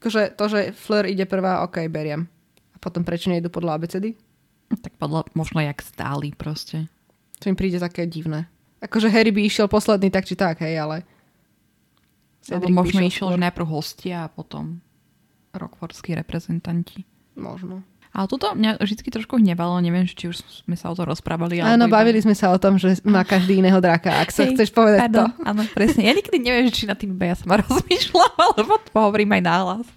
Akože 0.04 0.36
to, 0.36 0.46
že 0.52 0.60
Fleur 0.76 1.08
ide 1.08 1.24
prvá, 1.24 1.64
ok, 1.64 1.88
beriem. 1.88 2.28
A 2.76 2.78
potom 2.84 3.08
prečo 3.08 3.32
nejdu 3.32 3.48
podľa 3.48 3.80
abecedy? 3.80 4.20
Tak 4.68 5.00
podľa, 5.00 5.32
možno 5.32 5.64
jak 5.64 5.80
stáli 5.80 6.36
proste. 6.36 6.92
To 7.40 7.48
mi 7.48 7.56
príde 7.56 7.80
také 7.80 8.04
divné. 8.04 8.52
Akože 8.84 9.08
Harry 9.08 9.32
by 9.32 9.48
išiel 9.48 9.72
posledný, 9.72 10.12
tak 10.12 10.28
či 10.28 10.36
tak, 10.36 10.60
hej, 10.60 10.76
ale... 10.76 11.08
Alebo 12.52 12.68
Cedric 12.68 12.68
by 12.68 12.76
možno 12.76 13.00
išiel 13.08 13.28
že 13.32 13.40
najprv 13.40 13.68
hostia 13.72 14.28
a 14.28 14.32
potom 14.32 14.84
rockfordskí 15.56 16.12
reprezentanti. 16.12 17.08
Možno. 17.40 17.88
Ale 18.14 18.30
toto 18.30 18.54
mňa 18.54 18.78
vždy 18.78 19.10
trošku 19.10 19.42
hnevalo, 19.42 19.82
neviem, 19.82 20.06
či 20.06 20.30
už 20.30 20.38
sme 20.64 20.78
sa 20.78 20.88
o 20.88 20.96
to 20.96 21.02
rozprávali. 21.02 21.58
Áno, 21.60 21.90
iba- 21.90 21.98
bavili 21.98 22.22
sme 22.22 22.38
sa 22.38 22.54
o 22.54 22.62
tom, 22.62 22.78
že 22.78 23.02
má 23.02 23.26
každý 23.26 23.58
iného 23.58 23.82
draka. 23.82 24.22
Ak 24.22 24.30
sa 24.30 24.46
Hej, 24.46 24.54
chceš 24.54 24.70
povedať 24.70 25.10
pardon, 25.10 25.34
to. 25.34 25.42
Áno, 25.42 25.62
presne. 25.74 26.06
Ja 26.06 26.14
nikdy 26.14 26.38
neviem, 26.38 26.70
či 26.70 26.86
na 26.86 26.94
tým 26.94 27.18
iba 27.18 27.26
ja 27.26 27.36
sama 27.36 27.58
rozmýšľam, 27.66 28.34
alebo 28.38 28.78
to 28.78 28.94
hovorím 28.94 29.34
aj 29.34 29.42
náhlas. 29.42 29.88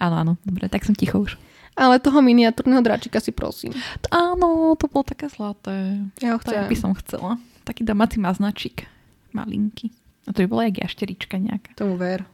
Áno, 0.00 0.16
áno, 0.16 0.32
dobre, 0.48 0.64
tak 0.66 0.88
som 0.88 0.96
ticho 0.96 1.20
už. 1.20 1.36
Ale 1.76 2.00
toho 2.00 2.24
miniatúrneho 2.24 2.80
dračika 2.80 3.20
si 3.20 3.36
prosím. 3.36 3.76
Áno, 4.08 4.72
to 4.80 4.88
bolo 4.88 5.04
také 5.04 5.28
zlaté. 5.28 6.00
Ja 6.24 6.34
ho 6.34 6.40
To 6.40 6.50
ja 6.50 6.64
chcem. 6.64 6.72
by 6.72 6.76
som 6.76 6.92
chcela. 6.96 7.36
Taký 7.62 7.84
domáci 7.84 8.16
maznačik. 8.16 8.88
Malinký. 9.30 9.92
A 10.24 10.32
to 10.32 10.40
by 10.40 10.48
bola 10.48 10.62
jak 10.68 10.88
jašterička 10.88 11.36
nejaká. 11.36 11.76
Tomu 11.76 12.00
ver. 12.00 12.24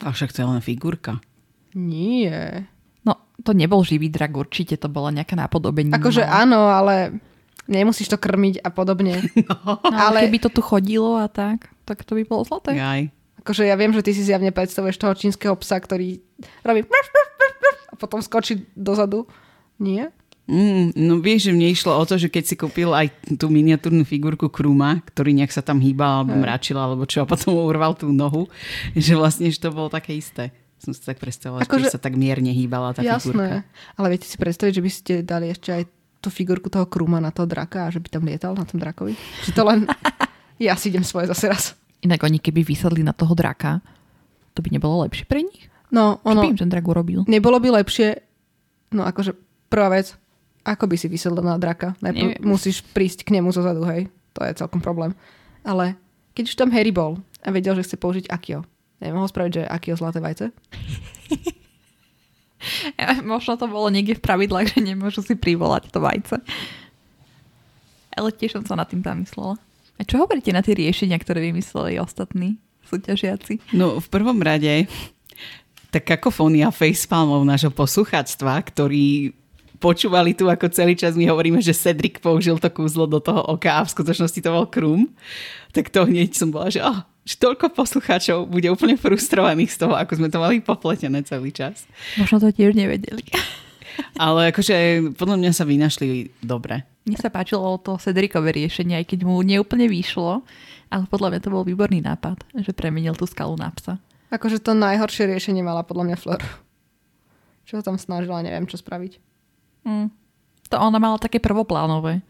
A 0.00 0.12
však 0.12 0.28
to 0.30 0.44
je 0.44 0.48
len 0.48 0.60
figurka. 0.60 1.18
Nie. 1.72 2.68
No, 3.42 3.50
to 3.50 3.58
nebol 3.58 3.82
živý 3.82 4.06
drak, 4.06 4.38
určite 4.38 4.78
to 4.78 4.86
bola 4.86 5.10
nejaká 5.10 5.34
nápodobenina. 5.34 5.98
Akože 5.98 6.22
áno, 6.22 6.70
ale 6.70 7.18
nemusíš 7.66 8.14
to 8.14 8.22
krmiť 8.22 8.62
a 8.62 8.70
podobne. 8.70 9.18
No, 9.42 9.82
ale 9.82 10.22
ale- 10.22 10.30
keby 10.30 10.38
to 10.46 10.50
tu 10.54 10.62
chodilo 10.62 11.18
a 11.18 11.26
tak, 11.26 11.74
tak 11.82 12.06
to 12.06 12.14
by 12.14 12.22
bolo 12.22 12.46
zlaté. 12.46 12.78
Jaj. 12.78 13.10
Akože 13.42 13.66
ja 13.66 13.74
viem, 13.74 13.90
že 13.90 14.06
ty 14.06 14.14
si 14.14 14.22
zjavne 14.22 14.54
predstavuješ 14.54 15.02
toho 15.02 15.18
čínskeho 15.18 15.58
psa, 15.58 15.82
ktorý 15.82 16.22
robí 16.62 16.86
a 17.90 17.94
potom 17.98 18.22
skočí 18.22 18.70
dozadu. 18.78 19.26
Nie? 19.82 20.14
Mm, 20.46 20.94
no 20.94 21.18
vieš, 21.18 21.50
že 21.50 21.54
mne 21.54 21.70
išlo 21.70 21.94
o 21.98 22.02
to, 22.06 22.18
že 22.18 22.30
keď 22.30 22.44
si 22.46 22.54
kúpil 22.54 22.94
aj 22.94 23.10
tú 23.38 23.50
miniatúrnu 23.50 24.06
figurku 24.06 24.46
Kruma, 24.46 25.02
ktorý 25.10 25.34
nejak 25.34 25.50
sa 25.50 25.62
tam 25.62 25.82
hýbal 25.82 26.22
alebo 26.22 26.38
mračil 26.38 26.78
alebo 26.78 27.02
čo 27.02 27.22
a 27.22 27.26
potom 27.26 27.58
urval 27.58 27.98
tú 27.98 28.10
nohu, 28.14 28.46
že 28.94 29.18
vlastne 29.18 29.50
že 29.50 29.58
to 29.58 29.74
bolo 29.74 29.90
také 29.90 30.14
isté. 30.14 30.54
Som 30.82 30.90
si 30.90 30.98
tak 30.98 31.22
predstavila, 31.22 31.62
Akože- 31.62 31.86
že 31.86 31.94
sa 31.94 32.02
tak 32.02 32.18
mierne 32.18 32.50
hýbala 32.50 32.90
tá 32.90 33.06
figurka. 33.06 33.22
Jasné. 33.22 33.48
Ale 33.94 34.06
viete 34.10 34.26
si 34.26 34.34
predstaviť, 34.34 34.72
že 34.74 34.82
by 34.82 34.90
ste 34.90 35.12
dali 35.22 35.46
ešte 35.48 35.70
aj 35.70 35.82
tú 36.18 36.26
figurku 36.26 36.66
toho 36.66 36.90
Kruma 36.90 37.22
na 37.22 37.30
toho 37.30 37.46
draka 37.46 37.86
a 37.86 37.92
že 37.94 38.02
by 38.02 38.08
tam 38.10 38.26
lietal 38.26 38.54
na 38.54 38.66
tom 38.66 38.82
drakovi? 38.82 39.14
Že 39.46 39.50
to 39.54 39.62
len... 39.62 39.78
ja 40.58 40.74
si 40.74 40.90
idem 40.90 41.06
svoje 41.06 41.30
zase 41.30 41.46
raz. 41.46 41.64
Inak 42.02 42.22
oni 42.22 42.42
keby 42.42 42.66
vysadli 42.66 43.06
na 43.06 43.14
toho 43.14 43.34
draka, 43.34 43.78
to 44.54 44.62
by 44.62 44.74
nebolo 44.74 45.06
lepšie 45.06 45.22
pre 45.24 45.46
nich? 45.46 45.70
No, 45.94 46.18
Čo 46.18 46.26
by 46.26 46.30
ono, 46.34 46.50
im 46.50 46.58
ten 46.58 46.70
drak 46.70 46.82
urobil? 46.82 47.22
nebolo 47.26 47.62
by 47.62 47.78
lepšie, 47.78 48.18
no 48.90 49.06
akože 49.06 49.38
prvá 49.70 49.92
vec, 49.92 50.14
ako 50.62 50.86
by 50.86 50.96
si 50.98 51.06
vysedol 51.06 51.42
na 51.42 51.58
draka? 51.58 51.94
Neviem. 52.00 52.38
Najprv 52.38 52.46
musíš 52.46 52.82
prísť 52.82 53.26
k 53.26 53.38
nemu 53.38 53.50
zozadu, 53.50 53.82
hej? 53.86 54.10
To 54.34 54.42
je 54.42 54.54
celkom 54.54 54.78
problém. 54.78 55.14
Ale 55.62 55.94
keď 56.32 56.44
už 56.48 56.56
tam 56.56 56.70
Harry 56.70 56.90
bol 56.90 57.18
a 57.42 57.50
vedel, 57.50 57.74
že 57.76 57.84
chce 57.84 57.96
použiť 57.98 58.24
Akio, 58.30 58.62
nemohol 59.02 59.28
spraviť, 59.28 59.52
že 59.52 59.62
Akio 59.66 59.98
zlaté 59.98 60.22
vajce? 60.22 60.46
Možno 63.26 63.58
to 63.58 63.66
bolo 63.66 63.90
niekde 63.90 64.18
v 64.18 64.24
pravidlách, 64.24 64.78
že 64.78 64.80
nemôžu 64.80 65.26
si 65.26 65.34
privolať 65.34 65.90
to 65.90 65.98
vajce. 65.98 66.38
Ale 68.14 68.28
tiež 68.30 68.60
som 68.60 68.64
sa 68.64 68.78
nad 68.78 68.86
tým 68.86 69.02
zamyslela. 69.02 69.58
A 69.98 70.02
čo 70.06 70.22
hovoríte 70.22 70.54
na 70.54 70.62
tie 70.62 70.78
riešenia, 70.78 71.18
ktoré 71.18 71.42
vymysleli 71.50 71.98
ostatní 71.98 72.62
súťažiaci? 72.86 73.74
No 73.74 73.98
v 73.98 74.06
prvom 74.06 74.38
rade 74.38 74.86
tá 75.92 76.00
kakofónia 76.00 76.72
facepalmov 76.72 77.44
nášho 77.44 77.68
poslucháctva, 77.68 78.56
ktorí 78.64 79.36
počúvali 79.82 80.32
tu, 80.32 80.46
ako 80.46 80.70
celý 80.70 80.94
čas 80.94 81.18
my 81.18 81.26
hovoríme, 81.26 81.58
že 81.58 81.74
Cedric 81.74 82.22
použil 82.22 82.56
to 82.56 82.70
kúzlo 82.70 83.10
do 83.10 83.18
toho 83.18 83.42
oka 83.44 83.82
a 83.82 83.82
v 83.82 83.92
skutočnosti 83.92 84.40
to 84.40 84.54
bol 84.54 84.66
Krum, 84.70 85.10
tak 85.74 85.90
to 85.90 86.06
hneď 86.06 86.38
som 86.38 86.54
bola, 86.54 86.70
že, 86.70 86.78
oh, 86.78 87.02
že 87.22 87.38
toľko 87.38 87.70
poslucháčov 87.70 88.50
bude 88.50 88.66
úplne 88.66 88.98
frustrovaných 88.98 89.70
z 89.70 89.86
toho, 89.86 89.94
ako 89.94 90.18
sme 90.18 90.28
to 90.28 90.42
mali 90.42 90.58
popletené 90.58 91.22
celý 91.22 91.54
čas. 91.54 91.86
Možno 92.18 92.42
to 92.42 92.50
tiež 92.50 92.74
nevedeli. 92.74 93.22
Ale 94.18 94.50
akože 94.50 95.10
podľa 95.14 95.36
mňa 95.38 95.50
sa 95.54 95.62
vynašli 95.68 96.32
dobre. 96.42 96.82
Mne 97.06 97.18
sa 97.18 97.30
páčilo 97.30 97.78
to 97.82 97.98
Cedricové 97.98 98.54
riešenie, 98.54 98.98
aj 98.98 99.06
keď 99.14 99.20
mu 99.26 99.38
neúplne 99.42 99.86
vyšlo, 99.86 100.42
ale 100.90 101.04
podľa 101.06 101.34
mňa 101.34 101.40
to 101.42 101.52
bol 101.54 101.62
výborný 101.62 102.02
nápad, 102.02 102.42
že 102.62 102.74
premenil 102.74 103.14
tú 103.14 103.28
skalu 103.28 103.54
na 103.54 103.70
psa. 103.74 103.98
Akože 104.32 104.64
to 104.64 104.72
najhoršie 104.72 105.28
riešenie 105.28 105.60
mala 105.60 105.84
podľa 105.84 106.12
mňa 106.12 106.16
Fleur. 106.16 106.42
Čo 107.68 107.78
sa 107.78 107.84
tam 107.84 108.00
snažila, 108.00 108.42
neviem 108.42 108.64
čo 108.66 108.80
spraviť. 108.80 109.20
Mm. 109.84 110.08
To 110.72 110.76
ona 110.80 110.96
mala 110.96 111.20
také 111.20 111.36
prvoplánové, 111.36 112.24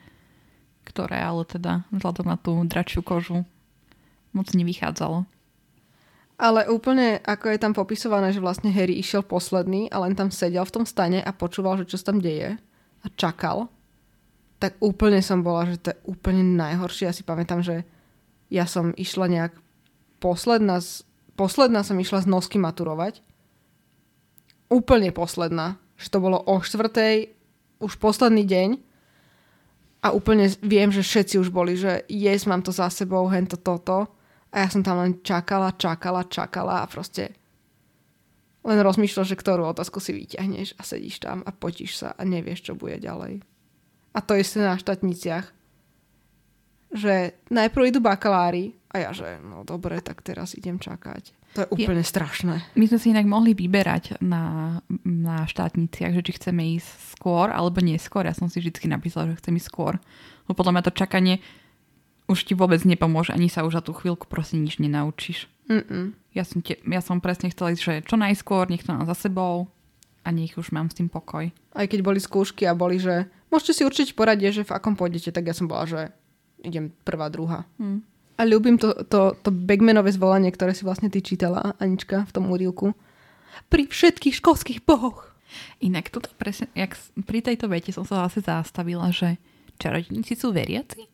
ktoré 0.83 1.23
ale 1.23 1.47
teda 1.47 1.87
vzhľadom 1.95 2.27
na 2.27 2.37
tú 2.37 2.59
dračiu 2.67 3.07
kožu 3.07 3.47
moc 4.33 4.49
nevychádzalo. 4.53 5.25
Ale 6.43 6.67
úplne 6.67 7.23
ako 7.23 7.55
je 7.55 7.59
tam 7.61 7.73
popisované, 7.77 8.35
že 8.35 8.43
vlastne 8.43 8.75
Harry 8.75 8.99
išiel 8.99 9.23
posledný 9.23 9.87
a 9.93 10.03
len 10.03 10.19
tam 10.19 10.33
sedel 10.33 10.67
v 10.67 10.75
tom 10.81 10.85
stane 10.89 11.23
a 11.23 11.31
počúval, 11.31 11.79
že 11.79 11.95
čo 11.95 12.01
sa 12.01 12.11
tam 12.11 12.19
deje 12.19 12.59
a 13.03 13.07
čakal, 13.15 13.71
tak 14.59 14.79
úplne 14.79 15.19
som 15.23 15.43
bola, 15.43 15.67
že 15.71 15.79
to 15.79 15.91
je 15.95 16.03
úplne 16.07 16.43
najhoršie. 16.55 17.11
Ja 17.11 17.15
si 17.15 17.27
pamätám, 17.27 17.63
že 17.63 17.87
ja 18.51 18.67
som 18.67 18.95
išla 18.95 19.27
nejak 19.27 19.53
posledná, 20.23 20.79
posledná 21.35 21.83
som 21.83 21.99
išla 21.99 22.23
z 22.23 22.31
nosky 22.31 22.63
maturovať. 22.63 23.23
Úplne 24.71 25.11
posledná. 25.11 25.83
Že 25.99 26.09
to 26.11 26.19
bolo 26.23 26.39
o 26.43 26.63
štvrtej, 26.63 27.35
už 27.83 27.99
posledný 27.99 28.47
deň 28.47 28.69
a 30.03 30.15
úplne 30.15 30.47
viem, 30.63 30.91
že 30.95 31.03
všetci 31.03 31.43
už 31.43 31.51
boli, 31.51 31.75
že 31.75 32.07
yes, 32.07 32.47
mám 32.47 32.63
to 32.63 32.71
za 32.71 32.87
sebou, 32.91 33.27
hento 33.31 33.59
toto. 33.59 34.11
A 34.53 34.57
ja 34.65 34.69
som 34.69 34.85
tam 34.85 35.01
len 35.01 35.25
čakala, 35.25 35.73
čakala, 35.75 36.29
čakala 36.29 36.85
a 36.85 36.87
proste 36.87 37.33
len 38.63 38.79
rozmýšľal, 38.79 39.27
že 39.27 39.41
ktorú 39.41 39.67
otázku 39.67 39.99
si 39.99 40.15
vyťahneš 40.15 40.79
a 40.79 40.83
sedíš 40.87 41.25
tam 41.25 41.43
a 41.43 41.51
potíš 41.51 41.99
sa 41.99 42.15
a 42.15 42.23
nevieš, 42.23 42.71
čo 42.71 42.73
bude 42.79 43.01
ďalej. 43.01 43.43
A 44.13 44.19
to 44.21 44.39
isté 44.39 44.63
na 44.63 44.79
štatniciach. 44.79 45.51
Že 46.93 47.33
najprv 47.49 47.83
idú 47.89 48.05
bakalári 48.05 48.77
a 48.93 49.09
ja, 49.09 49.11
že 49.17 49.41
no 49.41 49.65
dobre, 49.65 50.05
tak 50.05 50.21
teraz 50.21 50.53
idem 50.53 50.77
čakať. 50.77 51.33
To 51.57 51.65
je 51.65 51.73
úplne 51.73 52.05
strašné. 52.05 52.65
My 52.77 52.85
sme 52.89 52.99
si 53.01 53.13
inak 53.13 53.29
mohli 53.29 53.57
vyberať 53.57 54.21
na, 54.25 54.79
na 55.05 55.45
štátniciach, 55.49 56.13
že 56.17 56.25
či 56.25 56.33
chceme 56.37 56.77
ísť 56.77 57.17
skôr 57.17 57.49
alebo 57.49 57.81
neskôr. 57.81 58.29
Ja 58.29 58.37
som 58.37 58.53
si 58.53 58.61
vždy 58.61 58.89
napísala, 58.89 59.33
že 59.33 59.41
chcem 59.41 59.57
ísť 59.57 59.69
skôr. 59.69 59.97
No 60.49 60.53
podľa 60.53 60.77
mňa 60.77 60.83
to 60.85 60.97
čakanie 60.97 61.41
už 62.31 62.47
ti 62.47 62.55
vôbec 62.55 62.83
nepomôže, 62.87 63.35
ani 63.35 63.51
sa 63.51 63.67
už 63.67 63.79
za 63.79 63.83
tú 63.83 63.93
chvíľku 63.93 64.31
prosím 64.31 64.67
nič 64.67 64.79
nenaučíš. 64.79 65.51
Mm-mm. 65.71 66.17
Ja 66.33 66.43
som, 66.43 66.65
te, 66.65 66.81
ja 66.81 67.01
som 67.05 67.21
presne 67.21 67.53
chcela 67.53 67.75
ísť, 67.75 67.83
že 67.83 67.95
čo 68.09 68.17
najskôr, 68.19 68.67
nech 68.73 68.83
to 68.83 68.95
mám 68.95 69.07
za 69.07 69.15
sebou 69.15 69.69
a 70.23 70.29
nech 70.33 70.57
už 70.57 70.73
mám 70.73 70.89
s 70.89 70.99
tým 70.99 71.11
pokoj. 71.11 71.51
Aj 71.75 71.87
keď 71.87 72.01
boli 72.03 72.19
skúšky 72.23 72.65
a 72.67 72.79
boli, 72.79 72.99
že 72.99 73.29
môžete 73.53 73.73
si 73.77 73.83
určite 73.87 74.13
poradiť, 74.17 74.63
že 74.63 74.69
v 74.69 74.75
akom 74.75 74.95
pôjdete, 74.95 75.35
tak 75.35 75.51
ja 75.51 75.55
som 75.55 75.69
bola, 75.69 75.85
že 75.85 76.01
idem 76.63 76.95
prvá, 77.05 77.29
druhá. 77.29 77.67
Hm. 77.77 78.01
A 78.41 78.43
ľúbim 78.49 78.81
to, 78.81 78.97
to, 79.07 79.37
to 79.45 79.53
Bagmanové 79.53 80.11
zvolanie, 80.11 80.49
ktoré 80.49 80.73
si 80.73 80.89
vlastne 80.89 81.13
ty 81.13 81.21
čítala, 81.21 81.77
Anička, 81.77 82.25
v 82.27 82.33
tom 82.33 82.49
úrilku. 82.49 82.97
Pri 83.69 83.85
všetkých 83.87 84.41
školských 84.41 84.81
bohoch. 84.89 85.29
Inak 85.85 86.09
toto 86.09 86.33
presne, 86.41 86.73
jak 86.73 86.97
pri 87.29 87.45
tejto 87.45 87.69
vete 87.69 87.93
som 87.93 88.09
sa 88.09 88.25
zase 88.25 88.41
zastavila, 88.41 89.13
že 89.13 89.37
čarodejníci 89.77 90.33
sú 90.33 90.49
veriaci? 90.49 91.12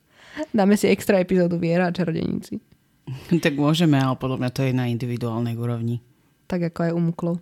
Dáme 0.54 0.78
si 0.78 0.86
extra 0.88 1.18
epizódu 1.18 1.58
Viera 1.58 1.88
a 1.88 1.94
čarodeníci. 1.94 2.60
Tak 3.44 3.56
môžeme, 3.56 3.96
ale 3.96 4.20
podľa 4.20 4.38
mňa 4.44 4.50
to 4.52 4.60
je 4.68 4.72
na 4.76 4.84
individuálnej 4.92 5.56
úrovni. 5.56 6.04
Tak 6.44 6.72
ako 6.72 6.78
aj 6.84 6.92
u 6.92 7.00
muklov. 7.00 7.34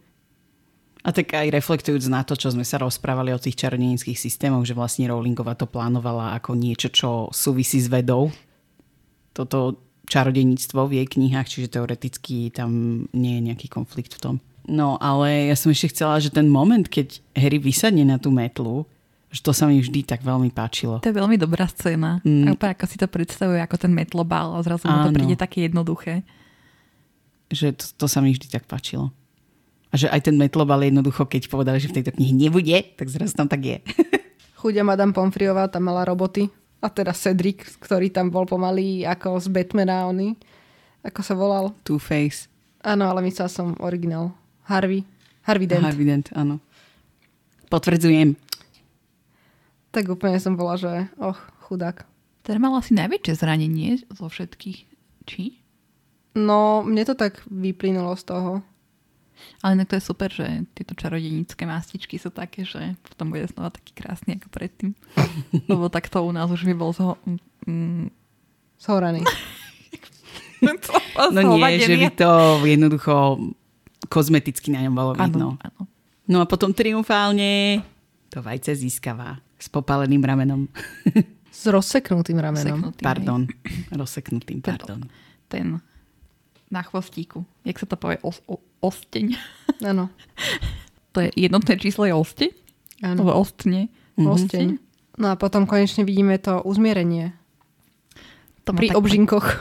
A 1.06 1.14
tak 1.14 1.38
aj 1.38 1.54
reflektujúc 1.54 2.10
na 2.10 2.26
to, 2.26 2.34
čo 2.34 2.50
sme 2.50 2.66
sa 2.66 2.82
rozprávali 2.82 3.30
o 3.30 3.38
tých 3.38 3.54
čarodejníckých 3.62 4.18
systémoch, 4.18 4.66
že 4.66 4.74
vlastne 4.74 5.06
Rowlingová 5.06 5.54
to 5.54 5.70
plánovala 5.70 6.34
ako 6.34 6.58
niečo, 6.58 6.90
čo 6.90 7.30
súvisí 7.30 7.78
s 7.78 7.86
vedou. 7.86 8.34
Toto 9.30 9.78
čarodejníctvo 10.10 10.80
v 10.90 11.02
jej 11.02 11.06
knihách, 11.06 11.46
čiže 11.46 11.78
teoreticky 11.78 12.50
tam 12.50 12.70
nie 13.14 13.38
je 13.38 13.46
nejaký 13.46 13.70
konflikt 13.70 14.18
v 14.18 14.22
tom. 14.22 14.34
No, 14.66 14.98
ale 14.98 15.46
ja 15.46 15.54
som 15.54 15.70
ešte 15.70 15.94
chcela, 15.94 16.18
že 16.18 16.34
ten 16.34 16.50
moment, 16.50 16.82
keď 16.82 17.22
Harry 17.38 17.62
vysadne 17.62 18.02
na 18.02 18.18
tú 18.18 18.34
metlu, 18.34 18.90
že 19.36 19.44
to 19.44 19.52
sa 19.52 19.68
mi 19.68 19.76
vždy 19.84 20.00
tak 20.08 20.24
veľmi 20.24 20.48
páčilo. 20.48 21.04
To 21.04 21.12
je 21.12 21.12
veľmi 21.12 21.36
dobrá 21.36 21.68
scéna. 21.68 22.24
Mm. 22.24 22.56
Úplne 22.56 22.72
ako 22.72 22.84
si 22.88 22.96
to 22.96 23.04
predstavuje, 23.04 23.60
ako 23.60 23.76
ten 23.76 23.92
metlobal 23.92 24.56
a 24.56 24.64
zrazu 24.64 24.88
mu 24.88 24.96
to 25.04 25.12
Áno. 25.12 25.16
príde 25.16 25.36
také 25.36 25.68
jednoduché. 25.68 26.24
Že 27.52 27.76
to, 27.76 27.84
to 28.00 28.06
sa 28.08 28.24
mi 28.24 28.32
vždy 28.32 28.48
tak 28.48 28.64
páčilo. 28.64 29.12
A 29.92 30.00
že 30.00 30.08
aj 30.08 30.32
ten 30.32 30.40
metlobal 30.40 30.80
jednoducho, 30.80 31.28
keď 31.28 31.52
povedali, 31.52 31.76
že 31.76 31.92
v 31.92 32.00
tejto 32.00 32.16
knihe 32.16 32.32
nebude, 32.32 32.96
tak 32.96 33.12
zrazu 33.12 33.36
tam 33.36 33.44
tak 33.44 33.60
je. 33.60 33.78
Chudia 34.58 34.80
Madame 34.80 35.12
Pomfriová 35.12 35.68
tam 35.68 35.84
mala 35.84 36.08
roboty. 36.08 36.48
A 36.80 36.88
teda 36.88 37.12
Cedric, 37.12 37.76
ktorý 37.76 38.08
tam 38.08 38.32
bol 38.32 38.48
pomalý 38.48 39.04
ako 39.04 39.36
z 39.36 39.52
Batmana, 39.52 40.08
oný. 40.08 40.32
Ako 41.04 41.20
sa 41.20 41.36
volal. 41.36 41.76
Two-Face. 41.84 42.48
Áno, 42.80 43.04
ale 43.04 43.20
myslela 43.20 43.52
som 43.52 43.76
originál. 43.84 44.32
Harvey. 44.64 45.04
Harvey 45.44 45.68
Dent. 45.68 45.84
Harvey 45.84 46.08
Dent, 46.08 46.32
áno. 46.32 46.58
Potvrdzujem. 47.68 48.45
Tak 49.96 50.12
úplne 50.12 50.36
som 50.36 50.60
bola, 50.60 50.76
že 50.76 51.08
och, 51.16 51.40
chudák. 51.64 52.04
Ten 52.44 52.60
mal 52.60 52.76
asi 52.76 52.92
najväčšie 52.92 53.32
zranenie 53.32 54.04
zo 54.12 54.28
všetkých. 54.28 54.84
Či? 55.24 55.56
No, 56.36 56.84
mne 56.84 57.00
to 57.08 57.16
tak 57.16 57.40
vyplynulo 57.48 58.12
z 58.12 58.28
toho. 58.28 58.52
Ale 59.64 59.80
inak 59.80 59.88
to 59.88 59.96
je 59.96 60.04
super, 60.04 60.28
že 60.28 60.68
tieto 60.76 60.92
čarodenické 60.92 61.64
mastičky 61.64 62.20
sú 62.20 62.28
také, 62.28 62.68
že 62.68 62.92
potom 63.08 63.32
bude 63.32 63.48
znova 63.48 63.72
taký 63.72 63.96
krásny 63.96 64.36
ako 64.36 64.52
predtým. 64.52 64.92
Lebo 65.72 65.88
takto 65.88 66.20
u 66.20 66.28
nás 66.28 66.52
už 66.52 66.68
by 66.68 66.74
bol 66.76 66.92
zo... 66.92 67.16
Mm, 67.64 68.12
Zhoraný. 68.76 69.24
No 71.32 71.40
nie, 71.60 71.76
že 71.76 72.00
by 72.00 72.08
to 72.16 72.30
jednoducho 72.64 73.36
kozmeticky 74.08 74.72
na 74.72 74.88
ňom 74.88 74.94
bolo 74.96 75.12
vidno. 75.12 75.60
Áno, 75.60 75.60
áno. 75.60 75.80
No 76.32 76.36
a 76.40 76.48
potom 76.48 76.72
triumfálne 76.72 77.84
to 78.32 78.40
vajce 78.40 78.72
získava 78.72 79.36
s 79.56 79.66
popáleným 79.72 80.20
ramenom. 80.20 80.68
S 81.50 81.64
rozseknutým 81.66 82.36
ramenom. 82.36 82.78
Seknutý, 82.78 83.00
hej. 83.00 83.06
Pardon. 83.08 83.40
Rozseknutým, 83.92 84.58
pardon. 84.60 85.00
Ten 85.48 85.80
na 86.70 86.82
chvostíku. 86.82 87.46
Jak 87.62 87.78
sa 87.78 87.86
to 87.86 87.94
povie? 87.94 88.18
Os, 88.26 88.42
o, 88.50 88.58
osteň. 88.82 89.36
Áno. 89.82 90.08
To 91.16 91.24
je 91.24 91.32
jednotné 91.32 91.80
číslo 91.80 92.04
je 92.04 92.12
osteň? 92.12 92.52
Áno. 93.00 93.24
Alebo 93.24 93.40
ostne. 93.40 93.88
Mhm. 94.20 94.28
Osteň. 94.28 94.66
No 95.16 95.32
a 95.32 95.34
potom 95.40 95.64
konečne 95.64 96.04
vidíme 96.04 96.36
to 96.36 96.60
uzmierenie. 96.60 97.32
To 98.68 98.76
Pri 98.76 98.92
tak 98.92 99.00
obžinkoch. 99.00 99.46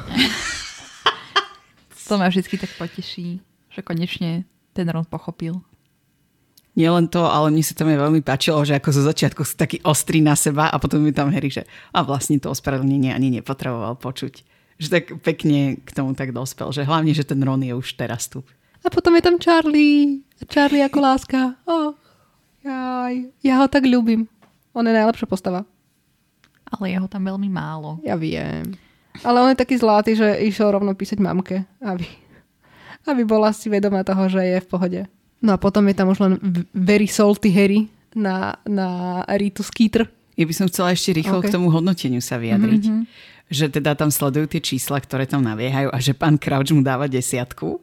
To 2.06 2.22
ma 2.22 2.30
vždy 2.30 2.46
tak 2.62 2.70
poteší, 2.78 3.42
že 3.74 3.82
konečne 3.82 4.46
ten 4.78 4.86
Ron 4.86 5.10
pochopil. 5.10 5.58
Nie 6.76 6.92
len 6.92 7.08
to, 7.08 7.24
ale 7.24 7.56
mne 7.56 7.64
sa 7.64 7.72
tam 7.72 7.88
je 7.88 7.96
veľmi 7.96 8.20
páčilo, 8.20 8.60
že 8.68 8.76
ako 8.76 8.92
zo 8.92 9.04
začiatku 9.08 9.42
sú 9.48 9.56
taký 9.56 9.80
ostrý 9.88 10.20
na 10.20 10.36
seba 10.36 10.68
a 10.68 10.76
potom 10.76 11.00
je 11.08 11.16
tam 11.16 11.32
Harry, 11.32 11.48
že 11.48 11.64
a 11.96 12.04
vlastne 12.04 12.36
to 12.36 12.52
ospravedlnenie 12.52 13.16
ani 13.16 13.32
nepotreboval 13.32 13.96
počuť. 13.96 14.44
Že 14.76 14.88
tak 14.92 15.04
pekne 15.24 15.80
k 15.80 15.90
tomu 15.96 16.12
tak 16.20 16.36
dospel, 16.36 16.68
že 16.76 16.84
hlavne, 16.84 17.16
že 17.16 17.24
ten 17.24 17.40
Ron 17.40 17.64
je 17.64 17.72
už 17.72 17.96
teraz 17.96 18.28
tu. 18.28 18.44
A 18.84 18.92
potom 18.92 19.16
je 19.16 19.24
tam 19.24 19.40
Charlie. 19.40 20.28
Charlie 20.52 20.84
ako 20.84 21.00
láska. 21.00 21.56
Oh, 21.64 21.96
jaj. 22.60 23.32
Ja 23.40 23.64
ho 23.64 23.72
tak 23.72 23.88
ľúbim. 23.88 24.28
On 24.76 24.84
je 24.84 24.92
najlepšia 24.92 25.32
postava. 25.32 25.64
Ale 26.76 26.92
jeho 26.92 27.08
tam 27.08 27.24
veľmi 27.24 27.48
málo. 27.48 28.04
Ja 28.04 28.20
viem. 28.20 28.76
Ale 29.24 29.40
on 29.40 29.56
je 29.56 29.62
taký 29.64 29.80
zlatý, 29.80 30.20
že 30.20 30.44
išiel 30.44 30.76
rovno 30.76 30.92
písať 30.92 31.24
mamke, 31.24 31.64
aby, 31.80 32.04
aby 33.08 33.24
bola 33.24 33.56
si 33.56 33.72
vedomá 33.72 34.04
toho, 34.04 34.28
že 34.28 34.44
je 34.44 34.60
v 34.60 34.68
pohode. 34.68 35.02
No 35.46 35.54
a 35.54 35.62
potom 35.62 35.86
je 35.86 35.94
tam 35.94 36.10
už 36.10 36.18
len 36.26 36.34
very 36.74 37.06
salty 37.06 37.54
Harry 37.54 37.86
na, 38.18 38.58
na 38.66 39.22
Ritu 39.38 39.62
Skeeter. 39.62 40.10
Ja 40.34 40.50
by 40.50 40.54
som 40.58 40.66
chcela 40.66 40.98
ešte 40.98 41.14
rýchlo 41.14 41.38
OK. 41.38 41.46
okay. 41.46 41.50
k 41.54 41.56
tomu 41.56 41.70
hodnoteniu 41.70 42.18
sa 42.18 42.42
vyjadriť. 42.42 42.84
Mm-hmm. 42.90 43.04
Že 43.54 43.66
teda 43.78 43.94
tam 43.94 44.10
sledujú 44.10 44.50
tie 44.50 44.62
čísla, 44.64 44.98
ktoré 44.98 45.30
tam 45.30 45.46
naviehajú 45.46 45.94
a 45.94 45.98
že 46.02 46.18
pán 46.18 46.42
Crouch 46.42 46.74
mu 46.74 46.82
dáva 46.82 47.06
desiatku. 47.06 47.78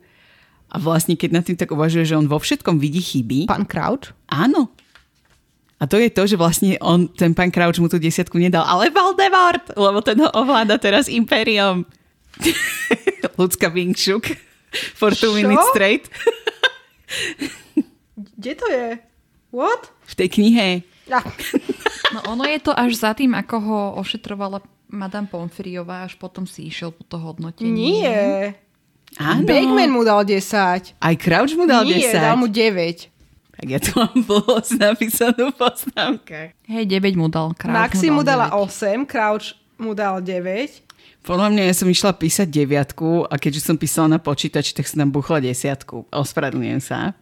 A 0.72 0.76
vlastne, 0.82 1.14
keď 1.14 1.30
nad 1.38 1.44
tým 1.46 1.54
tak 1.54 1.70
uvažuje, 1.70 2.02
že 2.02 2.18
on 2.18 2.26
vo 2.26 2.42
všetkom 2.42 2.82
vidí 2.82 2.98
chyby. 2.98 3.46
Pán 3.46 3.68
Crouch. 3.68 4.10
Áno. 4.26 4.74
A 5.78 5.86
to 5.86 6.02
je 6.02 6.10
to, 6.10 6.26
že 6.26 6.34
vlastne 6.34 6.74
on, 6.82 7.06
ten 7.14 7.30
pán 7.30 7.54
Crouch 7.54 7.78
mu 7.78 7.86
tú 7.86 8.02
desiatku 8.02 8.42
nedal, 8.42 8.66
ale 8.66 8.90
Voldemort, 8.90 9.70
lebo 9.78 10.02
ten 10.02 10.18
ho 10.18 10.30
ovláda 10.34 10.82
teraz 10.82 11.06
Imperium. 11.06 11.86
Ľudská 13.38 13.70
shook 13.94 14.34
for 14.98 15.14
two 15.14 15.36
minutes 15.36 15.62
straight. 15.70 16.10
Kde 18.36 18.52
to 18.54 18.66
je? 18.68 18.88
What? 19.52 19.92
V 20.06 20.14
tej 20.14 20.28
knihe. 20.28 20.68
Ah, 21.10 21.24
No 22.12 22.36
ono 22.36 22.44
je 22.44 22.60
to 22.60 22.72
až 22.72 22.92
za 22.94 23.16
tým, 23.16 23.32
ako 23.32 23.56
ho 23.56 23.78
ošetrovala 23.96 24.60
Madame 24.88 25.24
Pomfriová, 25.24 26.04
až 26.04 26.20
potom 26.20 26.44
si 26.44 26.68
išiel 26.68 26.92
po 26.92 27.04
to 27.04 27.16
hodnotenie. 27.16 27.72
nie. 27.72 28.16
Áno. 29.16 29.44
Bagman 29.44 29.92
mu 29.92 30.04
dal 30.04 30.24
10. 30.24 30.96
Aj 30.96 31.14
Crouch 31.16 31.52
mu 31.56 31.64
dal 31.64 31.84
nie, 31.84 32.00
10. 32.00 32.16
dal 32.16 32.36
mu 32.36 32.48
9. 32.48 33.08
Tak 33.52 33.66
ja 33.68 33.78
tu 33.80 33.92
mám 33.96 34.12
blbosť 34.24 34.72
napísanú 34.76 35.52
v 35.52 35.56
poznámkach. 35.56 36.50
Hej, 36.64 36.84
9 36.88 37.16
mu 37.16 37.28
dal. 37.28 37.52
Krát 37.52 37.72
Maxi 37.72 38.08
mu 38.08 38.24
dala 38.24 38.48
9. 38.48 39.04
8, 39.04 39.08
Crouch 39.08 39.46
mu 39.76 39.92
dal 39.92 40.20
9. 40.20 40.91
Podľa 41.23 41.55
mňa 41.55 41.70
ja 41.70 41.75
som 41.79 41.87
išla 41.87 42.18
písať 42.18 42.51
deviatku 42.51 43.31
a 43.31 43.39
keďže 43.39 43.62
som 43.62 43.79
písala 43.79 44.11
na 44.11 44.18
počítači, 44.18 44.75
tak 44.75 44.91
som 44.91 45.07
tam 45.07 45.14
buchla 45.14 45.39
desiatku. 45.39 46.11
Ospravedlňujem 46.11 46.83
sa, 46.83 47.14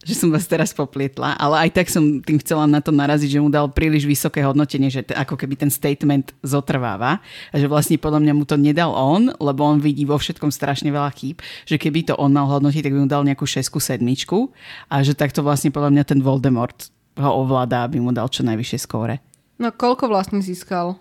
že 0.00 0.16
som 0.16 0.32
vás 0.32 0.48
teraz 0.48 0.72
poplietla, 0.72 1.36
ale 1.36 1.68
aj 1.68 1.70
tak 1.76 1.92
som 1.92 2.24
tým 2.24 2.40
chcela 2.40 2.64
na 2.64 2.80
to 2.80 2.96
naraziť, 2.96 3.36
že 3.36 3.42
mu 3.44 3.52
dal 3.52 3.68
príliš 3.68 4.08
vysoké 4.08 4.40
hodnotenie, 4.40 4.88
že 4.88 5.04
ako 5.12 5.36
keby 5.36 5.52
ten 5.52 5.68
statement 5.68 6.32
zotrváva 6.40 7.20
a 7.52 7.54
že 7.60 7.68
vlastne 7.68 8.00
podľa 8.00 8.24
mňa 8.24 8.32
mu 8.32 8.48
to 8.48 8.56
nedal 8.56 8.96
on, 8.96 9.28
lebo 9.36 9.68
on 9.68 9.84
vidí 9.84 10.08
vo 10.08 10.16
všetkom 10.16 10.48
strašne 10.48 10.88
veľa 10.88 11.12
chýb, 11.12 11.44
že 11.68 11.76
keby 11.76 12.08
to 12.08 12.14
on 12.16 12.32
mal 12.32 12.48
hodnotiť, 12.48 12.88
tak 12.88 12.94
by 12.96 13.04
mu 13.04 13.08
dal 13.12 13.20
nejakú 13.20 13.44
šesku, 13.44 13.76
sedmičku 13.84 14.48
a 14.88 15.04
že 15.04 15.12
takto 15.12 15.44
vlastne 15.44 15.68
podľa 15.68 15.92
mňa 15.92 16.04
ten 16.08 16.24
Voldemort 16.24 16.88
ho 17.20 17.30
ovláda, 17.44 17.84
aby 17.84 18.00
mu 18.00 18.16
dal 18.16 18.32
čo 18.32 18.40
najvyššie 18.48 18.78
skóre. 18.80 19.20
No 19.60 19.68
koľko 19.76 20.08
vlastne 20.08 20.40
získal? 20.40 20.96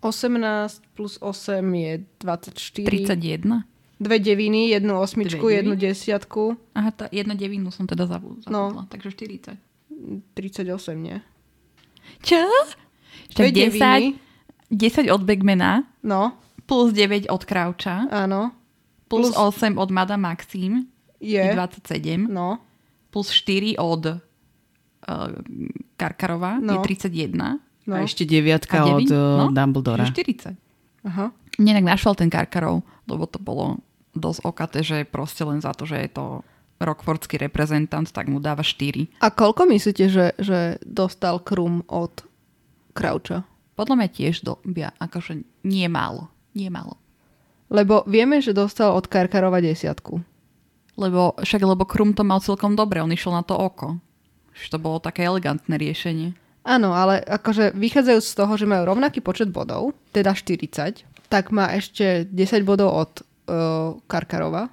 18 0.00 0.82
plus 0.94 1.18
8 1.18 1.74
je 1.74 1.92
24. 2.20 2.86
31. 2.86 3.64
Dve 3.96 4.18
deviny, 4.18 4.68
jednu 4.68 5.00
osmičku, 5.00 5.48
jednu 5.48 5.72
desiatku. 5.72 6.56
Aha, 6.74 6.90
tá 6.90 7.08
jedna 7.08 7.32
devinu 7.32 7.72
som 7.72 7.84
teda 7.84 8.04
zabu- 8.04 8.36
No. 8.44 8.68
zabudla. 8.68 8.82
Takže 8.88 9.08
40. 9.10 9.56
38, 10.34 11.00
nie? 11.00 11.16
Čo? 12.20 12.44
Dve 13.32 13.48
Však 13.48 13.54
deviny. 13.54 14.12
10, 14.70 15.06
10 15.06 15.10
od 15.10 15.22
Bagmana, 15.22 15.82
No, 16.02 16.36
plus 16.66 16.92
9 16.92 17.26
od 17.26 17.42
Croucha, 17.42 18.04
áno. 18.12 18.52
plus, 19.08 19.32
Plus- 19.32 19.36
8 19.38 19.74
od 19.74 19.90
Madame 19.90 20.22
Maxim, 20.22 20.86
Je. 21.16 21.40
27, 21.48 22.28
No, 22.28 22.58
plus 23.10 23.32
4 23.32 23.78
od 23.78 24.06
uh, 24.06 24.20
Karkarova, 25.96 26.60
No. 26.60 26.72
je 26.72 26.78
31. 27.08 27.58
no. 27.86 27.94
A 27.96 28.04
ešte 28.04 28.26
deviatka 28.26 28.82
A 28.82 28.84
od 28.84 29.06
devín? 29.06 29.08
no? 29.10 29.48
Dumbledora. 29.54 30.04
Čiže 30.04 30.54
40. 30.54 31.06
Aha. 31.06 31.30
Nenak 31.56 31.84
našiel 31.86 32.12
ten 32.18 32.28
Karkarov, 32.28 32.84
lebo 33.06 33.24
to 33.24 33.38
bolo 33.40 33.80
dosť 34.12 34.40
okaté, 34.44 34.78
že 34.84 35.06
proste 35.08 35.46
len 35.46 35.62
za 35.62 35.72
to, 35.72 35.88
že 35.88 35.96
je 36.04 36.10
to 36.10 36.24
rockfordský 36.76 37.40
reprezentant, 37.40 38.04
tak 38.12 38.28
mu 38.28 38.36
dáva 38.36 38.60
4. 38.60 39.08
A 39.24 39.28
koľko 39.32 39.64
myslíte, 39.64 40.12
že, 40.12 40.26
že 40.36 40.76
dostal 40.84 41.40
Krum 41.40 41.80
od 41.88 42.24
Croucha? 42.92 43.48
Podľa 43.76 43.94
mňa 43.96 44.08
tiež 44.12 44.44
do, 44.44 44.60
bia, 44.64 44.92
akože 45.00 45.44
nie 45.64 45.88
málo. 45.88 46.28
Nie 46.56 46.68
málo. 46.72 46.96
Lebo 47.68 48.04
vieme, 48.08 48.40
že 48.40 48.56
dostal 48.56 48.92
od 48.92 49.08
Karkarova 49.08 49.60
desiatku. 49.60 50.20
Lebo, 50.96 51.36
však 51.36 51.60
lebo 51.60 51.84
Krum 51.84 52.16
to 52.16 52.24
mal 52.24 52.40
celkom 52.40 52.72
dobre, 52.72 53.04
on 53.04 53.12
išiel 53.12 53.36
na 53.36 53.44
to 53.44 53.52
oko. 53.52 54.00
Že 54.56 54.76
to 54.76 54.78
bolo 54.80 54.98
také 55.00 55.28
elegantné 55.28 55.76
riešenie. 55.76 56.32
Áno, 56.66 56.90
ale 56.90 57.22
akože 57.22 57.78
vychádzajú 57.78 58.18
z 58.18 58.32
toho, 58.34 58.52
že 58.58 58.66
majú 58.66 58.90
rovnaký 58.90 59.22
počet 59.22 59.54
bodov, 59.54 59.94
teda 60.10 60.34
40, 60.34 61.06
tak 61.30 61.54
má 61.54 61.70
ešte 61.70 62.26
10 62.26 62.66
bodov 62.66 62.90
od 62.90 63.12
uh, 63.22 63.94
Karkarova. 64.10 64.66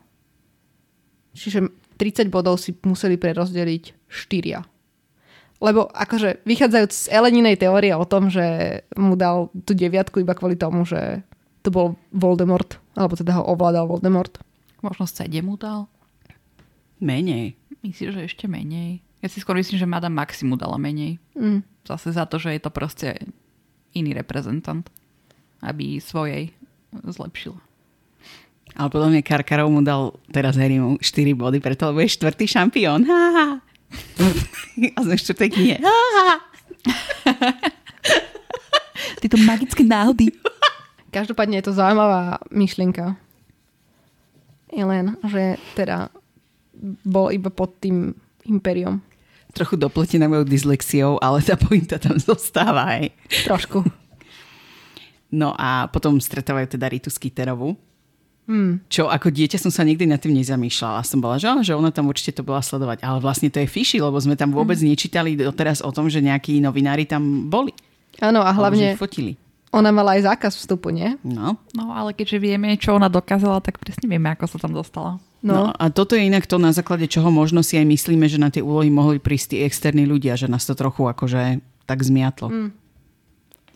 Čiže 1.38 1.70
30 2.02 2.34
bodov 2.34 2.58
si 2.58 2.74
museli 2.82 3.22
prerozdeliť 3.22 4.10
4. 4.10 5.62
Lebo 5.62 5.86
akože 5.86 6.42
vychádzajúc 6.44 6.92
z 6.92 7.06
Eleninej 7.14 7.62
teórie 7.62 7.94
o 7.94 8.10
tom, 8.10 8.34
že 8.34 8.82
mu 8.98 9.14
dal 9.14 9.54
tú 9.64 9.78
deviatku 9.78 10.18
iba 10.18 10.34
kvôli 10.34 10.58
tomu, 10.58 10.90
že 10.90 11.22
to 11.62 11.70
bol 11.70 11.96
Voldemort, 12.10 12.82
alebo 12.98 13.14
teda 13.14 13.38
ho 13.38 13.48
ovládal 13.54 13.86
Voldemort. 13.86 14.42
Možno 14.82 15.06
7 15.06 15.30
mu 15.46 15.56
dal. 15.62 15.86
Menej. 16.98 17.56
Myslím, 17.86 18.18
že 18.18 18.28
ešte 18.28 18.50
menej. 18.50 19.00
Ja 19.24 19.32
si 19.32 19.40
skôr 19.40 19.56
myslím, 19.56 19.80
že 19.80 19.88
Madame 19.88 20.20
Maxi 20.20 20.44
mu 20.44 20.60
dala 20.60 20.76
menej. 20.76 21.16
Mm. 21.32 21.64
Zase 21.88 22.12
za 22.12 22.28
to, 22.28 22.36
že 22.44 22.52
je 22.52 22.60
to 22.60 22.68
proste 22.76 23.16
iný 23.96 24.12
reprezentant. 24.12 24.84
Aby 25.64 26.04
svojej 26.04 26.52
zlepšila. 26.92 27.56
Ale 28.76 28.92
podľa 28.92 29.10
mňa 29.16 29.22
Karkarov 29.24 29.72
mu 29.72 29.80
dal 29.80 30.20
teraz 30.28 30.60
Harrymu 30.60 31.00
4 31.00 31.40
body, 31.40 31.64
preto 31.64 31.88
lebo 31.88 32.04
je 32.04 32.12
štvrtý 32.12 32.52
šampión. 32.52 33.08
Ha, 33.08 33.24
ha. 33.32 33.48
A 34.92 35.00
sme 35.06 35.16
štvrtej 35.16 35.50
knihe. 35.56 35.78
Ha, 35.80 35.98
ha. 36.20 36.36
Tieto 39.24 39.40
magické 39.40 39.88
náhody. 39.88 40.36
Každopádne 41.16 41.62
je 41.62 41.66
to 41.70 41.78
zaujímavá 41.78 42.44
myšlienka. 42.52 43.16
Je 44.74 44.84
len, 44.84 45.16
že 45.22 45.56
teda 45.78 46.10
bol 47.06 47.30
iba 47.30 47.54
pod 47.54 47.78
tým 47.78 48.18
impériom. 48.50 49.00
Trochu 49.54 49.78
dopletená 49.78 50.26
mojou 50.26 50.50
dyslexiou, 50.50 51.22
ale 51.22 51.46
tá 51.46 51.54
pointa 51.54 52.02
tam 52.02 52.18
zostáva. 52.18 52.98
Hej. 52.98 53.14
Trošku. 53.46 53.86
No 55.34 55.54
a 55.58 55.90
potom 55.90 56.18
stretávajú 56.18 56.74
teda 56.74 56.90
Ritu 56.90 57.10
Skiterovú. 57.10 57.78
Hmm. 58.44 58.84
Čo 58.92 59.08
ako 59.08 59.32
dieťa 59.32 59.56
som 59.56 59.72
sa 59.72 59.88
nikdy 59.88 60.04
nad 60.04 60.20
tým 60.20 60.36
nezamýšľala. 60.36 61.06
Som 61.08 61.24
bola, 61.24 61.40
že, 61.40 61.48
že 61.64 61.72
ona 61.78 61.96
tam 61.96 62.12
určite 62.12 62.38
to 62.38 62.44
bola 62.44 62.60
sledovať. 62.60 63.00
Ale 63.00 63.24
vlastne 63.24 63.48
to 63.48 63.62
je 63.64 63.70
fiši, 63.70 64.04
lebo 64.04 64.20
sme 64.20 64.36
tam 64.36 64.52
vôbec 64.52 64.76
Hmm. 64.76 64.92
nečítali 64.92 65.40
doteraz 65.40 65.80
o 65.80 65.94
tom, 65.96 66.12
že 66.12 66.20
nejakí 66.20 66.60
novinári 66.60 67.08
tam 67.08 67.48
boli. 67.48 67.72
Áno, 68.20 68.44
a 68.44 68.52
hlavne 68.52 68.94
fotili. 69.00 69.40
Ona 69.74 69.90
mala 69.90 70.14
aj 70.16 70.30
zákaz 70.30 70.54
vstupu, 70.54 70.94
nie? 70.94 71.18
No. 71.26 71.58
No 71.74 71.92
ale 71.92 72.14
keďže 72.14 72.38
vieme, 72.38 72.78
čo 72.78 72.94
ona 72.94 73.10
dokázala, 73.10 73.58
tak 73.60 73.82
presne 73.82 74.06
vieme, 74.06 74.30
ako 74.30 74.46
sa 74.46 74.58
tam 74.62 74.72
dostala. 74.72 75.18
No. 75.42 75.52
No, 75.52 75.64
a 75.76 75.90
toto 75.92 76.14
je 76.16 76.24
inak 76.24 76.48
to, 76.48 76.56
na 76.56 76.72
základe 76.72 77.10
čoho 77.10 77.28
možno 77.28 77.66
si 77.66 77.76
aj 77.76 77.84
myslíme, 77.84 78.30
že 78.30 78.40
na 78.40 78.48
tie 78.48 78.64
úlohy 78.64 78.88
mohli 78.88 79.20
prísť 79.20 79.52
tí 79.52 79.58
externí 79.66 80.08
ľudia, 80.08 80.38
že 80.38 80.48
nás 80.48 80.64
to 80.64 80.72
trochu 80.72 81.04
akože 81.04 81.60
tak 81.84 82.00
zmiatlo. 82.00 82.48
Mm. 82.48 82.70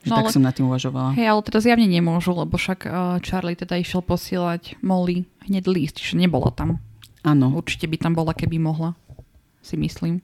Že 0.05 0.09
No, 0.13 0.15
tak 0.23 0.25
ale- 0.29 0.35
som 0.37 0.43
na 0.45 0.55
tým 0.55 0.71
uvažovala. 0.71 1.17
Hej, 1.19 1.27
ale 1.27 1.41
teraz 1.43 1.67
javne 1.67 1.89
nemôžu, 1.89 2.31
lebo 2.31 2.55
však 2.55 2.79
uh, 2.87 3.19
Charlie 3.19 3.59
teda 3.59 3.75
išiel 3.75 3.99
posielať 3.99 4.79
Molly 4.79 5.27
hneď 5.49 5.67
list, 5.67 5.99
čiže 5.99 6.15
nebola 6.15 6.53
tam. 6.55 6.79
Áno. 7.27 7.51
Určite 7.51 7.91
by 7.91 7.97
tam 7.99 8.13
bola, 8.15 8.31
keby 8.31 8.55
mohla. 8.55 8.95
Si 9.59 9.75
myslím. 9.75 10.23